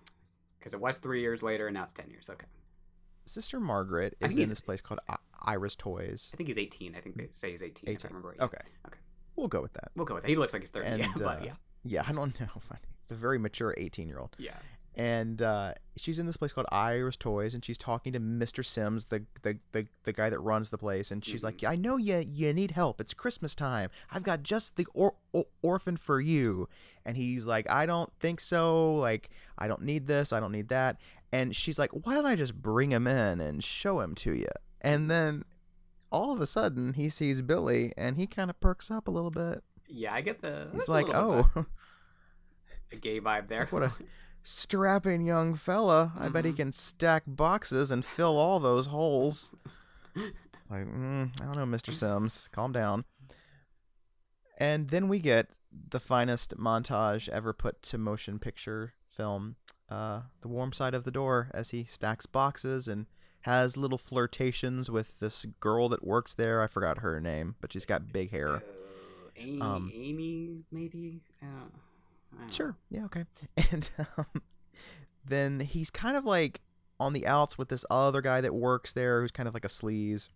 because 0.60 0.76
it 0.76 0.80
was 0.80 0.98
three 0.98 1.22
years 1.22 1.42
later 1.42 1.66
and 1.68 1.74
now 1.74 1.84
it's 1.84 1.94
ten 1.94 2.08
years. 2.12 2.30
Okay, 2.30 2.46
Sister 3.26 3.60
Margaret 3.60 4.16
is 4.20 4.38
in 4.38 4.48
this 4.48 4.62
place 4.62 4.80
called 4.82 5.00
I- 5.10 5.18
Ira's 5.42 5.76
Toys. 5.76 6.30
I 6.34 6.38
think 6.38 6.48
he's 6.48 6.58
eighteen. 6.60 6.96
I 6.96 7.02
think 7.02 7.16
they 7.18 7.30
say 7.32 7.50
he's 7.52 7.64
eighteen. 7.64 7.90
If 7.90 7.90
I 7.90 8.08
18. 8.08 8.08
remember. 8.10 8.30
Right. 8.30 8.40
Okay. 8.42 8.62
Okay. 8.88 9.00
We'll 9.36 9.48
go 9.48 9.62
with 9.62 9.74
that. 9.74 9.92
We'll 9.96 10.06
go 10.06 10.14
with 10.16 10.24
that. 10.24 10.30
He 10.30 10.36
looks 10.36 10.54
like 10.54 10.62
he's 10.62 10.70
thirty. 10.70 10.88
And, 10.90 11.00
yeah, 11.00 11.12
but 11.18 11.42
uh, 11.42 11.46
yeah, 11.46 11.54
Yeah, 11.84 12.04
I 12.06 12.12
don't 12.12 12.40
know. 12.40 12.48
It's 13.02 13.12
a 13.12 13.16
very 13.16 13.40
mature 13.40 13.74
18 13.76 14.08
year 14.08 14.20
old. 14.20 14.36
yeah. 14.38 14.56
And 14.96 15.42
uh, 15.42 15.76
she's 15.96 16.20
in 16.20 16.26
this 16.26 16.36
place 16.36 16.52
called 16.52 16.68
Ira's 16.72 17.16
Toys, 17.16 17.54
and 17.54 17.64
she's 17.64 17.78
talking 17.78 18.12
to 18.14 18.20
Mr. 18.20 18.66
Sims, 18.66 19.06
the 19.06 19.24
the, 19.44 19.58
the, 19.72 19.88
the 20.04 20.12
guy 20.14 20.30
that 20.30 20.40
runs 20.40 20.70
the 20.70 20.78
place. 20.78 21.12
And 21.12 21.24
she's 21.24 21.44
like, 21.44 21.64
I 21.64 21.76
know 21.76 21.96
you 21.98 22.18
you 22.18 22.54
need 22.54 22.72
help. 22.72 23.00
It's 23.00 23.14
Christmas 23.14 23.56
time. 23.56 23.90
I've 24.12 24.24
got 24.24 24.44
just 24.44 24.76
the 24.76 24.86
or, 24.94 25.14
or, 25.32 25.46
orphan 25.62 25.96
for 25.96 26.20
you. 26.20 26.68
And 27.06 27.16
he's 27.16 27.46
like, 27.46 27.70
I 27.70 27.86
don't 27.86 28.12
think 28.20 28.42
so. 28.42 28.96
Like, 28.96 29.30
I 29.58 29.68
don't 29.68 29.84
need 29.84 30.08
this. 30.08 30.34
I 30.34 30.40
don't 30.40 30.52
need 30.52 30.68
that. 30.70 30.98
And 31.32 31.56
she's 31.56 31.80
like, 31.80 31.92
Why 31.92 32.16
don't 32.16 32.26
I 32.26 32.36
just 32.36 32.62
bring 32.62 32.92
him 32.92 33.08
in 33.08 33.40
and 33.40 33.64
show 33.64 34.02
him 34.02 34.16
to 34.16 34.34
you? 34.34 34.48
And 34.82 35.10
then 35.10 35.46
all 36.12 36.34
of 36.34 36.42
a 36.42 36.48
sudden, 36.48 36.94
he 36.94 37.08
sees 37.08 37.42
Billy, 37.42 37.94
and 37.96 38.18
he 38.18 38.26
kind 38.26 38.50
of 38.50 38.60
perks 38.60 38.90
up 38.90 39.08
a 39.08 39.12
little 39.12 39.32
bit. 39.32 39.64
Yeah, 39.88 40.14
I 40.14 40.22
get 40.22 40.42
the. 40.42 40.70
He's 40.74 40.88
like, 40.88 41.08
Oh. 41.14 41.48
a, 41.56 41.66
a 42.92 42.96
gay 42.96 43.20
vibe 43.22 43.48
there. 43.48 43.62
Like, 43.62 43.72
what 43.72 43.84
a 43.84 43.92
strapping 44.50 45.22
young 45.26 45.56
fella. 45.56 46.12
I 46.18 46.30
bet 46.30 46.46
he 46.46 46.52
Mhm. 46.52 46.56
can 46.58 46.72
stack 46.72 47.24
boxes 47.28 47.92
and 47.92 48.04
fill 48.06 48.38
all 48.38 48.60
those 48.60 48.88
holes. 48.88 49.52
like, 50.70 50.86
mm, 50.86 51.32
I 51.42 51.46
don't 51.46 51.56
know, 51.56 51.66
Mr. 51.78 51.94
Sims. 51.94 52.50
Calm 52.52 52.72
down. 52.72 53.06
And 54.58 54.90
then 54.90 55.08
we 55.08 55.20
get 55.20 55.50
the 55.72 56.00
finest 56.00 56.58
montage 56.58 57.30
ever 57.30 57.54
put 57.54 57.82
to 57.84 57.98
motion 57.98 58.40
picture 58.40 58.94
film 59.08 59.56
uh, 59.90 60.22
The 60.42 60.48
Warm 60.48 60.72
Side 60.74 60.94
of 60.94 61.04
the 61.04 61.12
Door 61.12 61.50
as 61.54 61.70
he 61.70 61.84
stacks 61.84 62.26
boxes 62.26 62.88
and 62.88 63.06
has 63.42 63.78
little 63.78 63.98
flirtations 63.98 64.90
with 64.92 65.18
this 65.20 65.46
girl 65.60 65.90
that 65.90 66.04
works 66.06 66.34
there. 66.36 66.62
I 66.62 66.68
forgot 66.68 67.00
her 67.00 67.20
name, 67.22 67.56
but 67.62 67.72
she's 67.74 67.86
got 67.86 68.12
big 68.12 68.30
hair. 68.32 68.58
Uh, 68.58 68.62
Amy, 69.38 69.62
Um, 69.62 69.92
Amy, 69.94 70.64
maybe. 70.72 71.22
I 71.42 71.46
don't 71.46 71.72
Sure. 72.50 72.76
Yeah. 72.90 73.06
Okay. 73.06 73.26
And 73.72 73.90
um, 74.18 74.26
then 75.26 75.60
he's 75.60 75.90
kind 75.90 76.16
of 76.18 76.26
like 76.26 76.62
on 77.00 77.14
the 77.14 77.28
outs 77.28 77.58
with 77.58 77.70
this 77.70 77.86
other 77.90 78.22
guy 78.22 78.42
that 78.42 78.54
works 78.54 78.94
there, 78.94 79.22
who's 79.22 79.32
kind 79.32 79.48
of 79.48 79.54
like 79.54 79.66
a 79.66 79.70
sleaze. 79.70 80.30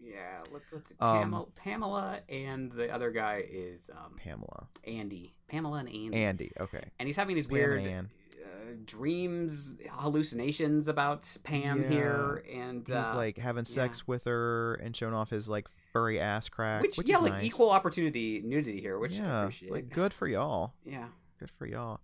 Yeah, 0.00 0.42
let, 0.52 0.62
let's. 0.72 0.92
Um, 1.00 1.18
Pamela, 1.18 1.46
Pamela 1.56 2.20
and 2.28 2.72
the 2.72 2.88
other 2.92 3.10
guy 3.10 3.44
is 3.50 3.90
um, 3.92 4.16
Pamela, 4.16 4.68
Andy. 4.86 5.34
Pamela 5.48 5.78
and 5.80 5.88
Andy. 5.88 6.16
Andy. 6.16 6.52
Okay. 6.60 6.84
and 6.98 7.06
he's 7.06 7.16
having 7.16 7.34
these 7.34 7.46
Pam 7.46 7.52
weird 7.52 7.86
uh, 7.86 8.72
dreams, 8.84 9.76
hallucinations 9.90 10.88
about 10.88 11.26
Pam 11.42 11.82
Yeah. 11.82 11.88
here, 11.88 12.44
and 12.52 12.86
He's 12.86 12.96
uh, 12.96 13.12
like 13.16 13.38
having 13.38 13.64
sex 13.64 14.06
with 14.06 14.24
her 14.24 14.74
and 14.74 14.94
showing 14.96 15.14
off 15.14 15.30
his 15.30 15.48
like 15.48 15.66
furry 15.92 16.20
ass 16.20 16.48
crack, 16.48 16.82
which, 16.82 16.96
which 16.96 17.08
yeah, 17.08 17.18
like 17.18 17.32
nice. 17.34 17.44
equal 17.44 17.70
opportunity 17.70 18.40
nudity 18.44 18.80
here, 18.80 18.98
which 18.98 19.20
I 19.20 19.24
yeah, 19.24 19.40
appreciate. 19.42 19.68
it's 19.68 19.72
like 19.72 19.90
good 19.90 20.12
for 20.12 20.28
y'all. 20.28 20.74
Yeah, 20.84 21.08
Good 21.38 21.50
for 21.58 21.66
y'all. 21.66 22.00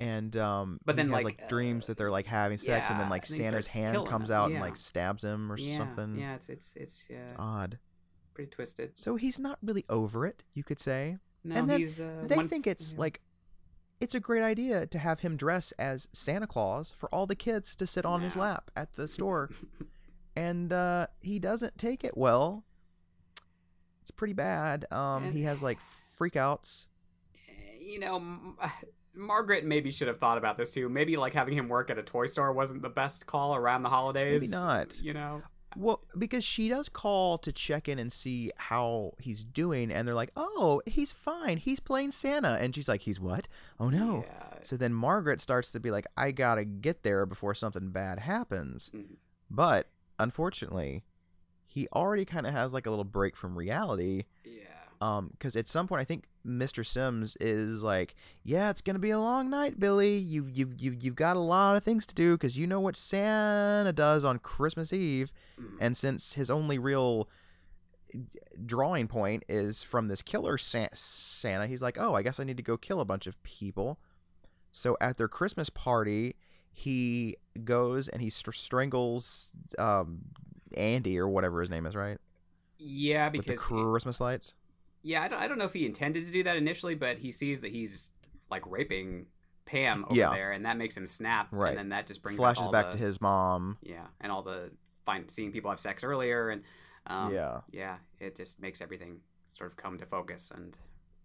And 0.00 0.36
um, 0.36 0.78
But 0.84 0.94
he 0.94 0.98
then, 0.98 1.06
has, 1.06 1.12
like, 1.12 1.24
like, 1.24 1.48
dreams 1.48 1.86
uh, 1.86 1.88
that 1.88 1.98
they're 1.98 2.10
like 2.10 2.26
having 2.26 2.58
sex, 2.58 2.88
and 2.90 3.00
then 3.00 3.08
like 3.08 3.28
and 3.28 3.42
Santa's 3.42 3.66
hand 3.68 4.06
comes 4.06 4.28
them, 4.28 4.38
out 4.38 4.50
and 4.50 4.60
like 4.60 4.76
stabs 4.76 5.24
him 5.24 5.50
or 5.50 5.58
yeah, 5.58 5.76
something. 5.78 6.16
Yeah, 6.16 6.34
it's 6.34 6.48
it's 6.48 6.74
it's 6.76 7.06
uh, 7.10 7.14
It's 7.14 7.32
odd. 7.36 7.78
pretty 8.34 8.50
twisted. 8.50 8.92
So 8.94 9.16
he's 9.16 9.38
not 9.38 9.58
really 9.62 9.84
over 9.88 10.24
it, 10.26 10.44
you 10.54 10.62
could 10.62 10.78
say. 10.78 11.16
No, 11.42 11.56
and 11.56 11.68
then 11.68 11.80
he's 11.80 12.00
uh, 12.00 12.24
they 12.26 12.36
one 12.36 12.48
think 12.48 12.68
it's 12.68 12.92
yeah. 12.92 13.00
like 13.00 13.20
it's 14.00 14.14
a 14.14 14.20
great 14.20 14.44
idea 14.44 14.86
to 14.86 14.98
have 14.98 15.18
him 15.20 15.36
dress 15.36 15.72
as 15.80 16.06
Santa 16.12 16.46
Claus 16.46 16.92
for 16.96 17.12
all 17.12 17.26
the 17.26 17.34
kids 17.34 17.74
to 17.76 17.86
sit 17.86 18.04
on 18.04 18.20
his 18.20 18.36
lap 18.36 18.70
at 18.76 18.92
the 18.94 19.08
store. 19.08 19.50
and 20.36 20.72
uh, 20.72 21.08
he 21.20 21.40
doesn't 21.40 21.76
take 21.76 22.04
it 22.04 22.16
well. 22.16 22.64
It's 24.02 24.12
pretty 24.12 24.34
bad. 24.34 24.86
Um, 24.92 25.24
And- 25.24 25.34
he 25.34 25.42
has 25.42 25.60
like 25.62 25.78
freakouts. 26.20 26.86
You 27.88 27.98
know, 27.98 28.16
M- 28.16 28.56
Margaret 29.14 29.64
maybe 29.64 29.90
should 29.90 30.06
have 30.08 30.18
thought 30.18 30.38
about 30.38 30.56
this 30.56 30.70
too. 30.70 30.88
Maybe 30.88 31.16
like 31.16 31.34
having 31.34 31.54
him 31.54 31.68
work 31.68 31.90
at 31.90 31.98
a 31.98 32.02
toy 32.02 32.26
store 32.26 32.52
wasn't 32.52 32.82
the 32.82 32.88
best 32.88 33.26
call 33.26 33.56
around 33.56 33.82
the 33.82 33.88
holidays. 33.88 34.40
Maybe 34.42 34.50
not. 34.50 35.00
You 35.00 35.14
know, 35.14 35.42
Well, 35.76 36.04
because 36.16 36.44
she 36.44 36.68
does 36.68 36.88
call 36.88 37.38
to 37.38 37.50
check 37.50 37.88
in 37.88 37.98
and 37.98 38.12
see 38.12 38.52
how 38.56 39.14
he's 39.18 39.42
doing, 39.42 39.90
and 39.90 40.06
they're 40.06 40.14
like, 40.14 40.30
"Oh, 40.36 40.82
he's 40.86 41.10
fine. 41.10 41.56
He's 41.58 41.80
playing 41.80 42.12
Santa," 42.12 42.58
and 42.60 42.74
she's 42.74 42.86
like, 42.88 43.02
"He's 43.02 43.18
what? 43.18 43.48
Oh 43.80 43.88
no!" 43.88 44.24
Yeah. 44.26 44.58
So 44.62 44.76
then 44.76 44.92
Margaret 44.94 45.40
starts 45.40 45.72
to 45.72 45.80
be 45.80 45.90
like, 45.90 46.06
"I 46.16 46.30
gotta 46.30 46.64
get 46.64 47.02
there 47.02 47.26
before 47.26 47.54
something 47.54 47.90
bad 47.90 48.20
happens." 48.20 48.90
Mhm. 48.94 49.16
But 49.50 49.88
unfortunately, 50.18 51.04
he 51.66 51.88
already 51.88 52.24
kind 52.24 52.46
of 52.46 52.52
has 52.52 52.72
like 52.72 52.86
a 52.86 52.90
little 52.90 53.04
break 53.04 53.36
from 53.36 53.56
reality 53.58 54.24
Yeah. 54.44 54.67
Um, 55.00 55.28
because 55.30 55.54
at 55.56 55.68
some 55.68 55.86
point 55.86 56.00
I 56.00 56.04
think 56.04 56.24
Mr. 56.46 56.84
Sims 56.84 57.36
is 57.40 57.82
like, 57.82 58.14
"Yeah, 58.42 58.70
it's 58.70 58.80
gonna 58.80 58.98
be 58.98 59.10
a 59.10 59.18
long 59.20 59.48
night, 59.48 59.78
Billy. 59.78 60.16
You 60.16 60.48
you 60.52 60.72
you 60.76 60.96
you've 61.00 61.14
got 61.14 61.36
a 61.36 61.40
lot 61.40 61.76
of 61.76 61.84
things 61.84 62.06
to 62.06 62.14
do 62.14 62.34
because 62.36 62.58
you 62.58 62.66
know 62.66 62.80
what 62.80 62.96
Santa 62.96 63.92
does 63.92 64.24
on 64.24 64.38
Christmas 64.38 64.92
Eve, 64.92 65.32
Mm. 65.60 65.76
and 65.80 65.96
since 65.96 66.32
his 66.32 66.50
only 66.50 66.78
real 66.78 67.28
eh, 68.14 68.18
drawing 68.66 69.06
point 69.08 69.44
is 69.48 69.82
from 69.82 70.08
this 70.08 70.22
killer 70.22 70.58
Santa, 70.58 71.66
he's 71.66 71.82
like, 71.82 71.96
"Oh, 71.98 72.14
I 72.14 72.22
guess 72.22 72.40
I 72.40 72.44
need 72.44 72.56
to 72.56 72.62
go 72.62 72.76
kill 72.76 73.00
a 73.00 73.04
bunch 73.04 73.26
of 73.26 73.40
people." 73.42 73.98
So 74.72 74.96
at 75.00 75.16
their 75.16 75.28
Christmas 75.28 75.70
party, 75.70 76.34
he 76.72 77.36
goes 77.64 78.08
and 78.08 78.20
he 78.22 78.30
str- 78.30 78.52
strangles 78.52 79.52
um, 79.78 80.20
Andy 80.76 81.18
or 81.18 81.28
whatever 81.28 81.60
his 81.60 81.70
name 81.70 81.86
is, 81.86 81.94
right? 81.96 82.18
Yeah, 82.78 83.26
With 83.26 83.44
the 83.46 83.52
because 83.52 83.60
Christmas 83.60 84.20
lights. 84.20 84.54
Yeah, 85.08 85.22
I 85.22 85.28
don't, 85.28 85.40
I 85.40 85.48
don't 85.48 85.58
know 85.58 85.64
if 85.64 85.72
he 85.72 85.86
intended 85.86 86.26
to 86.26 86.32
do 86.32 86.42
that 86.44 86.56
initially, 86.56 86.94
but 86.94 87.18
he 87.18 87.30
sees 87.32 87.60
that 87.62 87.70
he's 87.72 88.10
like 88.50 88.62
raping 88.66 89.26
Pam 89.64 90.04
over 90.06 90.14
Yeah. 90.14 90.30
there, 90.30 90.52
and 90.52 90.64
that 90.66 90.76
makes 90.76 90.96
him 90.96 91.06
snap. 91.06 91.48
Right. 91.50 91.70
And 91.70 91.78
then 91.78 91.88
that 91.90 92.06
just 92.06 92.22
brings 92.22 92.38
up 92.38 92.42
Flashes 92.56 92.68
back 92.72 92.90
the- 92.90 92.98
to 92.98 93.04
his 93.04 93.20
mom. 93.20 93.78
yeah, 93.82 94.06
and 94.20 94.30
all 94.32 94.42
the 94.42 94.70
find 95.04 95.30
seeing 95.30 95.52
people 95.52 95.70
have 95.70 95.80
sex 95.80 96.04
earlier, 96.04 96.50
and 96.50 96.62
um, 97.06 97.32
yeah, 97.32 97.60
yeah, 97.72 97.96
it 98.20 98.36
just 98.36 98.60
makes 98.60 98.80
everything 98.80 99.20
sort 99.50 99.70
of 99.70 99.76
come 99.76 99.98
to 99.98 100.06
focus. 100.06 100.50
And 100.54 100.76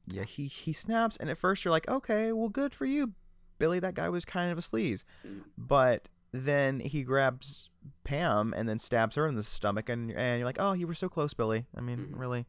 yeah. 0.08 0.24
He 0.24 0.46
he 0.48 0.72
snaps, 0.74 1.18
and 1.18 1.30
at 1.30 1.38
first 1.38 1.64
you're 1.66 1.72
like, 1.72 1.88
okay, 1.90 2.32
well, 2.32 2.50
good 2.50 2.74
for 2.74 2.86
you, 2.86 3.14
Billy. 3.60 3.80
That 3.80 3.94
guy 3.96 4.10
was 4.10 4.24
kind 4.26 4.52
of 4.52 4.58
a 4.58 4.62
sleaze, 4.62 5.04
Mm. 5.26 5.44
but 5.58 6.08
then 6.34 6.80
he 6.80 7.04
grabs 7.04 7.70
Pam 8.04 8.54
and 8.58 8.68
then 8.68 8.80
stabs 8.80 9.16
her 9.16 9.28
in 9.28 9.36
the 9.36 9.44
stomach, 9.44 9.88
and 9.90 10.12
and 10.12 10.40
you're 10.40 10.48
like, 10.48 10.60
oh, 10.60 10.74
you 10.74 10.88
were 10.88 10.94
so 10.94 11.08
close, 11.10 11.34
Billy. 11.34 11.66
I 11.78 11.82
mean, 11.82 12.08
Mhm. 12.14 12.20
really. 12.20 12.46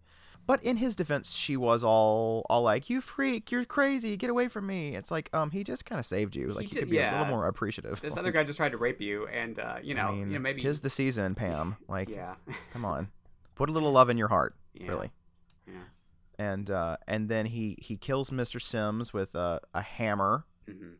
But 0.47 0.62
in 0.62 0.76
his 0.76 0.95
defense, 0.95 1.32
she 1.32 1.57
was 1.57 1.82
all 1.82 2.45
all 2.51 2.62
like, 2.62 2.90
"You 2.90 3.01
freak! 3.01 3.51
You're 3.51 3.64
crazy! 3.64 4.16
Get 4.16 4.28
away 4.30 4.49
from 4.49 4.66
me!" 4.66 4.95
It's 4.95 5.11
like, 5.11 5.30
um, 5.32 5.51
he 5.51 5.64
just 5.64 5.84
kind 5.86 5.99
of 5.99 6.05
saved 6.07 6.36
you. 6.36 6.49
He 6.49 6.53
Like 6.55 6.64
he, 6.66 6.70
did- 6.72 6.78
could 6.80 6.90
be 6.90 6.99
a 6.99 7.11
little 7.11 7.26
more 7.26 7.47
appreciative. 7.47 8.01
this 8.01 8.12
Like, 8.12 8.20
other 8.20 8.32
guy 8.32 8.45
just 8.45 8.57
tried 8.59 8.72
to 8.72 8.78
rape 8.78 9.01
you, 9.01 9.26
and 9.28 9.59
uh, 9.59 9.76
you 9.82 9.95
know, 9.95 10.09
I 10.09 10.12
mean, 10.12 10.28
you 10.28 10.34
know, 10.34 10.38
maybe 10.40 10.61
tis 10.61 10.80
the 10.80 10.90
season, 10.90 11.34
Pam. 11.34 11.76
Like, 11.88 12.09
yeah, 12.11 12.34
come 12.72 12.84
on, 12.84 13.09
put 13.55 13.68
a 13.68 13.72
little 13.72 13.90
love 13.92 14.11
in 14.11 14.18
your 14.18 14.28
heart, 14.28 14.55
yeah, 14.74 14.88
really. 14.88 15.11
yeah. 15.66 15.74
And 16.38 16.70
uh, 16.70 16.97
and 17.09 17.28
then 17.28 17.47
he 17.47 17.78
he 17.80 17.97
kills 17.97 18.30
Mr. 18.30 18.61
Sims 18.61 19.12
with 19.12 19.34
a 19.34 19.61
a 19.74 19.80
hammer, 19.82 20.45
hmm 20.68 20.95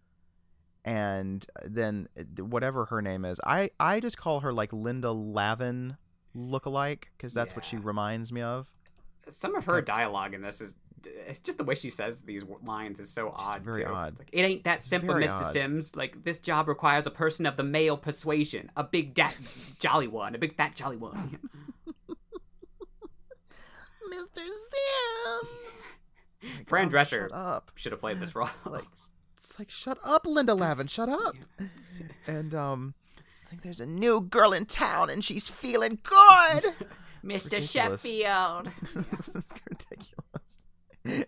and 0.87 1.47
then 1.65 2.09
uh, 2.19 2.45
whatever 2.45 2.85
her 2.87 3.01
name 3.01 3.25
is, 3.25 3.41
I 3.45 3.71
I 3.81 4.01
just 4.01 4.19
call 4.19 4.41
her 4.41 4.53
like 4.53 4.73
Linda 4.73 5.13
Lavin 5.13 5.97
lookalike 6.37 7.05
because 7.17 7.33
that's 7.33 7.55
what 7.57 7.65
she 7.65 7.77
reminds 7.79 8.33
me 8.33 8.43
of. 8.43 8.71
Some 9.29 9.55
of 9.55 9.65
her 9.67 9.81
dialogue 9.81 10.35
in 10.35 10.43
this 10.43 10.61
is 10.61 10.75
just 11.43 11.59
the 11.59 11.65
way 11.65 11.75
she 11.75 11.91
says 11.91 12.23
these 12.23 12.45
lines 12.65 12.99
is 12.99 13.11
so 13.11 13.33
odd. 13.35 13.63
very 13.63 13.85
too. 13.85 13.91
odd. 13.91 14.19
Like, 14.19 14.31
it 14.33 14.43
ain't 14.43 14.65
that 14.65 14.83
simple, 14.83 15.15
odd. 15.15 15.53
Sims. 15.53 15.97
Like 15.97 16.25
this 16.25 16.41
job 16.41 16.69
requires 16.69 17.07
a 17.07 17.11
person 17.11 17.47
of 17.47 17.57
the 17.57 17.65
male 17.65 17.97
persuasion, 17.97 18.71
a 18.77 18.85
big 18.85 19.15
dat 19.15 19.37
jolly 19.79 20.09
one, 20.09 20.35
a 20.35 20.39
big 20.39 20.55
fat 20.55 20.75
jolly 20.75 20.97
one. 20.97 21.39
Mr. 24.13 24.37
Sims. 24.37 25.93
Fran 26.67 26.89
Oh, 26.89 26.91
Drescher 26.91 27.63
should 27.75 27.93
have 27.93 28.01
played 28.01 28.21
this 28.21 28.35
role. 28.35 28.49
Like, 28.67 28.85
it's 29.39 29.59
like 29.59 29.71
shut 29.71 29.99
up, 30.05 30.27
Linda 30.27 30.55
Lavin. 30.55 30.87
Shut 30.87 31.09
up. 31.09 31.35
And 32.27 32.55
um, 32.55 32.95
it's 33.17 33.51
like 33.51 33.63
there's 33.63 33.81
a 33.81 33.87
new 33.87 34.21
girl 34.21 34.53
in 34.53 34.67
town 34.67 35.11
and 35.11 35.25
she's 35.25 35.49
feeling 35.49 35.99
good. 36.03 36.75
Mr. 37.25 37.45
ridiculous. 37.45 38.03
Sheffield. 38.03 38.71
this 38.95 39.29
is 39.29 39.45
ridiculous. 39.69 41.27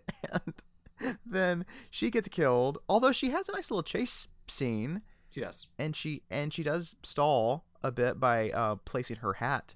And 0.99 1.19
then 1.27 1.67
she 1.91 2.11
gets 2.11 2.29
killed, 2.29 2.79
although 2.89 3.13
she 3.13 3.31
has 3.31 3.49
a 3.49 3.53
nice 3.53 3.71
little 3.71 3.83
chase 3.83 4.29
scene, 4.49 5.03
She 5.31 5.41
does. 5.41 5.69
and 5.79 5.95
she 5.95 6.23
and 6.31 6.53
she 6.53 6.63
does 6.63 6.97
stall 7.03 7.65
a 7.83 7.93
bit 7.93 8.19
by 8.19 8.51
uh, 8.51 8.77
placing 8.87 9.17
her 9.17 9.35
hat 9.35 9.75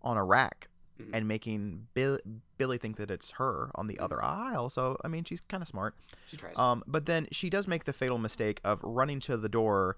on 0.00 0.16
a 0.16 0.24
rack 0.24 0.68
Mhm. 1.00 1.10
and 1.14 1.28
making 1.28 1.88
Bill, 1.94 2.18
Billy 2.58 2.76
think 2.78 2.96
that 2.96 3.10
it's 3.10 3.32
her 3.32 3.70
on 3.74 3.86
the 3.86 3.98
other 3.98 4.22
aisle. 4.24 4.70
So 4.70 4.96
I 5.04 5.08
mean, 5.08 5.24
she's 5.24 5.40
kind 5.42 5.62
of 5.62 5.68
smart. 5.68 5.94
She 6.28 6.36
tries. 6.38 6.58
Um, 6.58 6.82
but 6.86 7.04
then 7.06 7.28
she 7.32 7.50
does 7.50 7.68
make 7.68 7.84
the 7.84 7.92
fatal 7.92 8.18
mistake 8.18 8.60
of 8.64 8.80
running 8.82 9.20
to 9.20 9.36
the 9.36 9.48
door, 9.50 9.96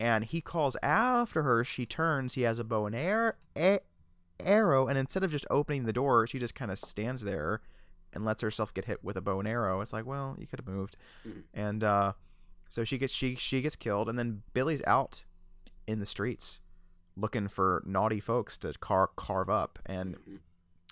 and 0.00 0.24
he 0.24 0.40
calls 0.40 0.74
after 0.82 1.42
her. 1.42 1.64
She 1.64 1.84
turns. 1.86 2.32
He 2.34 2.42
has 2.42 2.58
a 2.58 2.64
bow 2.64 2.86
and 2.86 2.94
arrow, 2.96 3.32
a- 3.56 3.80
arrow, 4.40 4.86
and 4.88 4.98
instead 4.98 5.22
of 5.24 5.30
just 5.30 5.46
opening 5.50 5.84
the 5.84 5.92
door, 5.92 6.26
she 6.26 6.38
just 6.38 6.54
kind 6.54 6.70
of 6.70 6.78
stands 6.78 7.22
there 7.22 7.60
and 8.12 8.24
lets 8.24 8.42
herself 8.42 8.72
get 8.74 8.84
hit 8.84 9.02
with 9.02 9.16
a 9.16 9.20
bow 9.20 9.38
and 9.40 9.48
arrow. 9.48 9.80
It's 9.80 9.92
like, 9.92 10.06
well, 10.06 10.36
you 10.38 10.46
could 10.46 10.60
have 10.60 10.68
moved. 10.68 10.96
Mhm. 11.26 11.42
And 11.52 11.84
uh, 11.84 12.12
so 12.68 12.84
she 12.84 12.98
gets 12.98 13.12
she 13.12 13.34
she 13.36 13.60
gets 13.62 13.76
killed, 13.76 14.08
and 14.08 14.18
then 14.18 14.42
Billy's 14.52 14.82
out 14.86 15.24
in 15.86 15.98
the 16.00 16.06
streets 16.06 16.60
looking 17.16 17.46
for 17.48 17.82
naughty 17.86 18.18
folks 18.20 18.56
to 18.58 18.72
car- 18.74 19.10
carve 19.16 19.48
up, 19.50 19.78
and 19.86 20.16
Mhm. 20.16 20.38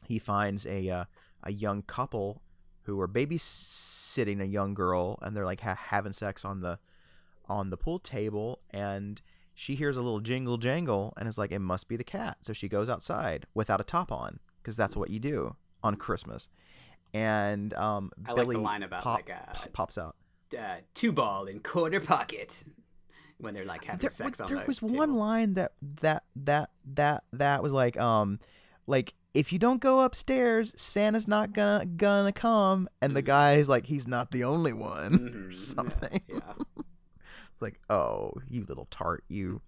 he 0.07 0.19
finds 0.19 0.67
a 0.67 0.89
uh, 0.89 1.05
a 1.43 1.53
young 1.53 1.83
couple 1.83 2.43
who 2.85 3.01
are 3.01 3.09
babysitting 3.09 4.41
a 4.41 4.47
young 4.47 4.75
girl 4.75 5.19
and 5.23 5.37
they're 5.37 5.45
like 5.45 5.61
ha- 5.61 5.75
having 5.77 6.13
sex 6.13 6.45
on 6.45 6.61
the 6.61 6.79
on 7.49 7.71
the 7.71 7.77
pool 7.77 7.99
table 7.99 8.61
and 8.71 9.23
she 9.55 9.75
hears 9.75 9.97
a 9.97 10.03
little 10.03 10.21
jingle 10.21 10.57
jangle 10.59 11.13
and 11.17 11.29
is 11.29 11.39
like 11.39 11.53
it 11.53 11.59
must 11.61 11.89
be 11.89 11.97
the 11.97 12.05
cat. 12.05 12.39
So 12.43 12.53
she 12.53 12.69
goes 12.69 12.89
outside 12.89 13.47
without 13.55 13.81
a 13.81 13.85
top 13.85 14.11
on 14.13 14.39
because 14.63 14.77
that's 14.77 14.97
what 14.97 15.11
you 15.11 15.19
do 15.21 15.57
on 15.83 15.97
christmas. 15.97 16.49
And 17.15 17.75
um 17.75 18.11
I 18.25 18.31
like 18.33 18.37
the 18.39 18.43
billy 18.53 18.57
line 18.57 18.83
about, 18.83 19.03
pop- 19.03 19.17
like, 19.29 19.53
pop- 19.53 19.73
pops 19.73 19.99
out. 19.99 20.17
Uh, 20.57 20.77
two 20.95 21.13
ball 21.13 21.47
in 21.47 21.61
quarter 21.61 22.01
pocket. 22.01 22.63
When 23.39 23.55
they're 23.55 23.65
like 23.65 23.85
having 23.85 24.03
there, 24.03 24.11
sex 24.11 24.39
on 24.41 24.47
there 24.47 24.59
the 24.61 24.65
was 24.67 24.79
table. 24.79 24.95
one 24.95 25.17
line 25.17 25.55
that 25.55 25.73
that 26.01 26.23
that 26.37 26.71
that 26.95 27.25
that 27.33 27.61
was 27.61 27.73
like 27.73 27.97
um 27.99 28.39
like 28.87 29.15
if 29.35 29.53
you 29.53 29.59
don't 29.59 29.81
go 29.81 29.99
upstairs 30.01 30.73
santa's 30.77 31.27
not 31.27 31.53
gonna 31.53 31.85
gonna 31.87 32.31
come. 32.33 32.89
And 33.01 33.17
the 33.17 33.23
Mhm. 33.23 33.27
guy's 33.27 33.69
like 33.69 33.87
he's 33.87 34.07
not 34.07 34.31
the 34.31 34.45
only 34.45 34.73
one. 34.73 35.19
Mhm, 35.19 35.49
or 35.49 35.51
yeah, 35.51 35.57
something. 35.59 36.21
Yeah. 36.29 36.39
It's 37.63 37.75
like 37.75 37.81
oh 37.91 38.33
you 38.51 38.65
little 38.69 38.87
tart 38.91 39.25
you 39.29 39.61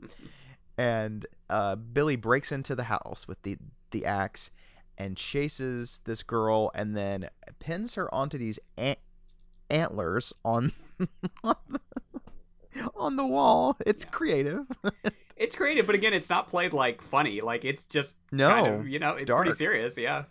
and 0.76 1.26
uh 1.50 1.76
billy 1.76 2.16
breaks 2.16 2.50
into 2.52 2.74
the 2.74 2.84
house 2.84 3.26
with 3.28 3.40
the 3.42 3.56
the 3.90 4.04
axe 4.04 4.50
and 4.98 5.16
chases 5.16 6.00
this 6.04 6.22
girl 6.22 6.70
and 6.74 6.96
then 6.96 7.28
pins 7.58 7.94
her 7.94 8.12
onto 8.14 8.36
these 8.38 8.58
ant- 8.76 8.98
antlers 9.70 10.32
on 10.44 10.72
on 11.44 11.54
the, 11.68 11.80
on 12.96 13.16
the 13.16 13.26
wall 13.26 13.76
it's 13.86 14.04
Yeah. 14.04 14.10
creative 14.10 14.66
It's 15.36 15.56
creative, 15.56 15.84
but 15.84 15.96
again, 15.96 16.14
it's 16.14 16.30
not 16.30 16.46
played 16.46 16.72
like 16.72 17.02
funny. 17.02 17.40
Like 17.40 17.64
it's 17.64 17.82
just 17.82 18.18
No, 18.30 18.48
kind 18.50 18.66
of, 18.68 18.86
you 18.88 19.00
know, 19.00 19.14
it's 19.14 19.22
it's, 19.24 19.32
pretty 19.32 19.50
serious. 19.52 19.98
Yeah. 19.98 20.26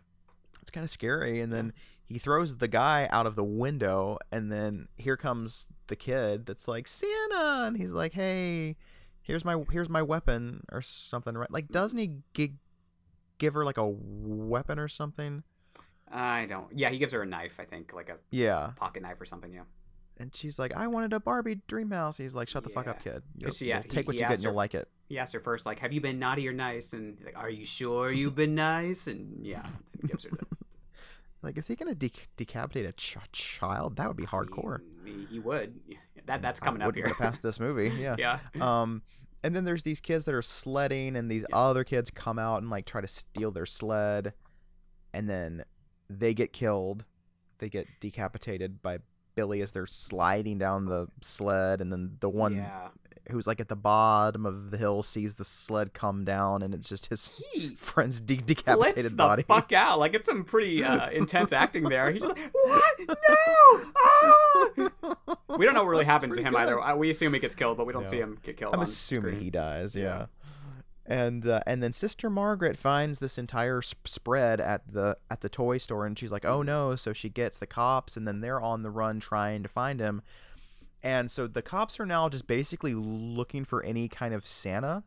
it's 0.61 0.69
kind 0.71 0.85
of 0.85 0.89
scary 0.89 1.41
and 1.41 1.51
then 1.51 1.73
he 2.07 2.17
throws 2.19 2.57
the 2.57 2.67
guy 2.67 3.07
out 3.11 3.25
of 3.25 3.35
the 3.35 3.43
window 3.43 4.17
and 4.31 4.51
then 4.51 4.87
here 4.97 5.17
comes 5.17 5.67
the 5.87 5.95
kid 5.95 6.45
that's 6.45 6.67
like 6.67 6.87
santa 6.87 7.63
and 7.65 7.77
he's 7.77 7.91
like 7.91 8.13
hey 8.13 8.75
here's 9.21 9.43
my 9.45 9.63
here's 9.71 9.89
my 9.89 10.01
weapon 10.01 10.61
or 10.71 10.81
something 10.81 11.35
right 11.35 11.49
like 11.51 11.67
doesn't 11.69 11.97
he 11.97 12.17
gi- 12.33 12.55
give 13.39 13.53
her 13.53 13.65
like 13.65 13.77
a 13.77 13.87
weapon 13.87 14.77
or 14.79 14.87
something 14.87 15.43
I 16.15 16.45
don't. 16.45 16.67
Yeah, 16.77 16.89
he 16.91 16.99
gives 16.99 17.11
her 17.13 17.23
a 17.23 17.25
knife. 17.25 17.59
I 17.59 17.65
think 17.65 17.91
like 17.91 18.07
a 18.09 18.17
yeah 18.29 18.73
pocket 18.75 19.01
knife 19.01 19.19
or 19.19 19.25
something. 19.25 19.51
Yeah. 19.51 19.63
and 20.19 20.35
she's 20.35 20.59
like 20.59 20.71
i 20.75 20.85
wanted 20.85 21.11
a 21.11 21.19
barbie 21.19 21.59
dream 21.67 21.89
house 21.89 22.17
he's 22.17 22.35
like 22.35 22.47
shut 22.47 22.63
the 22.63 22.69
fuck 22.69 22.85
up 22.87 23.01
kid 23.03 23.23
she- 23.55 23.69
yeah, 23.69 23.81
take 23.81 24.01
he- 24.01 24.03
what 24.03 24.13
he 24.15 24.21
you 24.21 24.27
get 24.27 24.35
and 24.35 24.43
you'll 24.43 24.53
like 24.53 24.75
it 24.75 24.87
He 25.09 25.17
asked 25.17 25.33
her 25.33 25.39
first, 25.39 25.65
like, 25.65 25.79
"Have 25.79 25.91
you 25.91 26.01
been 26.01 26.19
naughty 26.19 26.47
or 26.47 26.53
nice?" 26.53 26.93
And 26.93 27.17
like, 27.25 27.35
"Are 27.37 27.49
you 27.49 27.65
sure 27.65 28.11
you've 28.11 28.35
been 28.35 28.53
nice?" 28.55 29.07
And 29.07 29.43
yeah, 29.45 29.63
then 29.63 30.07
gives 30.07 30.23
her 30.25 30.29
the 30.31 30.45
like 31.43 31.57
is 31.57 31.67
he 31.67 31.75
gonna 31.75 31.93
de- 31.95 32.11
decapitate 32.37 32.85
a 32.85 32.91
ch- 32.93 33.17
child 33.31 33.97
that 33.97 34.07
would 34.07 34.17
be 34.17 34.25
hardcore 34.25 34.79
He, 35.05 35.25
he 35.29 35.39
would. 35.39 35.79
That 36.25 36.41
that's 36.41 36.61
I 36.61 36.65
coming 36.65 36.81
up 36.81 36.87
wouldn't 36.87 37.05
here. 37.05 37.15
past 37.15 37.41
this 37.43 37.59
movie 37.59 37.89
yeah 37.99 38.15
yeah. 38.17 38.39
um 38.61 39.01
and 39.43 39.53
then 39.55 39.65
there's 39.65 39.83
these 39.83 39.99
kids 39.99 40.23
that 40.25 40.33
are 40.33 40.41
sledding 40.41 41.15
and 41.17 41.29
these 41.29 41.43
other 41.51 41.83
kids 41.83 42.09
come 42.09 42.39
out 42.39 42.61
and 42.61 42.69
like 42.71 42.85
try 42.85 43.01
to 43.01 43.07
steal 43.07 43.51
their 43.51 43.65
sled 43.65 44.33
and 45.13 45.29
then 45.29 45.63
they 46.09 46.33
get 46.33 46.53
killed 46.53 47.03
they 47.59 47.67
get 47.69 47.87
decapitated 47.99 48.81
by 48.81 48.99
billy 49.35 49.61
as 49.61 49.71
they're 49.71 49.87
sliding 49.87 50.57
down 50.57 50.85
the 50.85 51.07
sled 51.21 51.81
and 51.81 51.91
then 51.91 52.15
the 52.21 52.29
one 52.29 52.55
Yeah. 52.55 52.87
Who's 53.31 53.47
like 53.47 53.59
at 53.59 53.69
the 53.69 53.75
bottom 53.75 54.45
of 54.45 54.71
the 54.71 54.77
hill 54.77 55.01
sees 55.01 55.35
the 55.35 55.45
sled 55.45 55.93
come 55.93 56.25
down 56.25 56.61
and 56.61 56.73
it's 56.73 56.89
just 56.89 57.05
his 57.07 57.41
He 57.53 57.69
friend's 57.75 58.19
de- 58.19 58.35
decapitated 58.37 59.11
the 59.13 59.15
body 59.15 59.43
fuck 59.43 59.71
out. 59.71 59.99
Like 59.99 60.13
it's 60.13 60.25
some 60.25 60.43
pretty 60.43 60.83
uh, 60.83 61.09
intense 61.11 61.53
acting 61.53 61.83
there. 61.83 62.11
He's 62.11 62.21
just 62.21 62.35
like, 62.35 62.51
"What? 62.53 62.99
No!" 63.07 63.83
Ah! 63.97 64.89
We 65.57 65.65
don't 65.65 65.73
know 65.75 65.83
what 65.83 65.89
really 65.89 66.05
happens 66.13 66.35
to 66.35 66.41
him 66.43 66.53
good. 66.53 66.59
either. 66.59 66.95
We 66.97 67.09
assume 67.09 67.33
he 67.33 67.39
gets 67.39 67.55
killed, 67.55 67.77
but 67.77 67.85
we 67.87 67.93
don't 67.93 68.03
Yeah. 68.03 68.09
see 68.09 68.19
him 68.19 68.37
get 68.43 68.57
killed. 68.57 68.73
i'm 68.73 68.81
assuming 68.81 69.31
screen. 69.33 69.43
he 69.43 69.49
dies 69.49 69.95
yeah. 69.95 70.03
Yeah. 70.03 70.25
and 71.05 71.45
uh, 71.47 71.59
and 71.67 71.81
then 71.83 71.93
Sister 71.93 72.29
Margaret 72.29 72.77
finds 72.77 73.19
this 73.19 73.37
entire 73.37 73.81
sp- 73.85 74.07
spread 74.07 74.59
at 74.59 74.81
the 74.91 75.17
at 75.29 75.41
the 75.41 75.49
toy 75.49 75.77
store, 75.77 76.05
and 76.05 76.17
she's 76.17 76.31
like, 76.31 76.45
"Oh 76.45 76.61
no!" 76.61 76.95
So 76.95 77.13
she 77.13 77.29
gets 77.29 77.57
the 77.57 77.67
cops, 77.67 78.17
and 78.17 78.27
then 78.27 78.41
they're 78.41 78.61
on 78.61 78.83
the 78.83 78.89
run 78.89 79.19
trying 79.19 79.63
to 79.63 79.69
find 79.69 79.99
him. 79.99 80.21
And 81.03 81.29
so 81.29 81.47
the 81.47 81.61
cops 81.61 81.99
are 81.99 82.05
now 82.05 82.29
just 82.29 82.47
basically 82.47 82.93
looking 82.95 83.65
for 83.65 83.83
any 83.83 84.07
kind 84.07 84.33
of 84.33 84.47
Santa. 84.47 85.03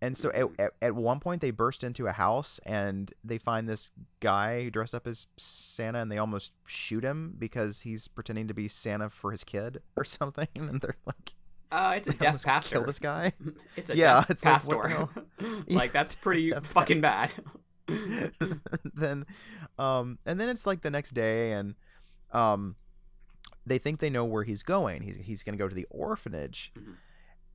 And 0.00 0.16
so 0.16 0.30
at, 0.32 0.46
at, 0.58 0.72
at 0.82 0.94
one 0.94 1.20
point 1.20 1.40
they 1.40 1.50
burst 1.50 1.82
into 1.82 2.06
a 2.06 2.12
house 2.12 2.60
and 2.64 3.12
they 3.24 3.38
find 3.38 3.68
this 3.68 3.90
guy 4.20 4.68
dressed 4.68 4.94
up 4.94 5.06
as 5.06 5.26
Santa 5.36 5.98
and 6.00 6.12
they 6.12 6.18
almost 6.18 6.52
shoot 6.66 7.02
him 7.02 7.34
because 7.38 7.80
he's 7.80 8.06
pretending 8.06 8.46
to 8.48 8.54
be 8.54 8.68
Santa 8.68 9.08
for 9.10 9.32
his 9.32 9.42
kid 9.42 9.80
or 9.96 10.04
something. 10.04 10.48
And 10.54 10.80
they're 10.80 10.96
like, 11.06 11.34
Uh, 11.72 11.94
it's 11.96 12.06
a 12.08 12.12
deaf 12.24 12.44
pastor. 12.44 12.76
kill 12.76 12.84
this 12.84 12.98
guy. 13.00 13.32
It's 13.76 13.90
a 13.90 13.96
Yeah, 13.96 14.20
deaf 14.20 14.30
it's 14.30 14.44
like, 14.44 14.52
pastor. 14.54 14.88
hell? 14.88 15.10
like 15.68 15.92
that's 15.92 16.14
pretty 16.14 16.52
fucking 16.52 17.00
bad. 17.00 17.32
then 18.94 19.24
um 19.78 20.18
and 20.26 20.40
then 20.40 20.48
it's 20.48 20.66
like 20.66 20.82
the 20.82 20.90
next 20.90 21.12
day 21.12 21.52
and 21.52 21.74
um 22.32 22.74
they 23.66 23.78
think 23.78 23.98
they 23.98 24.10
know 24.10 24.24
where 24.24 24.44
he's 24.44 24.62
going 24.62 25.02
he's 25.02 25.16
he's 25.16 25.42
going 25.42 25.56
to 25.56 25.62
go 25.62 25.68
to 25.68 25.74
the 25.74 25.86
orphanage 25.90 26.72
Mhm. 26.78 26.94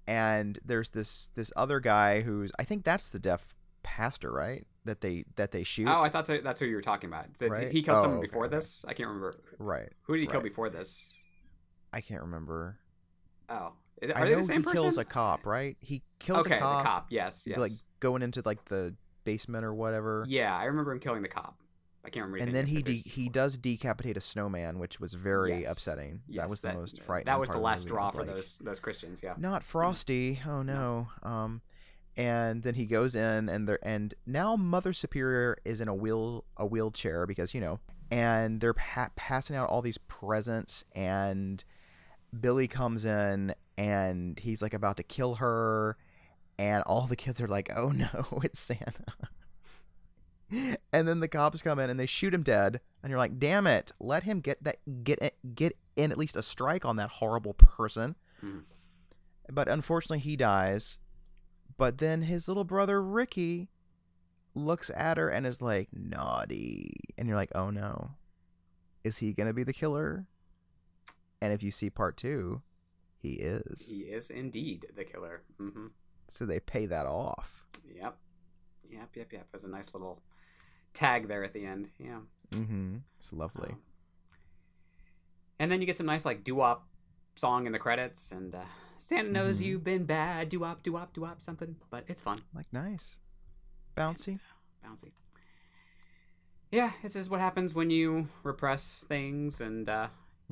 and 0.07 0.59
there's 0.65 0.89
this 0.89 1.29
this 1.35 1.51
other 1.55 1.79
guy 1.79 2.21
who's 2.21 2.51
i 2.59 2.63
think 2.63 2.83
that's 2.83 3.07
the 3.09 3.19
deaf 3.19 3.55
pastor 3.83 4.31
right 4.31 4.65
that 4.85 5.01
they 5.01 5.23
that 5.35 5.51
they 5.51 5.63
shoot 5.63 5.87
oh, 5.87 6.01
I 6.01 6.09
thought 6.09 6.25
that's 6.43 6.59
who 6.59 6.65
you 6.65 6.75
were 6.75 6.81
talking 6.81 7.07
about. 7.07 7.25
So 7.37 7.45
Right? 7.47 7.71
He 7.71 7.83
killed 7.83 7.99
Oh, 7.99 8.01
someone 8.01 8.17
okay, 8.19 8.27
before 8.27 8.45
okay. 8.45 8.55
this. 8.55 8.83
I 8.87 8.93
can't 8.95 9.09
remember. 9.09 9.35
right 9.59 9.89
Who 10.03 10.13
did 10.15 10.21
he 10.21 10.27
kill 10.27 10.41
before 10.41 10.69
this? 10.69 11.17
i 11.93 12.01
can't 12.01 12.21
remember 12.21 12.77
Oh, 13.49 13.73
Is 14.01 14.09
i 14.11 14.13
are 14.13 14.19
know 14.21 14.25
they 14.31 14.35
the 14.35 14.43
same 14.43 14.57
he 14.57 14.63
person? 14.63 14.81
kills 14.81 14.97
a 14.97 15.05
cop 15.05 15.45
right 15.45 15.77
he 15.81 16.01
kills 16.19 16.45
okay, 16.47 16.57
a 16.57 16.59
cop, 16.59 16.77
the 16.83 16.89
cop. 16.89 17.07
Yes, 17.11 17.43
yes. 17.45 17.57
like 17.59 17.71
going 17.99 18.21
into 18.23 18.41
like 18.45 18.63
the 18.65 18.95
basement 19.23 19.65
or 19.65 19.73
whatever 19.73 20.25
yeah, 20.27 20.55
I 20.57 20.65
remember 20.65 20.91
him 20.93 20.99
killing 20.99 21.21
the 21.21 21.27
cop. 21.29 21.57
I 22.03 22.09
can't 22.09 22.25
remember. 22.25 22.43
and 22.45 22.55
then 22.55 22.65
he 22.67 22.81
de- 22.81 22.95
he 22.95 23.29
does 23.29 23.57
decapitate 23.57 24.17
a 24.17 24.21
snowman, 24.21 24.79
which 24.79 24.99
was 24.99 25.13
very 25.13 25.61
Yes. 25.61 25.71
upsetting. 25.71 26.21
Yes, 26.27 26.41
that 26.43 26.49
was 26.49 26.61
the 26.61 26.73
most 26.73 27.01
frightening. 27.03 27.25
That 27.31 27.39
was 27.39 27.49
the 27.49 27.59
last 27.59 27.81
straw 27.81 28.09
for 28.09 28.19
like, 28.23 28.27
those 28.27 28.55
those 28.57 28.79
Christians. 28.79 29.21
Yeah. 29.23 29.35
Not 29.37 29.63
Frosty. 29.63 30.39
Oh 30.47 30.63
no. 30.63 31.09
Um, 31.23 31.61
and 32.17 32.63
then 32.63 32.73
he 32.73 32.85
goes 32.87 33.15
in, 33.15 33.47
and 33.49 33.67
there, 33.69 33.79
and 33.83 34.13
now 34.25 34.55
Mother 34.55 34.93
Superior 34.93 35.57
is 35.63 35.79
in 35.79 35.87
a 35.87 35.95
wheel 35.95 36.43
a 36.57 36.65
wheelchair 36.65 37.25
because 37.27 37.53
you 37.53 37.61
know, 37.61 37.79
and 38.09 38.59
they're 38.59 38.73
pa- 38.73 39.11
passing 39.15 39.55
out 39.55 39.69
all 39.69 39.81
these 39.81 39.97
presents, 39.99 40.83
and 40.93 41.63
Billy 42.37 42.67
comes 42.67 43.05
in, 43.05 43.53
and 43.77 44.39
he's 44.39 44.61
like 44.61 44.73
about 44.73 44.97
to 44.97 45.03
kill 45.03 45.35
her, 45.35 45.97
and 46.57 46.83
all 46.83 47.05
the 47.07 47.15
kids 47.15 47.39
are 47.39 47.47
like, 47.47 47.69
"Oh 47.75 47.89
no, 47.95 48.39
it's 48.43 48.59
Santa." 48.59 49.05
and 50.93 51.07
then 51.07 51.19
the 51.19 51.27
cops 51.27 51.61
come 51.61 51.79
in 51.79 51.89
and 51.89 51.99
they 51.99 52.05
shoot 52.05 52.33
him 52.33 52.43
dead, 52.43 52.79
and 53.01 53.09
you're 53.09 53.19
like, 53.19 53.39
"Damn 53.39 53.67
it! 53.67 53.91
Let 53.99 54.23
him 54.23 54.41
get 54.41 54.63
that 54.63 54.77
get 55.03 55.35
get 55.55 55.77
in 55.95 56.11
at 56.11 56.17
least 56.17 56.35
a 56.35 56.43
strike 56.43 56.85
on 56.85 56.95
that 56.97 57.09
horrible 57.09 57.53
person." 57.53 58.15
Mhm. 58.43 58.63
But 59.51 59.67
unfortunately, 59.67 60.19
he 60.19 60.35
dies. 60.35 60.97
But 61.77 61.97
then 61.97 62.23
his 62.23 62.47
little 62.47 62.63
brother 62.63 63.01
Ricky 63.01 63.69
looks 64.53 64.91
at 64.95 65.17
her 65.17 65.29
and 65.29 65.45
is 65.47 65.61
like, 65.61 65.89
"Naughty," 65.93 66.93
and 67.17 67.27
you're 67.27 67.37
like, 67.37 67.51
"Oh 67.55 67.69
no, 67.69 68.11
is 69.03 69.17
he 69.17 69.33
gonna 69.33 69.53
be 69.53 69.63
the 69.63 69.73
killer?" 69.73 70.27
And 71.41 71.51
if 71.51 71.63
you 71.63 71.71
see 71.71 71.89
part 71.89 72.17
two, 72.17 72.61
he 73.17 73.33
is. 73.33 73.87
He 73.87 74.01
is 74.01 74.29
indeed 74.29 74.85
the 74.95 75.03
killer. 75.03 75.41
hmm 75.57 75.87
So 76.27 76.45
they 76.45 76.59
pay 76.59 76.85
that 76.87 77.05
off. 77.07 77.65
Yep. 77.83 78.17
Yep. 78.89 79.15
Yep. 79.15 79.33
Yep. 79.33 79.47
There's 79.51 79.63
a 79.63 79.69
nice 79.69 79.93
little 79.93 80.21
tag 80.93 81.27
there 81.27 81.43
at 81.43 81.53
the 81.53 81.65
end. 81.65 81.89
Yeah. 81.99 82.19
Mm-hmm. 82.51 82.97
It's 83.19 83.31
lovely. 83.33 83.69
Um, 83.71 83.79
and 85.59 85.71
then 85.71 85.79
you 85.79 85.85
get 85.87 85.95
some 85.95 86.05
nice 86.07 86.25
like 86.25 86.43
doo-wop 86.43 86.87
song 87.35 87.65
in 87.65 87.71
the 87.71 87.79
credits, 87.79 88.31
and 88.31 88.53
uh, 88.55 88.63
Santa 88.97 89.29
knows 89.29 89.61
Mhm. 89.61 89.65
you've 89.65 89.83
been 89.83 90.05
bad, 90.05 90.49
doo-wop, 90.49 90.83
doo-wop, 90.83 91.13
doo-wop, 91.13 91.39
something. 91.39 91.75
But 91.89 92.03
it's 92.07 92.21
fun, 92.21 92.41
Like 92.53 92.71
nice, 92.73 93.19
bouncy. 93.95 94.39
bouncy. 94.85 95.11
Yeah, 96.71 96.91
this 97.03 97.15
is 97.15 97.29
what 97.29 97.41
happens 97.41 97.73
when 97.73 97.89
you 97.89 98.27
repress 98.43 99.03
things, 99.07 99.61
and 99.61 99.87
uh, 99.89 100.07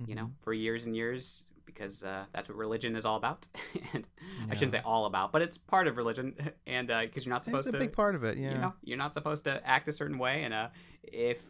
you 0.06 0.16
know, 0.16 0.26
Mm-hmm. 0.26 0.42
for 0.44 0.54
years 0.54 0.86
and 0.86 0.96
years, 0.96 1.50
because 1.74 2.04
uh, 2.04 2.26
that's 2.34 2.50
what 2.50 2.58
religion 2.58 2.96
is 2.96 3.06
all 3.06 3.18
about. 3.18 3.48
and 3.94 4.06
I 4.50 4.54
shouldn't 4.56 4.72
say 4.74 4.82
all 4.84 5.06
about, 5.06 5.32
but 5.32 5.42
it's 5.42 5.58
part 5.58 5.88
of 5.88 5.98
religion, 5.98 6.36
and 6.68 6.88
because 6.88 7.26
you're 7.26 7.34
not 7.34 7.46
supposed 7.46 7.68
It's 7.68 7.76
a 7.76 7.80
to. 7.80 7.86
big 7.86 7.94
part 7.94 8.16
of 8.16 8.24
it. 8.24 8.38
Yeah. 8.38 8.52
You 8.52 8.58
know, 8.58 8.74
you're 8.84 8.98
not 8.98 9.14
supposed 9.14 9.44
to 9.46 9.66
act 9.68 9.88
a 9.88 9.92
certain 9.92 10.18
way, 10.18 10.44
and 10.44 10.54
uh, 10.54 10.68
if 11.04 11.42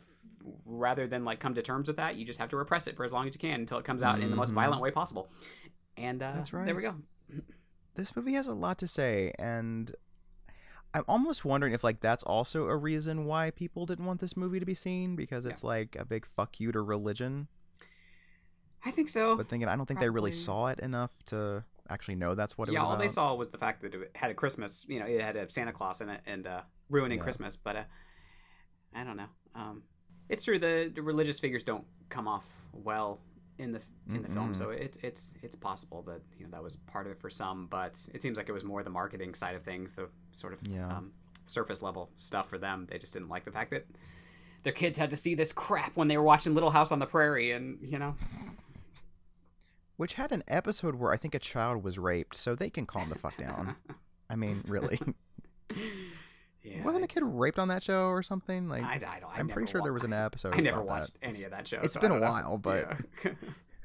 rather 0.65 1.05
than 1.07 1.25
like 1.25 1.39
come 1.39 1.53
to 1.55 1.61
terms 1.61 1.87
with 1.87 1.97
that, 1.97 2.15
you 2.15 2.25
just 2.25 2.39
have 2.39 2.49
to 2.49 2.57
repress 2.57 2.87
it 2.87 2.95
for 2.95 3.03
as 3.03 3.11
long 3.11 3.27
as 3.27 3.33
you 3.35 3.39
can 3.39 3.59
until 3.61 3.77
it 3.77 3.85
comes 3.85 4.01
out 4.03 4.19
in 4.19 4.29
the 4.29 4.35
most 4.35 4.51
violent 4.51 4.81
way 4.81 4.91
possible. 4.91 5.29
And 5.97 6.21
uh, 6.23 6.31
That's 6.35 6.49
There 6.51 6.75
we 6.75 6.81
go. 6.81 6.95
this 7.95 8.15
movie 8.15 8.33
has 8.33 8.47
a 8.47 8.53
lot 8.53 8.77
to 8.77 8.87
say 8.87 9.33
and 9.37 9.93
i'm 10.93 11.03
almost 11.07 11.43
wondering 11.45 11.73
if 11.73 11.83
like 11.83 11.99
that's 11.99 12.23
also 12.23 12.65
a 12.67 12.75
reason 12.75 13.25
why 13.25 13.51
people 13.51 13.85
didn't 13.85 14.05
want 14.05 14.19
this 14.21 14.35
movie 14.37 14.59
to 14.59 14.65
be 14.65 14.73
seen 14.73 15.15
because 15.17 15.45
Yeah. 15.45 15.51
it's 15.51 15.63
like 15.63 15.95
a 15.99 16.05
big 16.05 16.25
fuck 16.25 16.59
you 16.59 16.71
to 16.71 16.81
religion 16.81 17.47
I 18.85 18.91
think 18.91 19.09
so. 19.09 19.35
but 19.35 19.49
thinking 19.49 19.67
i 19.67 19.75
don't 19.75 19.85
think 19.85 19.99
they 19.99 20.09
really 20.09 20.31
saw 20.31 20.67
it 20.67 20.79
enough 20.79 21.11
to 21.27 21.63
actually 21.89 22.15
know 22.15 22.35
that's 22.35 22.57
what 22.57 22.69
it 22.69 22.71
yeah, 22.73 22.81
was 22.81 22.87
Yeah, 22.87 22.91
all 22.91 22.97
they 22.97 23.07
saw 23.07 23.33
was 23.35 23.47
the 23.49 23.57
fact 23.57 23.81
that 23.81 23.93
it 23.95 24.11
had 24.15 24.29
a 24.29 24.33
Christmas. 24.35 24.85
You 24.87 24.99
know, 24.99 25.07
it 25.07 25.21
had 25.21 25.35
a 25.35 25.49
Santa 25.49 25.73
Claus 25.73 26.01
in 26.01 26.09
it 26.09 26.21
and 26.27 26.45
uh, 26.45 26.61
ruining 26.89 27.17
Yeah. 27.17 27.23
Christmas. 27.23 27.55
But 27.55 27.75
uh, 27.77 27.83
I 28.93 29.03
don't 29.03 29.17
know. 29.17 29.25
Um, 29.55 29.81
it's 30.29 30.43
true 30.43 30.59
the, 30.59 30.91
the 30.93 31.01
religious 31.01 31.39
figures 31.39 31.63
don't 31.63 31.85
come 32.09 32.27
off 32.27 32.45
well 32.73 33.19
in 33.57 33.71
the 33.71 33.81
in 34.13 34.21
the 34.21 34.29
film, 34.29 34.51
Mm-mm. 34.53 34.55
so 34.55 34.69
it's 34.69 34.97
it's 35.01 35.33
it's 35.41 35.55
possible 35.55 36.03
that 36.03 36.21
you 36.37 36.45
know 36.45 36.51
that 36.51 36.61
was 36.63 36.75
part 36.75 37.07
of 37.07 37.11
it 37.11 37.19
for 37.19 37.29
some. 37.31 37.65
But 37.71 37.99
it 38.13 38.21
seems 38.21 38.37
like 38.37 38.47
it 38.49 38.53
was 38.53 38.63
more 38.63 38.83
the 38.83 38.89
marketing 38.91 39.33
side 39.33 39.55
of 39.55 39.63
things, 39.63 39.91
the 39.93 40.09
sort 40.31 40.53
of 40.53 40.59
Yeah. 40.67 40.85
um, 40.87 41.11
surface 41.47 41.81
level 41.81 42.11
stuff 42.17 42.47
for 42.49 42.59
them. 42.59 42.87
They 42.89 42.99
just 42.99 43.13
didn't 43.13 43.29
like 43.29 43.45
the 43.45 43.51
fact 43.51 43.71
that 43.71 43.87
their 44.61 44.73
kids 44.73 44.99
had 44.99 45.09
to 45.09 45.15
see 45.15 45.33
this 45.33 45.51
crap 45.53 45.97
when 45.97 46.07
they 46.07 46.17
were 46.17 46.23
watching 46.23 46.53
Little 46.53 46.69
House 46.69 46.91
on 46.91 46.99
the 46.99 47.07
Prairie, 47.07 47.51
and 47.51 47.79
you 47.81 47.97
know. 47.97 48.15
Which 49.99 50.13
had 50.13 50.31
an 50.31 50.41
episode 50.47 50.95
where 50.95 51.11
i 51.11 51.17
think 51.17 51.35
a 51.35 51.39
child 51.39 51.83
was 51.83 51.99
raped 51.99 52.33
so 52.35 52.55
they 52.55 52.69
can 52.69 52.85
calm 52.85 53.09
the 53.09 53.17
fuck 53.17 53.35
down 53.37 53.75
i 54.29 54.35
mean 54.35 54.61
really 54.67 54.97
yeah, 56.63 56.81
wasn't 56.83 57.03
a 57.03 57.07
kid 57.07 57.21
raped 57.25 57.59
on 57.59 57.67
that 57.67 57.83
show 57.83 58.05
or 58.07 58.23
something 58.23 58.69
like 58.69 58.83
I, 58.83 58.93
I 58.95 58.97
don't. 59.19 59.29
I 59.29 59.39
i'm 59.39 59.47
never 59.47 59.59
pretty 59.59 59.71
sure 59.71 59.81
there 59.81 59.91
was 59.93 60.03
an 60.05 60.13
episode 60.13 60.53
I 60.57 60.61
never 60.61 60.81
watched 60.81 61.13
that. 61.19 61.27
any 61.27 61.43
of 61.43 61.51
that 61.51 61.67
show. 61.67 61.79
it's 61.83 61.95
so 61.95 61.99
been 61.99 62.11
a 62.11 62.15
don't 62.15 62.21
know. 62.23 62.29
while, 62.31 62.57
but- 62.57 62.97
Yeah. 63.25 63.31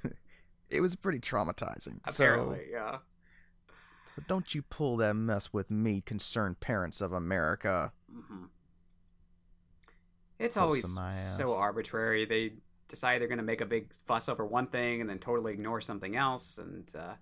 it 0.70 0.80
was 0.80 0.94
pretty 0.96 1.18
traumatizing 1.18 1.98
so 2.10 2.56
yeah. 2.70 2.98
So 4.14 4.22
don't 4.28 4.54
you 4.54 4.62
pull 4.62 4.96
that 4.98 5.14
mess 5.14 5.52
with 5.52 5.72
me, 5.72 6.00
concerned 6.00 6.60
parents 6.60 7.00
of 7.00 7.12
America. 7.12 7.92
hmm 8.08 8.44
It's 10.38 10.56
always 10.56 10.86
so 11.36 11.54
arbitrary. 11.56 12.24
They 12.24 12.52
decide 12.88 13.20
they're 13.20 13.28
going 13.28 13.38
to 13.38 13.44
make 13.44 13.60
a 13.60 13.66
big 13.66 13.92
fuss 14.06 14.28
over 14.28 14.44
one 14.44 14.66
thing 14.66 15.00
and 15.00 15.08
then 15.08 15.18
totally 15.18 15.52
ignore 15.52 15.80
something 15.80 16.16
else. 16.16 16.58
And 16.58 16.84
uh, 16.96 17.14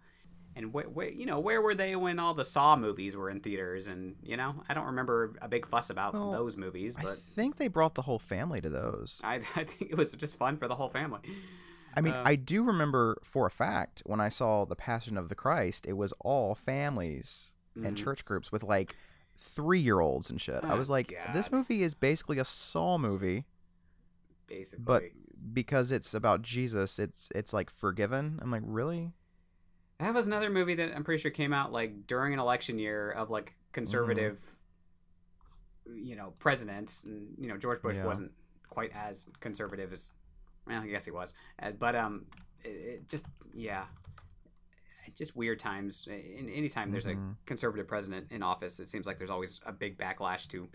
and 0.54 0.72
wh- 0.74 0.92
wh- 0.96 1.14
you 1.16 1.26
know 1.26 1.40
where 1.40 1.62
were 1.62 1.74
they 1.74 1.96
when 1.96 2.18
all 2.18 2.34
the 2.34 2.44
Saw 2.44 2.76
movies 2.76 3.16
were 3.16 3.30
in 3.30 3.40
theaters? 3.40 3.86
And 3.88 4.16
you 4.22 4.36
know 4.36 4.62
I 4.68 4.74
don't 4.74 4.86
remember 4.86 5.34
a 5.40 5.48
big 5.48 5.66
fuss 5.66 5.90
about 5.90 6.12
Well, 6.14 6.32
those 6.32 6.56
movies, 6.56 6.96
but 6.96 7.06
I 7.06 7.14
think 7.34 7.56
they 7.56 7.68
brought 7.68 7.94
the 7.94 8.02
whole 8.02 8.18
family 8.18 8.60
to 8.60 8.68
those. 8.68 9.20
I, 9.24 9.36
I 9.56 9.64
think 9.64 9.90
it 9.90 9.96
was 9.96 10.12
just 10.12 10.36
fun 10.38 10.56
for 10.56 10.68
the 10.68 10.74
whole 10.74 10.88
family. 10.90 11.20
I 11.94 12.00
mean, 12.00 12.14
Uh, 12.14 12.22
I 12.24 12.36
do 12.36 12.62
remember 12.62 13.18
for 13.22 13.46
a 13.46 13.50
fact 13.50 14.02
when 14.06 14.20
I 14.20 14.28
saw 14.30 14.64
The 14.64 14.76
Passion 14.76 15.18
of 15.18 15.28
the 15.28 15.34
Christ, 15.34 15.86
it 15.86 15.92
was 15.94 16.12
all 16.20 16.54
families 16.54 17.52
and 17.84 17.96
Mhm. 17.96 17.96
church 17.96 18.24
groups 18.24 18.50
with 18.50 18.62
like 18.62 18.96
three 19.38 19.80
year 19.80 20.00
olds 20.00 20.30
and 20.30 20.40
shit. 20.40 20.64
I 20.68 20.74
Oh, 20.74 20.76
was 20.78 20.88
like, 20.88 21.14
this 21.26 21.50
movie 21.52 21.82
is 21.82 21.94
basically 21.94 22.38
a 22.38 22.44
Saw 22.44 22.96
movie, 22.98 23.44
basically. 24.46 24.84
but 24.84 25.02
because 25.52 25.92
it's 25.92 26.14
about 26.14 26.42
Jesus, 26.42 26.98
it's 26.98 27.28
it's 27.34 27.52
like 27.52 27.70
forgiven. 27.70 28.38
I'm 28.42 28.50
like, 28.50 28.62
really? 28.64 29.12
That 29.98 30.14
was 30.14 30.26
another 30.26 30.50
movie 30.50 30.74
that 30.74 30.94
I'm 30.94 31.04
pretty 31.04 31.20
sure 31.22 31.30
came 31.30 31.52
out 31.52 31.72
like 31.72 32.06
during 32.06 32.32
an 32.32 32.38
election 32.40 32.78
year 32.78 33.10
of 33.12 33.30
like 33.30 33.54
conservative, 33.72 34.38
you 35.94 36.16
know, 36.16 36.32
presidents. 36.40 37.04
And 37.04 37.28
you 37.38 37.48
know, 37.48 37.56
George 37.56 37.82
Bush 37.82 37.96
Yeah. 37.96 38.06
wasn't 38.06 38.32
quite 38.68 38.90
as 38.94 39.28
conservative 39.40 39.92
as, 39.92 40.14
well, 40.66 40.82
I 40.82 40.86
guess 40.86 41.04
he 41.04 41.10
was. 41.10 41.34
Uh, 41.62 41.70
but 41.72 41.94
um, 41.94 42.24
it, 42.64 42.68
it 42.68 43.08
just 43.08 43.26
yeah, 43.54 43.84
just 45.16 45.36
weird 45.36 45.58
times. 45.58 46.06
In 46.08 46.48
anytime 46.48 46.90
there's 46.90 47.06
a 47.06 47.14
Mhm. 47.14 47.36
conservative 47.46 47.86
president 47.86 48.28
in 48.30 48.42
office, 48.42 48.80
it 48.80 48.88
seems 48.88 49.06
like 49.06 49.18
there's 49.18 49.30
always 49.30 49.60
a 49.66 49.72
big 49.72 49.98
backlash 49.98 50.48
to 50.48 50.68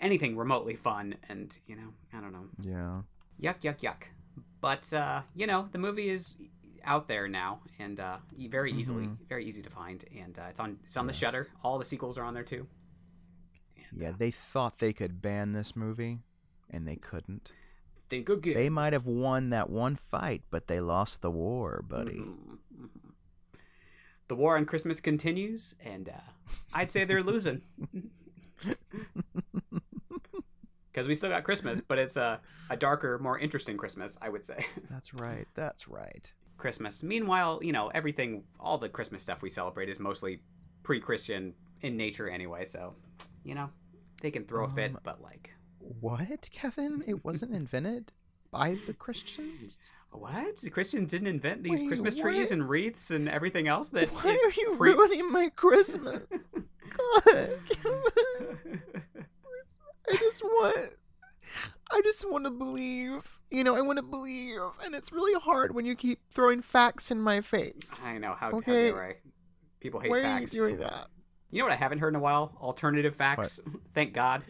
anything 0.00 0.36
remotely 0.36 0.74
fun. 0.74 1.14
And 1.28 1.56
you 1.66 1.76
know, 1.76 1.92
I 2.12 2.20
don't 2.20 2.32
know 2.32 2.48
Yeah. 2.60 3.02
Yuck 3.42 3.60
yuck 3.62 3.80
yuck 3.80 4.04
but 4.60 4.92
uh, 4.92 5.22
you 5.34 5.46
know 5.46 5.68
the 5.72 5.78
movie 5.78 6.08
is 6.08 6.36
out 6.84 7.08
there 7.08 7.26
now 7.28 7.60
and 7.78 7.98
uh, 8.00 8.16
very 8.48 8.72
easily 8.72 9.04
Mhm. 9.06 9.16
very 9.28 9.44
easy 9.44 9.62
to 9.62 9.70
find 9.70 10.04
and 10.16 10.38
uh, 10.38 10.42
it's 10.50 10.60
on 10.60 10.78
it's 10.84 10.96
on 10.96 11.06
the 11.06 11.12
Shudder 11.12 11.46
all 11.64 11.78
the 11.78 11.84
sequels 11.84 12.16
are 12.18 12.24
on 12.24 12.34
there 12.34 12.44
too 12.44 12.66
Yeah, 13.94 14.12
they 14.16 14.30
thought 14.30 14.78
they 14.78 14.92
could 14.92 15.20
ban 15.20 15.52
this 15.52 15.76
movie, 15.76 16.20
and 16.70 16.88
they 16.88 16.96
couldn't. 16.96 17.52
Think 18.08 18.28
again. 18.30 18.54
They 18.54 18.70
might 18.70 18.94
have 18.94 19.04
won 19.04 19.50
that 19.50 19.68
one 19.68 19.96
fight, 19.96 20.42
but 20.50 20.66
they 20.66 20.80
lost 20.80 21.20
the 21.20 21.30
war, 21.30 21.84
buddy. 21.86 22.20
Mhm, 22.20 22.58
mhm. 22.74 22.88
The 24.28 24.34
war 24.36 24.56
on 24.56 24.64
Christmas 24.64 24.98
continues, 25.00 25.74
and 25.84 26.08
uh, 26.08 26.12
I'd 26.72 26.90
say 26.90 27.04
they're 27.04 27.22
losing. 27.22 27.60
Because 30.92 31.08
we 31.08 31.14
still 31.14 31.30
got 31.30 31.42
Christmas, 31.42 31.80
but 31.80 31.98
it's 31.98 32.16
a, 32.18 32.38
a 32.68 32.76
darker, 32.76 33.18
more 33.18 33.38
interesting 33.38 33.78
Christmas, 33.78 34.18
I 34.20 34.28
would 34.28 34.44
say. 34.44 34.66
That's 34.90 35.14
right. 35.14 35.46
That's 35.54 35.88
right. 35.88 36.30
Christmas. 36.58 37.02
Meanwhile, 37.02 37.60
you 37.62 37.72
know, 37.72 37.88
everything, 37.88 38.44
all 38.60 38.76
the 38.78 38.88
Christmas 38.90 39.22
stuff 39.22 39.40
we 39.42 39.48
celebrate 39.50 39.88
is 39.88 39.98
mostly 39.98 40.40
pre 40.82 41.00
Christian 41.00 41.54
in 41.80 41.96
nature 41.96 42.28
anyway, 42.28 42.64
so, 42.66 42.94
you 43.42 43.54
know, 43.54 43.70
they 44.20 44.30
can 44.30 44.44
throw 44.44 44.66
a 44.66 44.68
fit, 44.68 44.90
Um, 44.90 44.98
but 45.02 45.20
like, 45.22 45.50
What, 45.78 46.48
Kevin? 46.52 47.02
It 47.06 47.24
wasn't 47.24 47.52
invented 47.54 48.12
by 48.50 48.76
the 48.86 48.92
Christians. 48.92 49.78
what? 50.12 50.58
The 50.58 50.70
Christians 50.70 51.10
didn't 51.10 51.26
invent 51.28 51.62
these 51.64 51.80
Wait, 51.80 51.88
Christmas 51.88 52.14
trees 52.16 52.52
and 52.52 52.68
wreaths 52.68 53.10
and 53.10 53.28
everything 53.30 53.66
else 53.66 53.88
that 53.88 54.10
Why 54.10 54.30
is 54.32 54.40
are 54.44 54.60
you 54.60 54.74
pre- 54.76 54.92
ruining 54.92 55.32
my 55.32 55.48
Christmas? 55.56 56.24
God, 56.54 57.24
Kevin. 57.24 58.02
I 60.12 60.16
just 60.16 60.42
want 60.44 60.90
I 61.90 62.00
just 62.04 62.28
want 62.30 62.44
to 62.44 62.50
believe. 62.50 63.40
You 63.50 63.64
know, 63.64 63.76
I 63.76 63.82
want 63.82 63.98
to 63.98 64.02
believe, 64.02 64.60
and 64.84 64.94
it's 64.94 65.12
really 65.12 65.38
hard 65.38 65.74
when 65.74 65.84
you 65.84 65.94
keep 65.94 66.20
throwing 66.32 66.62
facts 66.62 67.10
in 67.10 67.20
my 67.20 67.40
face. 67.42 68.00
I 68.04 68.16
know, 68.16 68.30
how, 68.34 68.50
how 68.50 68.56
Okay. 68.58 68.90
dare 68.90 69.04
I? 69.04 69.14
People 69.80 70.00
hate 70.00 70.10
Why 70.10 70.22
facts. 70.22 70.52
are 70.52 70.56
you 70.56 70.60
doing 70.62 70.76
that? 70.78 71.08
You 71.50 71.58
know 71.58 71.64
what 71.66 71.72
I 71.72 71.76
haven't 71.76 71.98
heard 71.98 72.08
in 72.08 72.16
a 72.16 72.20
while? 72.20 72.56
Alternative 72.62 73.14
facts. 73.14 73.60
Thank 73.94 74.14
God. 74.14 74.42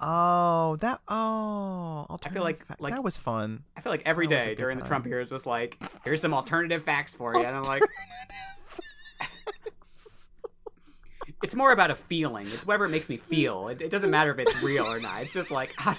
Oh, 0.00 0.76
that 0.76 1.00
oh, 1.08 2.06
I 2.24 2.28
feel 2.30 2.42
like- 2.42 2.60
alternative 2.62 2.76
like- 2.78 2.94
that 2.94 3.02
was 3.04 3.16
fun. 3.18 3.64
I 3.76 3.80
feel 3.82 3.92
like 3.92 4.02
every 4.06 4.26
That 4.28 4.38
day 4.40 4.48
good 4.50 4.58
during 4.58 4.78
the 4.78 4.84
Trump 4.86 5.04
years 5.06 5.30
was 5.30 5.44
like, 5.44 5.76
here's 6.04 6.22
some 6.22 6.32
alternative 6.32 6.82
facts 6.84 7.12
for 7.14 7.34
you. 7.34 7.42
And 7.44 7.54
I'm 7.54 7.64
like, 7.64 7.82
it's 11.42 11.54
more 11.54 11.72
about 11.72 11.90
a 11.90 11.94
feeling. 11.94 12.46
It's 12.48 12.66
whatever 12.66 12.84
it 12.86 12.90
makes 12.90 13.08
me 13.08 13.16
feel. 13.16 13.68
It, 13.68 13.80
it 13.82 13.90
doesn't 13.90 14.10
matter 14.10 14.30
if 14.30 14.38
it's 14.38 14.62
real 14.62 14.86
or 14.86 14.98
not. 15.00 15.22
It's 15.22 15.32
just 15.32 15.50
like, 15.50 15.74
I, 15.86 15.96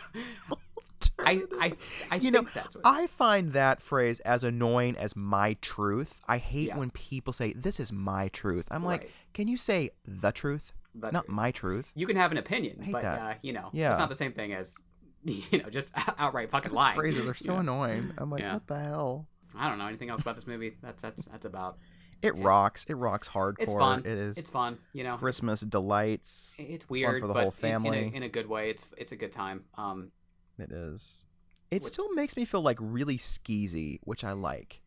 I, 1.19 1.41
I, 1.59 1.73
I 2.11 2.15
You 2.15 2.31
think 2.31 2.33
know, 2.33 2.47
that's 2.53 2.75
what. 2.75 2.83
I 2.85 3.07
find 3.07 3.53
that 3.53 3.81
phrase 3.81 4.19
as 4.21 4.43
annoying 4.43 4.97
as 4.97 5.15
my 5.15 5.55
truth. 5.61 6.21
I 6.27 6.37
hate 6.37 6.69
Yeah. 6.69 6.77
when 6.77 6.91
people 6.91 7.33
say 7.33 7.53
this 7.53 7.79
is 7.79 7.91
my 7.91 8.29
truth. 8.29 8.67
I'm 8.71 8.83
like, 8.83 9.11
can 9.33 9.47
you 9.47 9.57
say 9.57 9.91
the 10.05 10.31
truth, 10.31 10.73
The 10.95 11.11
not 11.11 11.25
truth. 11.25 11.35
my 11.35 11.51
truth? 11.51 11.91
you 11.95 12.07
can 12.07 12.15
have 12.15 12.31
an 12.31 12.37
opinion, 12.37 12.89
but 12.91 13.03
uh, 13.05 13.33
you 13.41 13.53
know, 13.53 13.69
Yeah. 13.73 13.89
it's 13.91 13.99
not 13.99 14.09
the 14.09 14.15
same 14.15 14.33
thing 14.33 14.53
as, 14.53 14.77
you 15.23 15.57
know, 15.61 15.69
just 15.69 15.93
outright 16.17 16.49
fucking 16.49 16.69
Those 16.71 16.75
lying. 16.75 16.95
phrases 16.95 17.27
are 17.27 17.33
so 17.33 17.53
know? 17.55 17.59
annoying. 17.59 18.13
I'm 18.17 18.29
like, 18.29 18.41
Yeah. 18.41 18.53
what 18.55 18.67
the 18.67 18.79
hell? 18.79 19.27
I 19.57 19.67
don't 19.67 19.77
know 19.77 19.87
anything 19.87 20.09
else 20.09 20.21
about 20.21 20.35
this 20.35 20.47
movie. 20.47 20.75
That's 20.81 21.01
that's 21.01 21.25
that's 21.25 21.45
about. 21.45 21.79
It 22.21 22.35
Yeah, 22.35 22.43
rocks. 22.47 22.85
It 22.89 22.93
rocks 22.95 23.29
hardcore. 23.29 23.55
It's 23.59 23.73
fun. 23.73 23.99
It 24.01 24.07
is 24.07 24.37
It's 24.37 24.49
fun. 24.49 24.77
You 24.93 25.03
know, 25.05 25.17
Christmas 25.17 25.61
delights. 25.61 26.53
it's 26.57 26.89
weird, 26.89 27.21
for 27.21 27.27
the 27.27 27.33
but 27.33 27.39
whole 27.43 27.49
in- 27.61 27.65
in, 27.65 27.71
family. 27.71 28.11
a, 28.13 28.17
in 28.17 28.23
a 28.23 28.29
good 28.29 28.47
way. 28.47 28.69
It's 28.69 28.85
it's 28.97 29.11
a 29.11 29.15
good 29.15 29.31
time. 29.31 29.63
Um, 29.77 30.11
It 30.57 30.71
is. 30.71 31.23
It 31.71 31.83
still 31.83 32.11
makes 32.13 32.35
me 32.35 32.45
feel 32.45 32.61
like 32.61 32.77
really 32.81 33.17
skeezy, 33.17 33.99
which 34.03 34.23
I 34.23 34.31
like. 34.31 34.81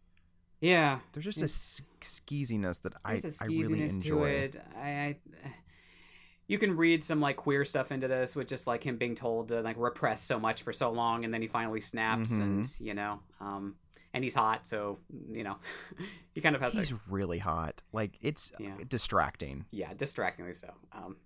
yeah, 0.60 0.98
There's 1.12 1.24
just 1.24 1.40
a 1.40 1.46
skeeziness 2.04 2.82
that 2.82 2.92
I, 3.04 3.14
a 3.14 3.16
I 3.40 3.46
really 3.46 3.62
skeeziness 3.80 4.00
to 4.02 4.08
enjoy. 4.08 4.28
it. 4.30 4.56
I, 4.76 4.80
I, 4.88 5.16
you 6.48 6.58
can 6.58 6.76
read 6.76 7.02
some 7.04 7.20
like 7.20 7.36
queer 7.36 7.64
stuff 7.64 7.92
into 7.92 8.08
this, 8.08 8.34
with 8.36 8.48
just 8.48 8.66
like 8.66 8.82
him 8.84 8.96
being 8.98 9.14
told 9.14 9.48
to 9.48 9.60
like 9.62 9.76
repress 9.78 10.20
so 10.22 10.38
much 10.38 10.62
for 10.62 10.72
so 10.72 10.90
long, 10.90 11.24
and 11.24 11.32
then 11.32 11.40
he 11.40 11.48
finally 11.48 11.80
snaps, 11.80 12.32
Mm-hmm. 12.32 12.42
and 12.42 12.74
you 12.80 12.94
know, 12.94 13.20
um, 13.40 13.76
and 14.14 14.22
he's 14.24 14.34
hot, 14.34 14.66
so 14.66 14.98
you 15.30 15.44
know, 15.44 15.56
he 16.34 16.40
kind 16.40 16.54
of 16.54 16.60
has 16.62 16.74
He's 16.74 16.92
like 16.92 17.00
really 17.08 17.38
hot. 17.38 17.82
Like 17.92 18.18
it's 18.20 18.52
Yeah. 18.58 18.76
distracting. 18.88 19.66
yeah, 19.70 19.92
distractingly 19.94 20.52
so. 20.52 20.72
Um, 20.92 21.16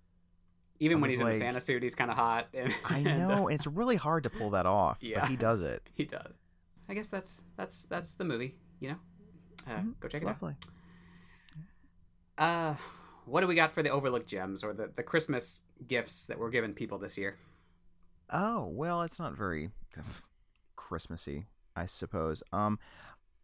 even 0.79 1.01
when 1.01 1.09
he's 1.09 1.19
in 1.19 1.27
the 1.27 1.33
Santa 1.33 1.59
suit, 1.59 1.81
he's 1.81 1.95
kind 1.95 2.11
of 2.11 2.17
hot. 2.17 2.47
And, 2.53 2.73
I 2.85 2.99
and, 2.99 3.07
uh, 3.07 3.35
know, 3.35 3.47
it's 3.47 3.65
really 3.67 3.95
hard 3.95 4.23
to 4.23 4.29
pull 4.29 4.51
that 4.51 4.65
off, 4.67 4.97
Yeah. 5.01 5.21
but 5.21 5.29
he 5.29 5.35
does 5.35 5.61
it. 5.61 5.81
he 5.95 6.05
does. 6.05 6.33
I 6.89 6.93
guess 6.93 7.09
that's 7.09 7.41
that's 7.57 7.83
that's 7.85 8.15
the 8.15 8.23
movie. 8.23 8.55
You 8.79 8.89
know, 8.89 8.97
uh, 9.67 9.71
Mhm, 9.79 9.99
go 9.99 10.07
check 10.07 10.21
it 10.21 10.25
out. 10.27 10.41
lovely. 10.41 10.55
Uh, 12.37 12.75
what 13.25 13.41
do 13.41 13.47
we 13.47 13.55
got 13.55 13.71
for 13.73 13.81
the 13.83 13.89
overlooked 13.89 14.27
gems 14.27 14.63
or 14.63 14.73
the, 14.73 14.89
the 14.95 15.03
Christmas 15.03 15.59
gifts 15.87 16.25
that 16.27 16.37
we're 16.39 16.51
giving 16.51 16.73
people 16.73 16.97
this 16.97 17.17
year? 17.17 17.37
Oh 18.31 18.67
well, 18.67 19.01
it's 19.01 19.19
not 19.19 19.33
very 19.35 19.71
Christmassy, 20.75 21.47
I 21.77 21.85
suppose. 21.85 22.41
Um, 22.51 22.79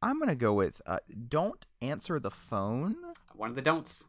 I'm 0.02 0.20
gonna 0.20 0.36
go 0.36 0.54
with 0.54 0.82
uh, 0.86 0.98
don't 1.30 1.66
answer 1.82 2.20
the 2.20 2.32
phone. 2.32 2.96
One 3.36 3.50
of 3.50 3.56
the 3.56 3.62
don'ts. 3.62 4.06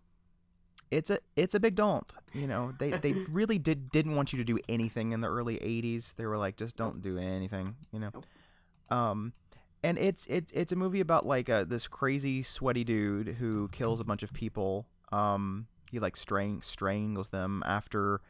It's 0.91 1.11
a 1.11 1.19
it's 1.37 1.55
a 1.55 1.61
big 1.61 1.75
don't. 1.75 2.11
You 2.33 2.47
know, 2.47 2.73
they 2.79 2.91
they 2.91 3.13
really 3.31 3.59
did 3.59 3.91
didn't 3.91 4.17
want 4.17 4.33
you 4.33 4.39
to 4.39 4.45
do 4.45 4.59
anything 4.69 5.13
in 5.13 5.21
the 5.21 5.29
early 5.29 5.59
'80s. 5.59 6.15
They 6.17 6.27
were 6.27 6.39
like, 6.39 6.57
just 6.57 6.77
don't 6.77 7.01
do 7.03 7.19
anything. 7.19 7.77
You 7.93 8.01
know. 8.01 8.11
Nope. 8.15 8.27
Um, 8.91 9.33
and 9.83 9.99
it's 9.99 10.27
it's 10.27 10.51
it's 10.53 10.73
a 10.73 10.77
movie 10.77 11.01
about 11.01 11.27
like 11.27 11.49
uh, 11.49 11.65
this 11.65 11.87
crazy 11.87 12.43
sweaty 12.43 12.85
dude 12.85 13.29
who 13.39 13.69
kills 13.69 14.01
a 14.01 14.05
bunch 14.05 14.23
of 14.23 14.33
people. 14.33 14.87
Um, 15.13 15.67
he 15.91 16.01
like 16.01 16.17
strang- 16.17 16.63
strangles 16.63 17.29
them 17.29 17.63
after 17.67 18.21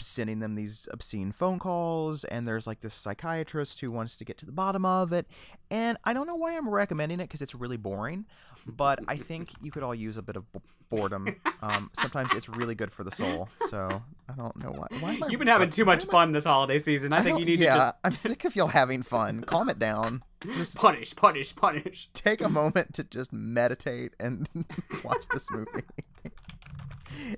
sending 0.00 0.40
them 0.40 0.54
these 0.54 0.88
obscene 0.92 1.32
phone 1.32 1.58
calls 1.58 2.24
and 2.24 2.46
there's 2.46 2.66
like 2.66 2.80
this 2.80 2.94
psychiatrist 2.94 3.80
who 3.80 3.90
wants 3.90 4.16
to 4.16 4.24
get 4.24 4.36
to 4.38 4.46
the 4.46 4.52
bottom 4.52 4.84
of 4.84 5.12
it 5.12 5.26
and 5.70 5.96
i 6.04 6.12
don't 6.12 6.26
know 6.26 6.34
why 6.34 6.56
i'm 6.56 6.68
recommending 6.68 7.20
it 7.20 7.24
because 7.24 7.40
it's 7.42 7.54
really 7.54 7.76
boring 7.76 8.24
but 8.66 8.98
i 9.08 9.16
think 9.16 9.50
you 9.62 9.70
could 9.70 9.82
all 9.82 9.94
use 9.94 10.16
a 10.16 10.22
bit 10.22 10.36
of 10.36 10.50
b- 10.52 10.60
boredom 10.90 11.34
um, 11.62 11.90
sometimes 11.98 12.32
it's 12.34 12.48
really 12.48 12.74
good 12.74 12.90
for 12.92 13.04
the 13.04 13.10
soul 13.10 13.48
so 13.68 13.88
i 14.28 14.32
don't 14.34 14.56
know 14.62 14.70
why, 14.70 14.86
why 15.00 15.28
You've 15.28 15.38
been 15.38 15.48
having 15.48 15.70
too 15.70 15.84
much 15.84 16.04
am 16.04 16.10
I- 16.10 16.12
fun 16.12 16.32
this 16.32 16.44
holiday 16.44 16.78
season. 16.78 17.12
I, 17.12 17.22
think 17.22 17.38
you 17.38 17.44
need 17.46 17.60
yeah 17.60 17.72
to 17.74 17.78
just 17.78 17.94
i'm 18.04 18.12
sick 18.12 18.44
of 18.44 18.54
y'all 18.56 18.66
having 18.68 19.02
fun 19.02 19.42
calm 19.44 19.68
it 19.68 19.78
down 19.78 20.22
just 20.56 20.76
punish, 20.76 21.16
punish, 21.16 21.56
punish. 21.56 22.08
take 22.12 22.40
a 22.42 22.48
moment 22.48 22.94
to 22.94 23.04
just 23.04 23.32
meditate 23.32 24.12
and 24.20 24.46
watch 25.04 25.26
this 25.32 25.50
movie. 25.50 25.80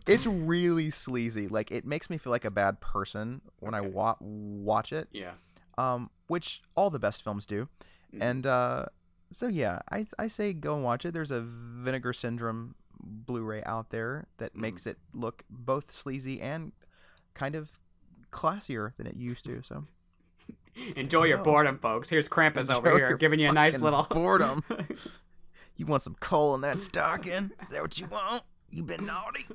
It's 0.07 0.27
really 0.27 0.91
sleazy. 0.91 1.49
Like 1.49 1.71
it 1.71 1.85
makes 1.85 2.09
me 2.11 2.19
feel 2.19 2.31
like 2.31 2.45
a 2.45 2.51
bad 2.51 2.81
person 2.81 3.41
when 3.61 3.75
I 3.75 3.81
wa- 3.81 4.17
watch 4.21 4.93
it. 4.93 5.09
Yeah. 5.13 5.33
Um, 5.79 6.11
which 6.29 6.63
all 6.75 6.91
the 6.91 6.99
best 6.99 7.23
films 7.23 7.47
do. 7.47 7.69
Mhm. 8.15 8.23
And 8.23 8.47
uh, 8.47 8.87
so 9.33 9.47
yeah, 9.49 9.81
I 9.91 10.07
I 10.19 10.29
say 10.29 10.53
go 10.53 10.75
and 10.75 10.85
watch 10.85 11.05
it. 11.05 11.13
There's 11.13 11.31
a 11.31 11.41
Vinegar 11.43 12.13
Syndrome 12.13 12.75
Blu-ray 13.01 13.63
out 13.65 13.91
there 13.91 14.27
that 14.39 14.55
Mhm. 14.55 14.61
makes 14.61 14.87
it 14.87 14.99
look 15.13 15.45
both 15.51 15.93
sleazy 15.93 16.41
and 16.41 16.73
kind 17.35 17.55
of 17.55 17.79
classier 18.33 18.95
than 18.97 19.07
it 19.07 19.17
used 19.17 19.45
to. 19.45 19.63
So 19.63 19.85
Enjoy 20.97 21.25
your 21.25 21.39
boredom, 21.39 21.79
folks. 21.79 22.09
Here's 22.09 22.29
Krampus 22.29 22.75
over 22.75 22.91
here 22.97 23.17
giving 23.17 23.41
you 23.41 23.49
a 23.49 23.53
nice 23.53 23.79
little 23.81 24.03
boredom. 24.11 24.63
You 25.79 25.85
want 25.85 26.01
some 26.03 26.17
coal 26.21 26.55
in 26.55 26.63
that 26.63 26.81
stocking? 26.81 27.51
Is 27.61 27.69
that 27.69 27.83
what 27.83 27.99
you 28.01 28.07
want? 28.07 28.43
You 28.77 28.83
been 28.83 29.07
naughty? 29.07 29.47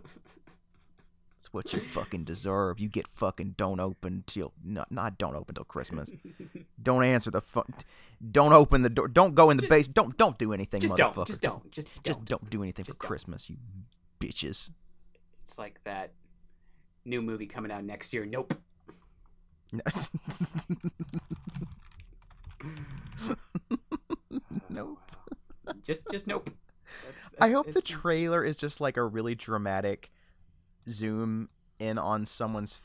It's 1.37 1.53
what 1.53 1.73
you 1.73 1.79
fucking 1.79 2.23
deserve. 2.23 2.79
You 2.79 2.87
get 2.89 3.07
fucking 3.07 3.55
don't 3.57 3.79
open 3.79 4.23
till 4.27 4.53
not 4.63 4.91
not 4.91 5.17
don't 5.17 5.35
open 5.35 5.55
till 5.55 5.63
Christmas. 5.63 6.09
Don't 6.81 7.03
answer 7.03 7.31
the 7.31 7.41
phone. 7.41 7.73
Don't 8.31 8.53
open 8.53 8.81
the 8.83 8.89
door. 8.89 9.07
Don't 9.07 9.35
go 9.35 9.49
in 9.49 9.57
the 9.57 9.67
base. 9.67 9.87
Don't 9.87 10.17
don't 10.17 10.37
do 10.37 10.53
anything, 10.53 10.81
just 10.81 10.95
motherfucker. 10.95 11.15
don't. 11.15 11.27
Just 11.27 11.41
don't. 11.41 11.71
Just 11.71 11.87
don't. 11.95 12.03
Just 12.03 12.25
don't 12.25 12.49
do 12.49 12.61
anything 12.63 12.85
Just 12.85 12.97
for 12.97 13.03
don't. 13.03 13.07
Christmas, 13.07 13.49
you 13.49 13.57
bitches. 14.19 14.69
It's 15.43 15.57
like 15.57 15.83
that 15.83 16.13
new 17.05 17.21
movie 17.21 17.47
coming 17.47 17.71
out 17.71 17.83
next 17.83 18.13
year. 18.13 18.25
Nope. 18.25 18.53
nope. 24.69 24.99
Just 25.83 26.03
just 26.11 26.27
nope. 26.27 26.49
That's, 27.05 27.25
I 27.39 27.47
that's- 27.49 27.53
hope 27.53 27.73
the 27.73 27.81
trailer 27.81 28.43
is 28.43 28.57
just 28.57 28.79
like 28.81 28.97
a 28.97 29.03
really 29.03 29.35
dramatic 29.35 30.11
zoom 30.87 31.47
in 31.79 31.97
on 31.97 32.25
someone's 32.25 32.79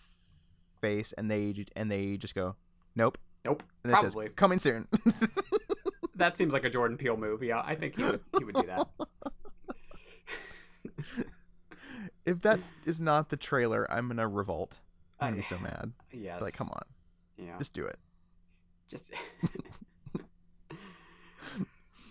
face, 0.81 1.13
and 1.13 1.31
they 1.31 1.67
and 1.77 1.91
they 1.91 2.17
just 2.17 2.35
go, 2.35 2.57
"Nope," 2.95 3.19
Nope. 3.45 3.63
and 3.85 3.93
it 3.93 3.95
Probably. 3.95 4.27
says, 4.27 4.33
"Coming 4.37 4.59
soon." 4.61 4.89
That 6.19 6.35
seems 6.35 6.55
like 6.55 6.65
a 6.65 6.71
Jordan 6.71 6.97
Peele 6.97 7.19
move. 7.19 7.43
Yeah, 7.43 7.61
I 7.63 7.75
think 7.75 7.95
he 7.97 8.03
would 8.03 8.21
he 8.39 8.45
would 8.45 8.55
do 8.55 8.63
that. 8.69 8.89
if 12.25 12.41
that 12.41 12.59
is 12.87 13.03
not 13.03 13.29
the 13.29 13.37
trailer, 13.37 13.87
I'm 13.93 14.09
gonna 14.09 14.27
revolt. 14.27 14.79
I'm 15.21 15.33
gonna 15.33 15.37
be 15.37 15.43
so 15.43 15.57
uh, 15.57 15.61
mad. 15.61 15.93
Yes. 16.13 16.41
Like, 16.41 16.55
come 16.57 16.71
on, 16.71 16.83
Yeah. 17.37 17.59
just 17.59 17.75
do 17.75 17.85
it. 17.85 17.99
Just 18.89 19.13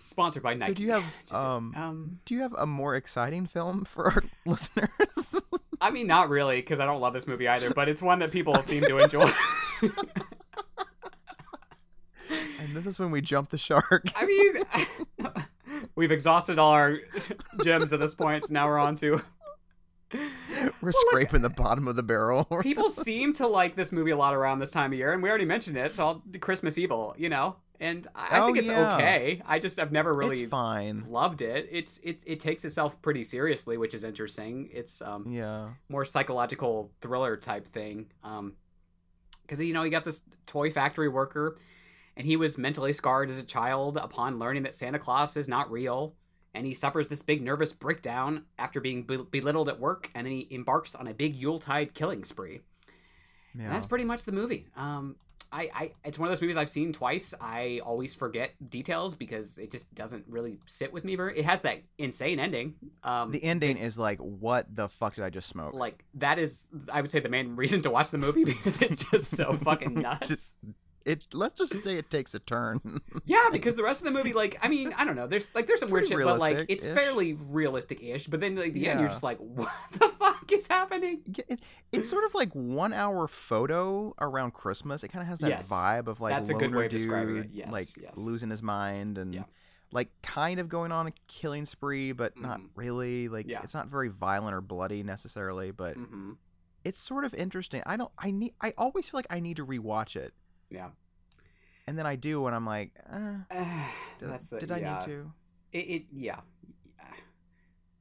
sponsored 0.06 0.42
by 0.42 0.54
Nike. 0.54 0.70
So 0.70 0.74
do 0.74 0.82
you 0.82 0.90
have 0.92 1.04
Just 1.28 1.34
um, 1.34 1.74
um 1.76 2.20
do 2.24 2.34
you 2.34 2.42
have 2.42 2.54
a 2.54 2.66
more 2.66 2.94
exciting 2.94 3.46
film 3.46 3.84
for 3.84 4.12
our 4.12 4.22
listeners? 4.46 5.42
I 5.80 5.90
mean, 5.90 6.06
not 6.06 6.30
really, 6.30 6.56
because 6.56 6.80
I 6.80 6.86
don't 6.86 7.00
love 7.00 7.12
this 7.12 7.26
movie 7.26 7.48
either. 7.48 7.70
But 7.70 7.88
it's 7.88 8.00
one 8.00 8.20
that 8.20 8.30
people 8.30 8.60
seem 8.62 8.82
to 8.82 8.98
enjoy. 8.98 9.30
And 12.66 12.74
this 12.74 12.86
is 12.86 12.98
when 12.98 13.10
we 13.10 13.20
jump 13.20 13.50
the 13.50 13.58
shark. 13.58 14.08
I 14.16 14.26
mean, 14.26 15.32
we've 15.94 16.10
exhausted 16.10 16.58
all 16.58 16.72
our 16.72 16.98
gems 17.62 17.92
at 17.92 18.00
this 18.00 18.14
point. 18.14 18.44
So 18.44 18.54
now 18.54 18.66
we're 18.66 18.78
on 18.78 18.96
to 18.96 19.22
We're 20.80 20.92
scraping 20.92 21.42
the 21.42 21.50
bottom 21.50 21.88
of 21.88 21.96
the 21.96 22.02
barrel. 22.02 22.44
people 22.62 22.90
seem 22.90 23.32
to 23.34 23.46
like 23.46 23.74
this 23.76 23.92
movie 23.92 24.10
a 24.12 24.16
lot 24.16 24.34
around 24.34 24.58
this 24.58 24.70
time 24.70 24.92
of 24.92 24.98
year, 24.98 25.12
and 25.12 25.22
we 25.22 25.28
already 25.28 25.44
mentioned 25.44 25.76
it. 25.76 25.94
So 25.94 26.06
I'll 26.06 26.22
Christmas 26.40 26.78
Evil, 26.78 27.14
you 27.18 27.28
know, 27.28 27.56
and 27.80 28.06
I, 28.14 28.36
I 28.36 28.40
Oh, 28.40 28.46
think 28.46 28.58
it's 28.58 28.68
yeah. 28.68 28.94
okay. 28.94 29.42
I 29.46 29.58
just 29.58 29.78
I've 29.78 29.92
never 29.92 30.14
really 30.14 30.42
it's 30.42 30.50
fine. 30.50 31.04
loved 31.08 31.42
it. 31.42 31.68
It's 31.70 31.98
it 31.98 32.22
it 32.26 32.40
takes 32.40 32.64
itself 32.64 33.00
pretty 33.02 33.24
seriously, 33.24 33.76
which 33.76 33.94
is 33.94 34.04
interesting. 34.04 34.68
It's 34.72 35.02
um 35.02 35.26
Yeah. 35.28 35.70
more 35.88 36.04
psychological 36.04 36.90
thriller 37.00 37.36
type 37.36 37.68
thing. 37.68 38.06
Um, 38.24 38.54
because 39.42 39.60
you 39.60 39.72
know 39.74 39.82
you 39.84 39.90
got 39.90 40.04
this 40.04 40.22
toy 40.46 40.70
factory 40.70 41.08
worker, 41.08 41.58
and 42.16 42.26
he 42.26 42.36
was 42.36 42.58
mentally 42.58 42.92
scarred 42.92 43.30
as 43.30 43.38
a 43.38 43.44
child 43.44 43.96
upon 43.96 44.38
learning 44.38 44.64
that 44.64 44.74
Santa 44.74 44.98
Claus 44.98 45.36
is 45.36 45.46
not 45.48 45.70
real, 45.70 46.14
and 46.56 46.66
he 46.66 46.72
suffers 46.72 47.06
this 47.06 47.20
big 47.20 47.42
nervous 47.42 47.72
breakdown 47.72 48.44
after 48.58 48.80
being 48.80 49.02
belittled 49.02 49.68
at 49.68 49.78
work, 49.78 50.10
and 50.14 50.26
then 50.26 50.32
he 50.32 50.48
embarks 50.50 50.94
on 50.94 51.06
a 51.06 51.12
big 51.12 51.36
Yuletide 51.36 51.92
killing 51.92 52.24
spree. 52.24 52.60
Yeah. 53.56 53.70
That's 53.70 53.84
pretty 53.84 54.04
much 54.04 54.24
the 54.24 54.32
movie. 54.32 54.66
Um, 54.74 55.16
I, 55.52 55.70
I, 55.74 55.92
it's 56.04 56.18
one 56.18 56.28
of 56.28 56.34
those 56.34 56.40
movies 56.40 56.56
I've 56.56 56.70
seen 56.70 56.92
twice. 56.92 57.34
I 57.40 57.80
always 57.84 58.14
forget 58.14 58.54
details 58.70 59.14
because 59.14 59.58
it 59.58 59.70
just 59.70 59.94
doesn't 59.94 60.24
really 60.28 60.58
sit 60.66 60.92
with 60.92 61.04
me 61.04 61.14
very. 61.14 61.38
It 61.38 61.44
has 61.44 61.60
that 61.60 61.82
insane 61.98 62.40
ending. 62.40 62.74
Um, 63.04 63.30
the 63.32 63.44
ending 63.44 63.76
is 63.76 63.98
like, 63.98 64.18
what 64.18 64.74
the 64.74 64.88
fuck 64.88 65.14
did 65.14 65.24
I 65.24 65.30
just 65.30 65.48
smoke? 65.48 65.74
like 65.74 66.04
that 66.14 66.38
is, 66.38 66.66
I 66.90 67.02
would 67.02 67.10
say, 67.10 67.20
the 67.20 67.28
main 67.28 67.54
reason 67.54 67.82
to 67.82 67.90
watch 67.90 68.10
the 68.10 68.18
movie 68.18 68.44
because 68.46 68.80
it's 68.80 69.04
just 69.10 69.36
so 69.36 69.52
fucking 69.68 69.94
nuts. 69.94 70.28
Just- 70.28 70.56
it. 71.06 71.24
Let's 71.32 71.54
just 71.58 71.82
say 71.82 71.96
it 71.96 72.10
takes 72.10 72.34
a 72.34 72.38
turn. 72.38 72.80
yeah, 73.24 73.46
because 73.50 73.74
the 73.76 73.82
rest 73.82 74.00
of 74.02 74.04
the 74.06 74.10
movie, 74.10 74.32
like, 74.32 74.58
I 74.60 74.68
mean, 74.68 74.92
I 74.96 75.04
don't 75.04 75.16
know. 75.16 75.26
There's 75.26 75.50
like 75.54 75.66
there's 75.66 75.80
some 75.80 75.90
weird 75.90 76.06
shit, 76.08 76.18
but 76.18 76.38
like 76.38 76.66
it's 76.68 76.84
fairly 76.84 77.32
realistic-ish. 77.34 78.26
But 78.26 78.40
then 78.40 78.56
like 78.56 78.72
the 78.74 78.88
end, 78.88 79.00
you're 79.00 79.08
just 79.08 79.22
like, 79.22 79.38
what 79.38 79.72
the 79.92 80.08
fuck 80.08 80.50
is 80.52 80.66
happening? 80.66 81.20
Yeah, 81.26 81.44
it, 81.48 81.60
it's 81.92 82.10
sort 82.10 82.24
of 82.24 82.34
like 82.34 82.50
one 82.52 82.92
hour 82.92 83.26
photo 83.28 84.14
around 84.20 84.52
Christmas. 84.52 85.04
It 85.04 85.08
kind 85.08 85.22
of 85.22 85.28
has 85.28 85.40
that 85.40 85.48
Yes. 85.48 85.70
vibe 85.70 86.08
of 86.08 86.20
like 86.20 86.34
That's 86.34 86.50
a 86.50 86.54
good 86.54 86.74
way 86.74 86.86
of 86.86 86.90
describing 86.90 87.36
it. 87.38 87.50
Yes, 87.52 87.72
like 87.72 87.88
yes. 88.00 88.16
losing 88.16 88.50
his 88.50 88.62
mind 88.62 89.18
and 89.18 89.34
Yeah. 89.34 89.44
like 89.92 90.08
kind 90.22 90.60
of 90.60 90.68
going 90.68 90.92
on 90.92 91.06
a 91.06 91.12
killing 91.28 91.64
spree, 91.64 92.12
but 92.12 92.38
not 92.38 92.60
Mhm. 92.60 92.68
really. 92.74 93.28
Like 93.28 93.46
Yeah. 93.48 93.60
it's 93.62 93.74
not 93.74 93.86
very 93.88 94.08
violent 94.08 94.54
or 94.54 94.60
bloody 94.60 95.02
necessarily, 95.02 95.70
but 95.70 95.94
hmm 95.94 96.32
it's 96.84 97.00
sort 97.00 97.24
of 97.24 97.34
interesting. 97.34 97.82
I 97.84 97.96
don't. 97.96 98.12
I 98.16 98.30
need. 98.30 98.54
I 98.60 98.72
always 98.78 99.08
feel 99.08 99.18
like 99.18 99.26
I 99.28 99.40
need 99.40 99.56
to 99.56 99.66
rewatch 99.66 100.14
it, 100.14 100.32
Yeah. 100.70 100.88
and 101.86 101.98
then 101.98 102.06
I 102.06 102.16
do, 102.16 102.46
and 102.46 102.54
I'm 102.54 102.66
like, 102.66 102.92
eh, 103.12 103.36
did, 104.18 104.30
I, 104.30 104.38
the, 104.50 104.58
did 104.58 104.72
I 104.72 104.80
need 104.80 105.00
to? 105.06 105.32
It, 105.72 105.78
it 105.78 106.02
yeah. 106.12 106.40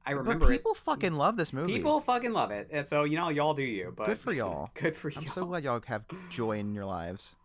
I 0.07 0.13
But 0.13 0.19
remember 0.19 0.45
it. 0.45 0.51
people 0.51 0.75
fucking 0.75 1.13
love 1.15 1.35
this 1.35 1.51
movie. 1.51 1.73
People 1.73 1.99
fucking 1.99 2.31
love 2.31 2.51
it, 2.51 2.69
and 2.71 2.87
so 2.87 3.05
you 3.05 3.17
know, 3.17 3.29
y'all 3.29 3.55
do 3.55 3.63
you. 3.63 3.91
But 3.95 4.05
Good 4.05 4.19
for 4.19 4.33
y'all. 4.39 4.69
Good 4.75 4.95
for 4.95 5.09
you. 5.09 5.17
I'm 5.17 5.27
so 5.27 5.45
glad 5.45 5.63
y'all 5.63 5.81
have 5.87 6.05
joy 6.29 6.59
in 6.59 6.75
your 6.75 6.85
lives. 6.85 7.35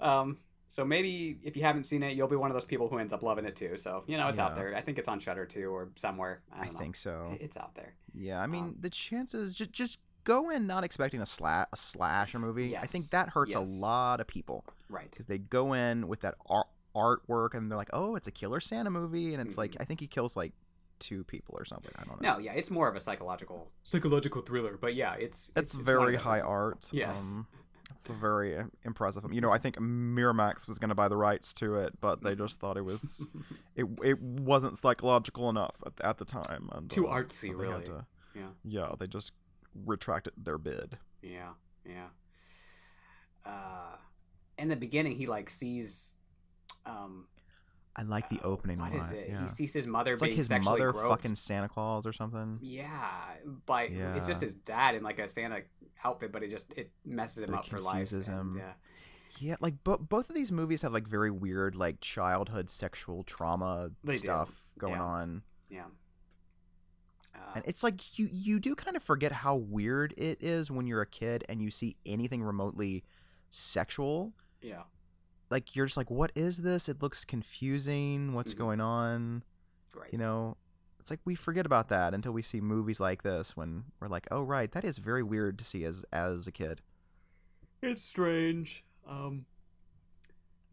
Um, 0.00 0.38
so 0.68 0.84
maybe 0.84 1.38
if 1.42 1.56
you 1.56 1.62
haven't 1.62 1.84
seen 1.84 2.02
it, 2.02 2.16
you'll 2.16 2.28
be 2.28 2.36
one 2.36 2.50
of 2.50 2.54
those 2.54 2.64
people 2.64 2.88
who 2.88 2.98
ends 2.98 3.12
up 3.12 3.22
loving 3.22 3.44
it 3.44 3.54
too. 3.54 3.76
So 3.76 4.04
you 4.06 4.16
know, 4.16 4.28
it's 4.28 4.38
out 4.38 4.56
there. 4.56 4.74
I 4.74 4.80
think 4.80 4.98
it's 4.98 5.08
on 5.08 5.20
Shudder 5.20 5.44
too, 5.44 5.68
or 5.68 5.90
somewhere. 5.94 6.42
I, 6.52 6.62
I, 6.62 6.68
think 6.68 6.96
so. 6.96 7.36
It's 7.38 7.56
out 7.58 7.74
there. 7.74 7.94
Yeah, 8.14 8.40
I 8.40 8.46
mean 8.46 8.64
Um, 8.64 8.76
the 8.80 8.90
chances 8.90 9.54
just 9.54 9.72
just 9.72 9.98
go 10.26 10.50
in 10.50 10.66
not 10.66 10.84
expecting 10.84 11.20
a 11.20 11.24
sla- 11.24 11.66
a 11.72 11.76
slasher 11.76 12.38
movie. 12.38 12.76
I 12.76 12.86
think 12.86 13.08
that 13.10 13.30
hurts 13.30 13.52
yes. 13.54 13.78
a 13.78 13.80
lot 13.80 14.20
of 14.20 14.26
people 14.26 14.64
Right. 14.90 15.10
because 15.10 15.26
they 15.26 15.38
go 15.38 15.72
in 15.72 16.06
with 16.08 16.20
that 16.20 16.34
art- 16.50 16.66
artwork 16.94 17.54
and 17.54 17.70
they're 17.70 17.78
like, 17.78 17.90
oh, 17.94 18.16
it's 18.16 18.26
a 18.26 18.30
killer 18.30 18.60
Santa 18.60 18.90
movie, 18.90 19.32
and 19.32 19.40
it's 19.46 19.56
like 19.56 19.72
Mhm. 19.72 19.80
I 19.80 19.84
think 19.84 20.00
he 20.00 20.06
kills 20.06 20.36
like 20.36 20.52
two 20.98 21.24
people 21.24 21.54
or 21.58 21.64
something. 21.64 21.92
I 21.96 22.04
don't 22.04 22.20
know. 22.20 22.32
No, 22.34 22.38
yeah, 22.38 22.52
it's 22.52 22.70
more 22.70 22.88
of 22.88 22.96
a 22.96 23.00
psychological 23.00 23.70
psychological 23.82 24.42
thriller, 24.42 24.76
but 24.78 24.94
yeah, 24.94 25.14
it's 25.14 25.48
It's, 25.50 25.52
it's, 25.56 25.74
it's 25.74 25.80
very 25.82 26.16
of 26.16 26.22
high 26.22 26.40
art. 26.40 26.88
Yes. 26.92 27.34
Um, 27.34 27.46
it's 27.94 28.08
a 28.08 28.14
very 28.14 28.56
uh, 28.58 28.64
impressive. 28.82 29.24
You 29.32 29.40
know, 29.40 29.52
I 29.52 29.58
think 29.58 29.76
Miramax 29.76 30.66
was 30.66 30.78
going 30.78 30.88
to 30.88 30.94
buy 30.94 31.08
the 31.08 31.16
rights 31.16 31.52
to 31.54 31.76
it, 31.76 32.00
but 32.00 32.22
they 32.22 32.34
just 32.34 32.58
thought 32.60 32.76
it 32.76 32.84
was 32.84 33.28
it 33.76 33.86
it 34.02 34.20
wasn't 34.20 34.76
psychological 34.78 35.48
enough 35.50 35.76
at, 35.86 35.92
at 36.02 36.18
the 36.18 36.24
time. 36.24 36.68
And, 36.72 36.90
Too 36.90 37.06
uh, 37.08 37.14
artsy, 37.16 37.48
so 37.50 37.54
really. 37.54 37.84
to- 37.84 38.06
Yeah. 38.34 38.48
yeah, 38.64 38.92
they 38.98 39.06
just 39.06 39.32
retracted 39.84 40.32
their 40.36 40.58
bid. 40.58 40.96
Yeah, 41.22 41.50
yeah. 41.88 42.06
Uh, 43.44 43.96
in 44.58 44.68
the 44.68 44.76
beginning, 44.76 45.16
he 45.16 45.26
like 45.26 45.48
sees, 45.50 46.16
um, 46.84 47.26
I 47.94 48.02
like 48.02 48.28
the 48.28 48.40
uh, 48.40 48.48
opening 48.48 48.78
What 48.78 48.92
lot. 48.92 49.02
is 49.02 49.12
it? 49.12 49.26
Yeah. 49.28 49.42
He 49.42 49.48
sees 49.48 49.72
his 49.72 49.86
mother 49.86 50.12
it's 50.14 50.22
being 50.22 50.32
like 50.32 50.36
his 50.36 50.48
sexually 50.48 50.80
mother 50.80 50.92
groped. 50.92 51.08
fucking 51.22 51.36
Santa 51.36 51.68
Claus 51.68 52.06
or 52.06 52.12
something. 52.12 52.58
Yeah, 52.60 53.20
but 53.66 53.90
it's 53.90 54.26
just 54.26 54.40
his 54.42 54.54
dad 54.54 54.94
in 54.94 55.02
like 55.02 55.18
a 55.18 55.28
Santa 55.28 55.60
outfit, 56.04 56.32
but 56.32 56.42
it 56.42 56.50
just 56.50 56.72
it 56.76 56.90
messes 57.04 57.42
him 57.42 57.54
it 57.54 57.56
up 57.58 57.66
for 57.66 57.80
life. 57.80 57.92
confuses 58.08 58.28
and, 58.28 58.54
him. 58.54 58.58
yeah. 58.58 58.72
Yeah, 59.38 59.56
like 59.60 59.74
bo- 59.84 59.98
both 59.98 60.30
of 60.30 60.34
these 60.34 60.50
movies 60.50 60.80
have 60.82 60.94
like 60.94 61.06
very 61.06 61.30
weird 61.30 61.74
like 61.76 62.00
childhood 62.00 62.70
sexual 62.70 63.22
trauma 63.22 63.90
They 64.02 64.14
do. 64.14 64.18
stuff 64.20 64.50
going 64.78 64.94
Yeah. 64.94 65.02
on. 65.02 65.42
yeah. 65.68 65.84
And 67.54 67.64
it's 67.66 67.82
like 67.82 68.18
you 68.18 68.28
you 68.32 68.58
do 68.60 68.74
kind 68.74 68.96
of 68.96 69.02
forget 69.02 69.32
how 69.32 69.56
weird 69.56 70.12
it 70.16 70.42
is 70.42 70.70
when 70.70 70.86
you're 70.86 71.02
a 71.02 71.06
kid 71.06 71.44
and 71.48 71.62
you 71.62 71.70
see 71.70 71.96
anything 72.04 72.42
remotely 72.42 73.04
sexual. 73.50 74.32
yeah. 74.60 74.82
Like 75.48 75.76
you're 75.76 75.86
just 75.86 75.96
like, 75.96 76.10
what 76.10 76.32
is 76.34 76.58
this? 76.58 76.88
It 76.88 77.00
looks 77.00 77.24
confusing. 77.24 78.32
What's 78.34 78.52
Mhm. 78.52 78.58
going 78.58 78.80
on? 78.80 79.44
Right. 79.94 80.12
You 80.12 80.18
know, 80.18 80.56
it's 80.98 81.08
like 81.08 81.20
we 81.24 81.36
forget 81.36 81.64
about 81.66 81.88
that 81.90 82.14
until 82.14 82.32
we 82.32 82.42
see 82.42 82.60
movies 82.60 82.98
like 82.98 83.22
this 83.22 83.56
when 83.56 83.84
we're 84.00 84.08
like, 84.08 84.26
oh 84.32 84.42
right, 84.42 84.70
that 84.72 84.84
is 84.84 84.98
very 84.98 85.22
weird 85.22 85.56
to 85.60 85.64
see 85.64 85.84
as 85.84 86.04
as 86.12 86.46
a 86.48 86.52
kid. 86.52 86.82
It's 87.80 88.02
strange. 88.02 88.84
Um, 89.06 89.46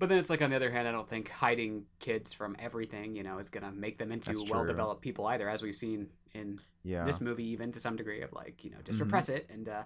but 0.03 0.09
then 0.09 0.17
it's 0.17 0.29
like 0.29 0.41
on 0.41 0.49
the 0.49 0.55
other 0.57 0.69
hand, 0.69 0.85
I 0.85 0.91
don't 0.91 1.07
think 1.07 1.29
hiding 1.29 1.85
kids 1.99 2.33
from 2.33 2.57
everything, 2.59 3.15
you 3.15 3.23
know, 3.23 3.37
is 3.39 3.49
gonna 3.49 3.71
make 3.71 3.97
them 3.97 4.11
into 4.11 4.33
well-developed 4.51 5.01
people 5.01 5.25
either, 5.27 5.47
as 5.47 5.61
we've 5.61 5.73
seen 5.75 6.09
in 6.33 6.59
Yeah. 6.83 7.05
this 7.05 7.21
movie, 7.21 7.45
even 7.45 7.71
to 7.71 7.79
some 7.79 7.95
degree 7.95 8.21
of 8.21 8.33
like, 8.33 8.65
you 8.65 8.69
know, 8.71 8.79
just 8.83 8.99
Mhm. 8.99 9.03
repress 9.03 9.29
it. 9.29 9.49
And 9.49 9.69
uh, 9.69 9.83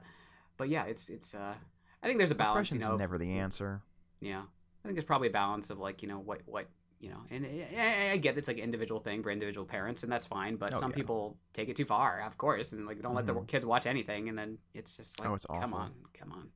but 0.58 0.70
yeah, 0.70 0.86
it's 0.86 1.10
it's. 1.10 1.36
Uh, 1.36 1.54
I 2.02 2.08
think 2.08 2.18
there's 2.18 2.32
a 2.32 2.36
balance, 2.36 2.72
you 2.72 2.80
know. 2.80 2.94
of- 2.94 3.00
never 3.00 3.20
the 3.20 3.38
answer. 3.38 3.84
Yeah, 4.22 4.42
I 4.42 4.82
think 4.88 4.96
there's 4.96 5.06
probably 5.06 5.28
a 5.28 5.32
balance 5.32 5.70
of 5.70 5.78
like, 5.78 6.02
you 6.02 6.08
know, 6.08 6.18
what 6.18 6.42
what 6.48 6.68
you 7.00 7.12
know, 7.12 7.22
and 7.30 7.46
I, 7.46 8.14
I- 8.14 8.18
get 8.18 8.40
it's 8.40 8.48
like 8.48 8.58
an 8.58 8.64
individual 8.64 9.00
thing 9.00 9.22
for 9.22 9.30
individual 9.30 9.68
parents, 9.68 10.02
and 10.02 10.12
that's 10.12 10.26
fine. 10.26 10.56
But 10.56 10.74
Oh, 10.74 10.80
some 10.80 10.90
yeah. 10.90 10.96
people 10.96 11.38
take 11.54 11.70
it 11.70 11.76
too 11.76 11.86
far, 11.86 12.22
of 12.22 12.40
course, 12.40 12.72
and 12.74 12.88
like 12.88 13.00
don't 13.04 13.14
let 13.14 13.28
the 13.28 13.36
Mhm. 13.36 13.48
kids 13.48 13.68
watch 13.68 13.86
anything, 13.86 14.30
and 14.30 14.36
then 14.36 14.58
it's 14.74 14.98
just 14.98 15.20
like, 15.20 15.30
Oh, 15.30 15.36
it's 15.36 15.46
come 15.46 15.76
on, 15.76 15.94
come 16.16 16.32
on. 16.32 16.50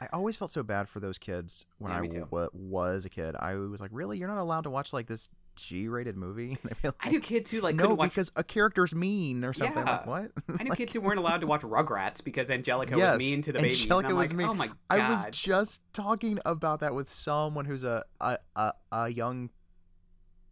I 0.00 0.06
always 0.12 0.36
felt 0.36 0.50
so 0.50 0.62
bad 0.62 0.88
for 0.88 1.00
those 1.00 1.18
kids 1.18 1.66
when 1.78 1.90
Yeah, 1.90 1.98
I 1.98 2.06
w- 2.06 2.48
was 2.52 3.04
a 3.04 3.08
kid. 3.08 3.34
I 3.38 3.54
was 3.56 3.80
like, 3.80 3.90
really, 3.92 4.16
you're 4.18 4.28
not 4.28 4.38
allowed 4.38 4.62
to 4.64 4.70
watch 4.70 4.92
like 4.92 5.06
this 5.08 5.28
G-rated 5.56 6.16
movie? 6.16 6.56
Be 6.82 6.90
I 7.00 7.08
knew 7.08 7.18
kids 7.20 7.50
who 7.50 7.60
like 7.60 7.74
no, 7.74 7.94
watch 7.94 8.10
because 8.10 8.30
a 8.36 8.44
character's 8.44 8.94
mean 8.94 9.44
or 9.44 9.52
something. 9.52 9.76
Yeah. 9.84 9.90
Like 9.96 10.06
what? 10.06 10.30
I 10.60 10.62
knew 10.62 10.70
Like, 10.70 10.78
kids 10.78 10.94
who 10.94 11.00
weren't 11.00 11.18
allowed 11.18 11.40
to 11.40 11.48
watch 11.48 11.62
Rugrats 11.62 12.22
because 12.22 12.48
Angelica 12.48 12.96
Yes, 12.96 13.14
was 13.14 13.18
mean 13.18 13.42
to 13.42 13.52
the 13.52 13.58
babies. 13.58 13.82
Angelica 13.82 14.14
was 14.14 14.28
like, 14.28 14.36
mean. 14.36 14.48
Oh 14.48 14.54
my 14.54 14.68
god! 14.68 14.76
I 14.90 15.10
was 15.10 15.24
just 15.32 15.80
talking 15.92 16.38
about 16.46 16.78
that 16.80 16.94
with 16.94 17.10
someone 17.10 17.64
who's 17.64 17.82
a 17.82 18.04
a, 18.20 18.38
a, 18.54 18.72
a 18.92 19.08
young 19.08 19.50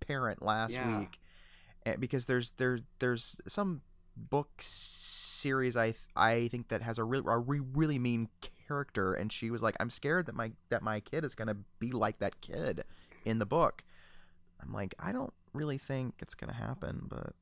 parent 0.01 0.43
last 0.43 0.73
Yeah. 0.75 0.99
week, 0.99 1.19
and 1.85 2.01
because 2.01 2.27
there's 2.27 2.51
there 2.57 2.81
there's 2.99 3.41
some 3.47 3.83
book 4.17 4.49
series 4.59 5.77
I 5.77 5.87
th- 5.93 5.99
I 6.17 6.49
think 6.49 6.69
that 6.69 6.83
has 6.83 6.99
a 6.99 7.05
really 7.05 7.25
a 7.29 7.39
re- 7.39 7.61
really 7.75 7.99
mean 8.01 8.29
character, 8.67 9.15
and 9.15 9.33
she 9.33 9.51
was 9.51 9.63
like, 9.63 9.77
I'm 9.81 9.91
scared 9.91 10.27
that 10.27 10.35
my 10.35 10.53
that 10.71 10.83
my 10.83 11.01
kid 11.01 11.25
is 11.25 11.35
gonna 11.35 11.57
be 11.79 11.91
like 11.93 12.19
that 12.19 12.41
kid 12.41 12.85
in 13.25 13.39
the 13.39 13.47
book. 13.47 13.83
I'm 14.63 14.73
like, 14.73 14.95
I 14.99 15.13
don't 15.13 15.33
really 15.53 15.79
think 15.79 16.15
it's 16.21 16.35
gonna 16.35 16.53
happen, 16.55 17.07
but 17.09 17.35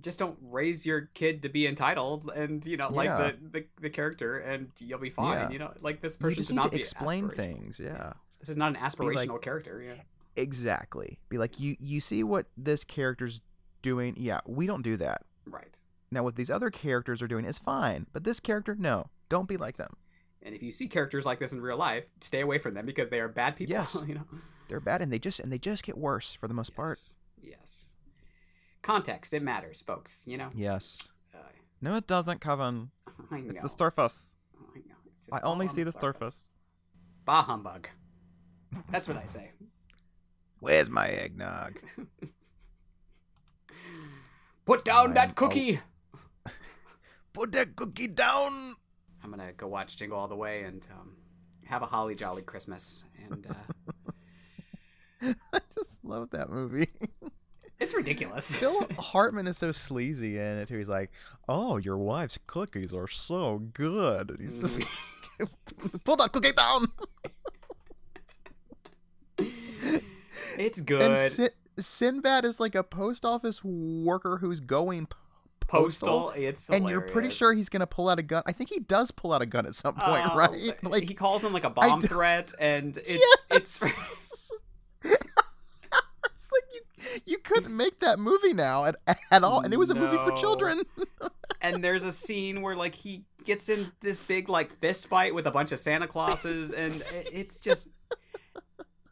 just 0.00 0.18
don't 0.18 0.36
raise 0.42 0.84
your 0.84 1.08
kid 1.14 1.40
to 1.42 1.48
be 1.48 1.66
entitled 1.66 2.30
and 2.34 2.64
you 2.66 2.76
know 2.76 2.90
like 2.90 3.06
Yeah. 3.06 3.32
the, 3.42 3.60
the 3.60 3.66
the 3.82 3.90
character 3.90 4.38
and 4.38 4.68
you'll 4.78 4.98
be 4.98 5.10
fine. 5.10 5.38
Yeah. 5.38 5.50
You 5.50 5.58
know, 5.58 5.72
like 5.80 6.00
this 6.02 6.16
person 6.16 6.42
should 6.42 6.54
not 6.54 6.64
to 6.64 6.70
be 6.70 6.78
explain 6.80 7.30
things. 7.30 7.80
Yeah. 7.82 8.12
This 8.40 8.50
is 8.50 8.56
not 8.56 8.68
an 8.68 8.76
aspirational 8.76 9.28
like- 9.28 9.42
character. 9.42 9.82
Yeah. 9.82 10.02
Exactly. 10.36 11.18
Be 11.30 11.38
like, 11.38 11.58
you 11.58 11.76
you 11.80 12.00
see 12.00 12.22
what 12.22 12.46
this 12.56 12.84
character's 12.84 13.40
doing. 13.82 14.14
Yeah, 14.18 14.40
we 14.46 14.66
don't 14.66 14.82
do 14.82 14.96
that. 14.98 15.22
Right. 15.46 15.78
Now, 16.10 16.22
what 16.22 16.36
these 16.36 16.50
other 16.50 16.70
characters 16.70 17.20
are 17.22 17.26
doing 17.26 17.44
is 17.46 17.58
fine, 17.58 18.06
but 18.12 18.22
this 18.24 18.38
character, 18.38 18.76
no, 18.78 19.06
don't 19.28 19.48
be 19.48 19.56
like 19.56 19.76
them. 19.76 19.96
And 20.46 20.54
if 20.54 20.62
you 20.62 20.70
see 20.70 20.86
characters 20.86 21.26
like 21.26 21.40
this 21.40 21.52
in 21.52 21.60
real 21.60 21.76
life, 21.76 22.06
stay 22.20 22.40
away 22.40 22.58
from 22.58 22.74
them 22.74 22.86
because 22.86 23.08
they 23.08 23.18
are 23.18 23.26
bad 23.28 23.56
people. 23.56 23.72
Yes. 23.74 23.96
you 24.06 24.14
know. 24.14 24.24
They're 24.68 24.78
bad, 24.80 25.02
and 25.02 25.12
they 25.12 25.18
just 25.18 25.40
and 25.40 25.52
they 25.52 25.58
just 25.58 25.82
get 25.82 25.98
worse 25.98 26.32
for 26.32 26.46
the 26.46 26.54
most 26.54 26.74
part. 26.74 26.98
Yes. 27.42 27.58
Yes. 27.60 27.86
Context, 28.82 29.34
it 29.34 29.42
matters, 29.42 29.82
folks. 29.82 30.24
You 30.28 30.38
know. 30.38 30.50
Yes. 30.54 31.08
Uh, 31.34 31.38
No, 31.82 31.96
it 31.96 32.06
doesn't, 32.06 32.40
Kevin. 32.40 32.90
I 33.30 33.40
know. 33.40 33.50
It's 33.50 33.60
the 33.60 33.68
surface. 33.68 34.36
I 34.74 34.78
know. 34.78 35.36
I 35.36 35.40
only 35.40 35.66
on 35.66 35.74
see 35.74 35.82
the 35.82 35.92
surface. 35.92 36.50
Bah 37.24 37.42
humbug. 37.42 37.88
That's 38.92 39.08
what 39.08 39.16
I 39.16 39.26
say. 39.26 39.50
Where's 40.60 40.88
my 40.88 41.08
eggnog? 41.08 41.80
Put 44.64 44.84
down 44.84 45.06
I'm- 45.06 45.14
that 45.14 45.34
cookie. 45.34 45.80
Put 47.32 47.52
that 47.52 47.74
cookie 47.76 48.08
down. 48.08 48.76
I'm 49.26 49.32
gonna 49.32 49.52
go 49.56 49.66
watch 49.66 49.96
Jingle 49.96 50.16
All 50.16 50.28
the 50.28 50.36
Way 50.36 50.62
and 50.62 50.86
um, 50.92 51.10
have 51.64 51.82
a 51.82 51.86
holly 51.86 52.14
jolly 52.14 52.42
Christmas. 52.42 53.06
And 53.28 53.44
uh, 55.20 55.32
I 55.52 55.58
just 55.74 56.04
love 56.04 56.30
that 56.30 56.48
movie. 56.48 56.88
it's 57.80 57.92
ridiculous. 57.92 58.54
Phil 58.54 58.86
Hartman 59.00 59.48
is 59.48 59.58
so 59.58 59.72
sleazy 59.72 60.38
in 60.38 60.58
it 60.58 60.68
too. 60.68 60.78
He's 60.78 60.88
like, 60.88 61.10
"Oh, 61.48 61.76
your 61.78 61.98
wife's 61.98 62.38
cookies 62.46 62.94
are 62.94 63.08
so 63.08 63.58
good." 63.74 64.30
And 64.30 64.40
he's 64.40 64.60
just 64.60 64.80
pull 66.04 66.14
that 66.16 66.30
cookie 66.30 66.52
down. 66.52 66.86
it's 70.56 70.80
good. 70.80 71.02
And 71.02 71.32
Sin- 71.32 71.50
Sinbad 71.80 72.44
is 72.44 72.60
like 72.60 72.76
a 72.76 72.84
post 72.84 73.24
office 73.24 73.64
worker 73.64 74.38
who's 74.38 74.60
going 74.60 75.08
Postal. 75.66 76.30
It's 76.30 76.70
and 76.70 76.88
you're 76.88 77.00
pretty 77.00 77.30
sure 77.30 77.52
he's 77.52 77.68
gonna 77.68 77.86
pull 77.86 78.08
out 78.08 78.18
a 78.18 78.22
gun. 78.22 78.42
I 78.46 78.52
think 78.52 78.70
he 78.70 78.80
does 78.80 79.10
pull 79.10 79.32
out 79.32 79.42
a 79.42 79.46
gun 79.46 79.66
at 79.66 79.74
some 79.74 79.94
oh, 80.00 80.04
point, 80.04 80.26
Oh, 80.84 80.90
right? 80.90 81.04
he 81.04 81.14
calls 81.14 81.42
him 81.42 81.52
like 81.52 81.64
a 81.64 81.70
bomb 81.70 82.02
threat, 82.02 82.52
and 82.60 82.96
it's 83.06 83.22
it's 83.50 83.82
Yes! 83.90 84.52
it's 85.04 86.50
like 86.52 86.64
you 86.72 86.80
you 87.24 87.38
couldn't 87.38 87.76
make 87.76 88.00
that 88.00 88.18
movie 88.18 88.52
now 88.52 88.84
at, 88.84 88.96
at 89.30 89.42
all, 89.42 89.60
and 89.60 89.72
it 89.72 89.76
was 89.76 89.90
a 89.90 89.94
movie 89.94 90.16
for 90.16 90.32
children. 90.32 90.82
and 91.60 91.82
there's 91.82 92.04
a 92.04 92.12
scene 92.12 92.62
where 92.62 92.76
like 92.76 92.94
he 92.94 93.24
gets 93.44 93.68
in 93.68 93.90
this 94.00 94.20
big 94.20 94.48
like 94.48 94.70
fist 94.72 95.06
fight 95.06 95.34
with 95.34 95.46
a 95.46 95.50
bunch 95.50 95.72
of 95.72 95.78
Santa 95.78 96.06
Clauses, 96.06 96.70
and 96.70 96.92
it's 97.32 97.58
just 97.58 97.88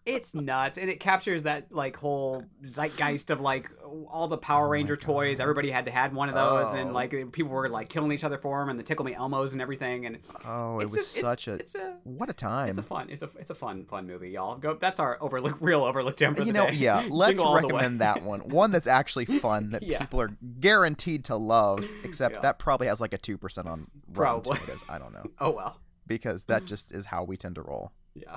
it's 0.06 0.34
nuts, 0.34 0.76
and 0.76 0.90
it 0.90 1.00
captures 1.00 1.44
that 1.44 1.72
like 1.72 1.96
whole 1.96 2.44
zeitgeist 2.62 3.30
of 3.30 3.40
like 3.40 3.70
all 4.10 4.28
the 4.28 4.36
Power 4.36 4.66
Oh 4.66 4.70
Ranger 4.70 4.96
toys. 4.96 5.40
Everybody 5.40 5.70
had 5.70 5.86
to 5.86 5.90
had 5.90 6.12
one 6.12 6.28
of 6.28 6.34
those, 6.34 6.74
and 6.74 6.90
Oh. 6.90 6.92
like 6.92 7.10
people 7.32 7.50
were 7.52 7.68
like 7.68 7.88
killing 7.88 8.12
each 8.12 8.24
other 8.24 8.36
for 8.36 8.60
them, 8.60 8.68
and 8.68 8.78
the 8.78 8.82
Tickle 8.82 9.04
Me 9.06 9.14
Elmos 9.14 9.52
and 9.52 9.62
everything, 9.62 10.04
and 10.06 10.18
Oh, 10.44 10.78
it 10.80 10.84
was 10.84 10.92
just, 10.92 11.16
it's- 11.16 11.32
such 11.32 11.48
a 11.48 11.54
it's 11.54 11.74
a 11.74 11.96
what 12.04 12.28
a 12.28 12.32
time. 12.34 12.68
it's 12.68 12.78
a 12.78 12.82
fun 12.82 13.08
it's 13.08 13.22
a 13.22 13.30
it's 13.38 13.50
a 13.50 13.54
fun 13.54 13.86
fun 13.86 14.06
movie, 14.06 14.30
y'all. 14.30 14.56
Go. 14.56 14.74
That's 14.74 15.00
our 15.00 15.16
overlook 15.22 15.56
real 15.60 15.82
overlook 15.84 16.16
gem 16.16 16.34
for 16.34 16.40
you 16.42 16.46
the 16.46 16.52
know, 16.52 16.66
day. 16.68 16.74
yeah. 16.74 17.06
Let's 17.10 17.30
Jingle 17.30 17.46
All 17.46 17.60
the 17.60 17.66
Way. 17.68 17.72
recommend 17.74 18.00
that 18.00 18.22
one. 18.22 18.40
One 18.40 18.72
that's 18.72 18.86
actually 18.86 19.24
fun 19.24 19.70
that 19.70 19.82
Yeah. 19.86 20.00
people 20.00 20.20
are 20.20 20.30
guaranteed 20.60 21.24
to 21.26 21.36
love. 21.36 21.84
Except 22.04 22.34
Yeah. 22.34 22.40
that 22.42 22.58
probably 22.58 22.88
has 22.88 23.00
like 23.00 23.14
a 23.14 23.18
two 23.18 23.38
percent 23.38 23.68
on 23.68 23.86
Rotten 24.08 24.42
Probably. 24.42 24.58
Tomatoes. 24.58 24.84
I 24.88 24.98
don't 24.98 25.12
know 25.14 25.24
Oh 25.40 25.50
well. 25.50 25.80
because 26.06 26.44
that 26.44 26.66
just 26.66 26.92
is 26.92 27.06
how 27.06 27.24
we 27.24 27.36
tend 27.38 27.54
to 27.54 27.62
roll. 27.62 27.92
Yeah. 28.14 28.36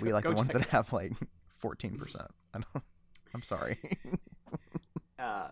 We 0.00 0.12
like 0.12 0.24
the 0.24 0.32
ones 0.32 0.52
that 0.52 0.66
have 0.66 0.92
like 0.92 1.12
fourteen 1.58 1.96
percent. 1.98 2.28
I 2.54 2.58
don't. 2.60 2.84
I'm 3.34 3.42
sorry. 3.42 3.78
uh, 5.18 5.48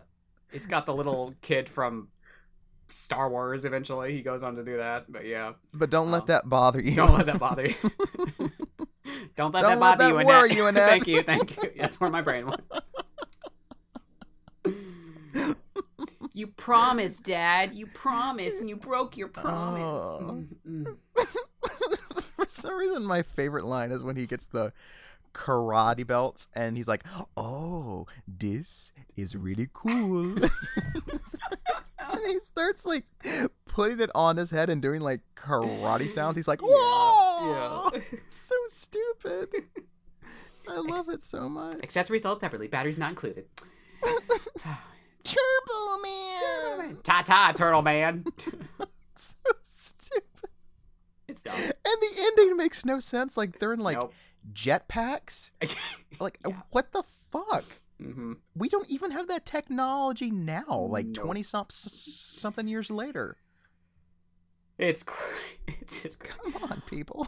it's 0.51 0.65
got 0.65 0.85
the 0.85 0.93
little 0.93 1.33
kid 1.41 1.67
from 1.69 2.07
Star 2.87 3.29
Wars. 3.29 3.65
Eventually, 3.65 4.13
he 4.13 4.21
goes 4.21 4.41
on 4.43 4.55
to 4.55 4.63
do 4.63 4.77
that. 4.77 5.11
But 5.11 5.25
yeah, 5.25 5.53
but 5.73 5.89
don't 5.89 6.09
let 6.11 6.21
Um, 6.23 6.27
that 6.27 6.49
bother 6.49 6.81
you. 6.81 6.95
don't 6.95 7.13
let 7.15 7.25
that 7.27 7.39
bother 7.39 7.67
you. 7.67 7.75
don't 9.35 9.53
let 9.53 9.61
Don't 9.61 9.79
that 9.79 9.79
let 9.79 9.79
bother 9.79 10.03
that 10.05 10.53
you, 10.55 10.65
Annette. 10.67 11.07
you, 11.07 11.21
thank 11.23 11.47
you, 11.49 11.55
thank 11.57 11.63
you. 11.63 11.71
That's 11.77 11.99
where 11.99 12.09
my 12.09 12.21
brain 12.21 12.47
went. 12.47 12.61
you 16.33 16.47
promised, 16.47 17.23
Dad. 17.23 17.75
You 17.75 17.87
promised, 17.87 18.61
and 18.61 18.69
you 18.69 18.75
broke 18.77 19.17
your 19.17 19.27
promise. 19.27 19.83
Oh. 19.83 20.45
For 22.45 22.45
some 22.47 22.75
reason, 22.75 23.03
my 23.03 23.23
favorite 23.23 23.65
line 23.65 23.91
is 23.91 24.03
when 24.03 24.15
he 24.15 24.25
gets 24.27 24.45
the 24.47 24.71
karate 25.33 26.05
belts 26.05 26.47
and 26.53 26.77
he's 26.77 26.87
like, 26.87 27.03
"Oh, 27.35 28.05
this 28.27 28.91
is 29.15 29.35
really 29.35 29.69
cool." 29.73 30.37
and 30.43 32.25
he 32.25 32.39
starts 32.43 32.85
like 32.85 33.05
putting 33.65 33.99
it 33.99 34.09
on 34.15 34.37
his 34.37 34.51
head 34.51 34.69
and 34.69 34.81
doing 34.81 35.01
like 35.01 35.21
karate 35.35 36.09
sounds. 36.13 36.37
He's 36.37 36.47
like, 36.47 36.61
"Whoa!" 36.61 37.91
Yeah. 37.93 37.99
so 38.29 38.55
stupid. 38.69 39.49
I 40.69 40.79
love 40.79 41.09
it 41.09 41.23
so 41.23 41.47
much. 41.49 41.79
Accessories 41.81 42.23
sold 42.23 42.39
separately. 42.39 42.67
Batteries 42.67 42.99
not 42.99 43.09
included. 43.09 43.45
Turbo 45.23 45.97
Man. 46.03 46.97
Ta 47.03 47.21
ta, 47.25 47.53
Turtle 47.55 47.81
Man. 47.81 48.25
so 49.15 49.35
stupid. 49.63 50.23
It's 51.45 51.55
dumb. 51.55 51.59
And 51.59 51.73
the 52.01 52.09
ending 52.19 52.57
makes 52.57 52.83
no 52.85 52.99
sense. 52.99 53.37
Like 53.37 53.59
they're 53.59 53.73
in 53.73 53.79
like 53.79 53.97
Nope. 53.97 54.13
jetpacks. 54.53 55.51
Like 56.19 56.39
Yeah. 56.47 56.61
what 56.71 56.91
the 56.93 57.03
fuck? 57.31 57.65
hmm 58.01 58.33
We 58.55 58.69
don't 58.69 58.89
even 58.89 59.11
have 59.11 59.27
that 59.27 59.45
technology 59.45 60.31
now. 60.31 60.87
Like 60.89 61.05
Nope. 61.07 61.15
twenty 61.25 61.43
some 61.43 61.65
something 61.69 62.67
years 62.67 62.89
later. 62.91 63.37
It's 64.77 65.03
cr- 65.03 65.33
it's 65.67 66.03
just 66.03 66.19
cr- 66.19 66.51
Come 66.51 66.63
on, 66.71 66.81
people. 66.87 67.27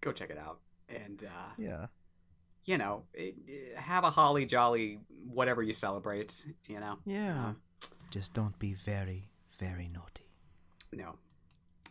go 0.00 0.12
check 0.12 0.30
it 0.30 0.38
out 0.38 0.60
and 0.88 1.22
uh, 1.24 1.52
Yeah. 1.58 1.86
you 2.64 2.78
know 2.78 3.02
it, 3.14 3.34
it- 3.46 3.76
have 3.76 4.04
a 4.04 4.10
holly 4.10 4.46
jolly 4.46 5.00
whatever 5.26 5.62
you 5.62 5.72
celebrate. 5.74 6.44
You 6.66 6.80
know. 6.80 6.98
Yeah. 7.04 7.46
Um, 7.48 7.56
Just 8.10 8.32
don't 8.32 8.58
be 8.58 8.74
very, 8.84 9.28
very 9.58 9.88
naughty. 9.88 10.24
no. 10.92 11.16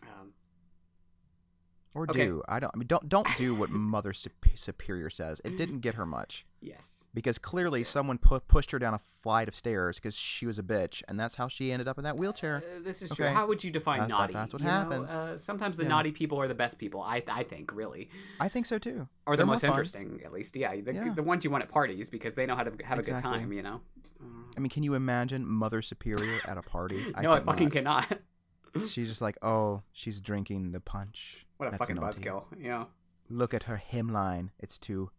Um, 0.03 0.31
Or 1.93 2.03
Okay. 2.03 2.25
do 2.25 2.43
I 2.47 2.59
don't 2.59 2.71
I 2.73 2.77
mean 2.77 2.87
don't 2.87 3.09
don't 3.09 3.27
do 3.37 3.55
what 3.55 3.69
Mother 3.71 4.13
Superior 4.13 5.09
says. 5.09 5.41
It 5.43 5.57
didn't 5.57 5.79
get 5.79 5.95
her 5.95 6.05
much 6.05 6.45
yes. 6.61 7.07
because 7.13 7.39
clearly 7.39 7.83
someone 7.83 8.17
pu- 8.19 8.39
pushed 8.41 8.69
her 8.71 8.77
down 8.79 8.93
a 8.93 8.99
flight 8.99 9.47
of 9.47 9.55
stairs 9.55 9.97
because 9.97 10.15
she 10.15 10.45
was 10.45 10.59
a 10.59 10.63
bitch, 10.63 11.01
and 11.07 11.19
that's 11.19 11.35
how 11.35 11.47
she 11.47 11.71
ended 11.71 11.87
up 11.87 11.97
in 11.97 12.03
that 12.03 12.15
wheelchair. 12.17 12.57
Uh, 12.57 12.81
this 12.83 13.01
is 13.01 13.09
true. 13.11 13.27
How 13.27 13.47
would 13.47 13.63
you 13.63 13.71
define 13.71 13.99
That- 13.99 14.09
that- 14.09 14.09
naughty? 14.09 14.33
that's 14.33 14.53
what 14.53 14.61
you 14.61 14.67
know? 14.67 14.71
happened. 14.71 15.09
Uh, 15.09 15.37
sometimes 15.37 15.75
the 15.77 15.83
Yeah. 15.83 15.89
naughty 15.89 16.11
people 16.11 16.39
are 16.39 16.47
the 16.47 16.53
best 16.55 16.77
people. 16.77 17.01
I 17.01 17.23
I 17.27 17.43
think 17.43 17.73
really, 17.73 18.09
I 18.39 18.47
think 18.49 18.65
so 18.67 18.77
too. 18.77 19.07
or 19.25 19.35
the 19.35 19.37
They're 19.37 19.45
most 19.47 19.63
interesting 19.63 20.21
at 20.23 20.31
least. 20.31 20.55
Yeah, 20.55 20.75
the, 20.79 20.93
Yeah. 20.93 21.13
the 21.13 21.23
ones 21.23 21.43
you 21.43 21.49
want 21.51 21.63
at 21.63 21.69
parties 21.69 22.09
because 22.09 22.33
they 22.35 22.45
know 22.45 22.55
how 22.55 22.63
to 22.63 22.73
have 22.85 22.99
a 22.99 23.03
good 23.03 23.17
time. 23.17 23.51
You 23.51 23.63
know. 23.63 23.81
Uh, 24.21 24.25
I 24.55 24.59
mean, 24.59 24.69
can 24.69 24.83
you 24.83 24.93
imagine 24.95 25.45
Mother 25.47 25.81
Superior 25.81 26.39
at 26.47 26.57
a 26.57 26.61
party? 26.63 27.03
I 27.15 27.21
no, 27.21 27.31
I 27.33 27.39
fucking 27.39 27.67
not. 27.83 28.07
cannot. 28.09 28.19
She's 28.79 29.07
just 29.09 29.21
like, 29.21 29.37
oh, 29.41 29.81
she's 29.91 30.19
drinking 30.21 30.71
the 30.71 30.79
punch. 30.79 31.45
what 31.57 31.67
a 31.67 31.71
That's 31.71 31.79
fucking 31.79 31.95
naughty. 31.95 32.21
buzzkill. 32.21 32.43
Yeah. 32.59 32.85
Look 33.29 33.53
at 33.53 33.63
her 33.63 33.81
hemline. 33.91 34.49
It's 34.59 34.77
too 34.77 35.11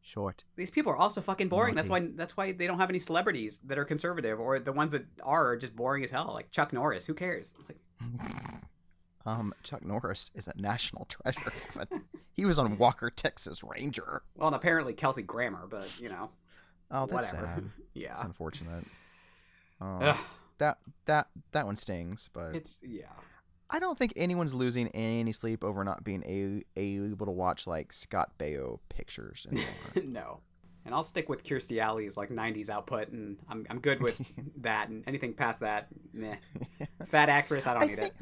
short. 0.00 0.42
these 0.56 0.70
people 0.70 0.90
are 0.92 0.96
also 0.96 1.20
fucking 1.20 1.48
boring. 1.48 1.74
That's 1.76 1.88
why 1.88 2.08
that's 2.16 2.36
why 2.36 2.50
they 2.52 2.66
don't 2.66 2.78
have 2.78 2.90
any 2.90 2.98
celebrities 2.98 3.58
that 3.66 3.78
are 3.78 3.84
conservative, 3.84 4.40
or 4.40 4.58
the 4.58 4.72
ones 4.72 4.92
that 4.92 5.04
are 5.22 5.52
are 5.52 5.56
just 5.56 5.76
boring 5.76 6.02
as 6.04 6.10
hell. 6.10 6.30
Like 6.34 6.50
Chuck 6.50 6.72
Norris, 6.72 7.06
who 7.06 7.14
cares? 7.14 7.54
Like, 7.68 7.78
Um, 9.24 9.54
Chuck 9.62 9.84
Norris 9.84 10.32
is 10.34 10.48
a 10.48 10.52
national 10.56 11.06
treasure. 11.06 11.52
He 12.34 12.46
was 12.46 12.58
on 12.58 12.78
Walker, 12.78 13.10
Texas 13.10 13.62
Ranger. 13.62 14.22
well, 14.36 14.46
and 14.48 14.56
apparently 14.56 14.94
Kelsey 14.94 15.20
Grammer, 15.20 15.66
but 15.68 15.86
you 16.00 16.08
know, 16.08 16.30
Oh, 16.90 17.04
that's 17.06 17.26
whatever. 17.30 17.46
sad. 17.46 17.70
yeah, 17.94 18.08
That's 18.14 18.22
unfortunate. 18.22 18.84
Oh, 19.82 19.98
Ugh, 20.00 20.16
that 20.58 20.78
that 21.06 21.28
that 21.52 21.66
one 21.66 21.76
stings, 21.76 22.28
but 22.32 22.54
it's 22.54 22.80
yeah. 22.82 23.06
I 23.70 23.78
don't 23.78 23.98
think 23.98 24.12
anyone's 24.16 24.52
losing 24.52 24.88
any 24.88 25.32
sleep 25.32 25.64
over 25.64 25.82
not 25.82 26.04
being 26.04 26.22
a, 26.26 26.62
able 26.78 27.24
to 27.24 27.32
watch 27.32 27.66
like 27.66 27.90
Scott 27.92 28.32
Baio 28.38 28.80
pictures 28.90 29.46
anymore. 29.50 29.66
no. 30.04 30.40
And 30.84 30.94
I'll 30.94 31.04
stick 31.04 31.28
with 31.28 31.44
Kirstie 31.44 31.78
Alley's 31.78 32.16
like 32.16 32.28
'90s 32.28 32.68
output, 32.68 33.08
and 33.08 33.38
I'm 33.48 33.64
I'm 33.70 33.78
good 33.78 34.02
with 34.02 34.20
that. 34.62 34.88
And 34.88 35.04
anything 35.06 35.32
past 35.32 35.60
that, 35.60 35.86
meh. 36.12 36.36
Fat 37.06 37.28
actress, 37.28 37.66
I 37.66 37.74
don't 37.74 37.84
I 37.84 37.86
need 37.86 37.98
it. 38.00 38.12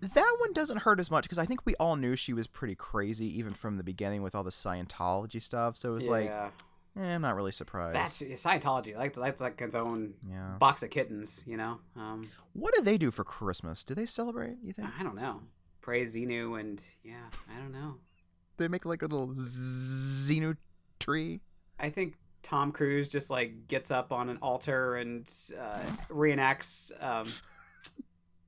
that 0.00 0.36
one 0.40 0.52
doesn't 0.54 0.78
hurt 0.78 1.00
as 1.00 1.10
much 1.10 1.24
because 1.24 1.38
I 1.38 1.44
think 1.44 1.66
we 1.66 1.74
all 1.76 1.96
knew 1.96 2.16
she 2.16 2.32
was 2.32 2.46
pretty 2.46 2.74
crazy 2.74 3.38
even 3.38 3.52
from 3.52 3.76
the 3.76 3.82
beginning 3.82 4.22
with 4.22 4.34
all 4.34 4.42
the 4.42 4.50
Scientology 4.50 5.42
stuff. 5.42 5.76
So 5.76 5.90
it 5.90 5.94
was 5.96 6.08
like, 6.08 6.26
yeah, 6.26 6.48
eh, 6.98 7.14
I'm 7.14 7.22
not 7.22 7.34
really 7.36 7.52
surprised. 7.52 7.96
that's 7.96 8.22
Scientology. 8.22 8.96
Like 8.96 9.14
that's 9.14 9.40
like 9.40 9.60
its 9.60 9.74
own 9.74 10.14
yeah. 10.28 10.56
box 10.58 10.82
of 10.82 10.90
kittens, 10.90 11.44
you 11.46 11.56
know. 11.56 11.78
Um, 11.96 12.28
What 12.52 12.74
do 12.74 12.82
they 12.82 12.98
do 12.98 13.10
for 13.10 13.24
Christmas? 13.24 13.84
Do 13.84 13.94
they 13.94 14.06
celebrate? 14.06 14.56
You 14.62 14.72
think 14.72 14.88
I 14.98 15.02
don't 15.02 15.16
know. 15.16 15.40
Praise 15.80 16.14
Xenu, 16.16 16.58
and 16.60 16.82
yeah, 17.02 17.26
I 17.54 17.58
don't 17.60 17.72
know. 17.72 17.94
they 18.58 18.68
make 18.68 18.84
like 18.84 19.02
a 19.02 19.06
little 19.06 19.28
Xenu 19.28 20.56
tree? 21.00 21.40
I 21.80 21.90
think 21.90 22.14
Tom 22.42 22.72
Cruise 22.72 23.08
just 23.08 23.30
like 23.30 23.68
gets 23.68 23.90
up 23.90 24.12
on 24.12 24.28
an 24.28 24.38
altar 24.42 24.96
and 24.96 25.26
uh, 25.58 25.80
reenacts. 26.10 26.92
Um, 27.02 27.28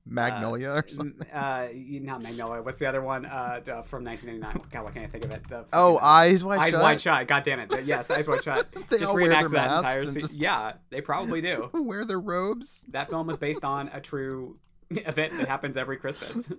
Magnolia 0.05 0.69
or 0.71 0.85
something? 0.87 1.29
uh, 1.31 1.67
not 1.73 2.21
Magnolia. 2.21 2.61
What's 2.61 2.79
the 2.79 2.87
other 2.87 3.01
one? 3.01 3.25
Uh, 3.25 3.59
from 3.83 4.03
1999. 4.03 4.69
God, 4.71 4.83
why 4.85 4.91
can't 4.91 5.05
I 5.05 5.09
think 5.09 5.25
of 5.25 5.31
it? 5.31 5.47
The 5.47 5.65
Oh, 5.71 5.93
fucking- 5.95 5.99
eyes 6.07 6.43
wide 6.43 6.59
Eyes 6.59 6.71
shut. 6.71 6.81
Wide 6.81 7.01
Shut. 7.01 7.27
God 7.27 7.43
damn 7.43 7.59
it. 7.59 7.71
Yes, 7.85 8.09
Eyes 8.11 8.27
Wide 8.27 8.43
Shut. 8.43 8.67
Just 8.89 9.13
their 9.13 9.29
that 9.49 9.77
entire 9.77 10.01
scene. 10.07 10.21
just- 10.21 10.39
Yeah, 10.39 10.73
they 10.89 11.01
probably 11.01 11.41
do. 11.41 11.69
Wear 11.73 12.03
their 12.05 12.19
robes. 12.19 12.85
That 12.89 13.09
film 13.09 13.27
was 13.27 13.37
based 13.37 13.63
on 13.63 13.89
a 13.93 14.01
true 14.01 14.55
event 14.89 15.37
that 15.37 15.47
happens 15.47 15.77
every 15.77 15.97
Christmas. 15.97 16.49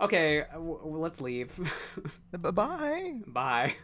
okay, 0.00 0.44
w- 0.52 0.78
w- 0.78 0.98
let's 0.98 1.20
leave. 1.20 1.58
Bye 2.40 2.50
bye. 2.50 3.12
Bye. 3.26 3.74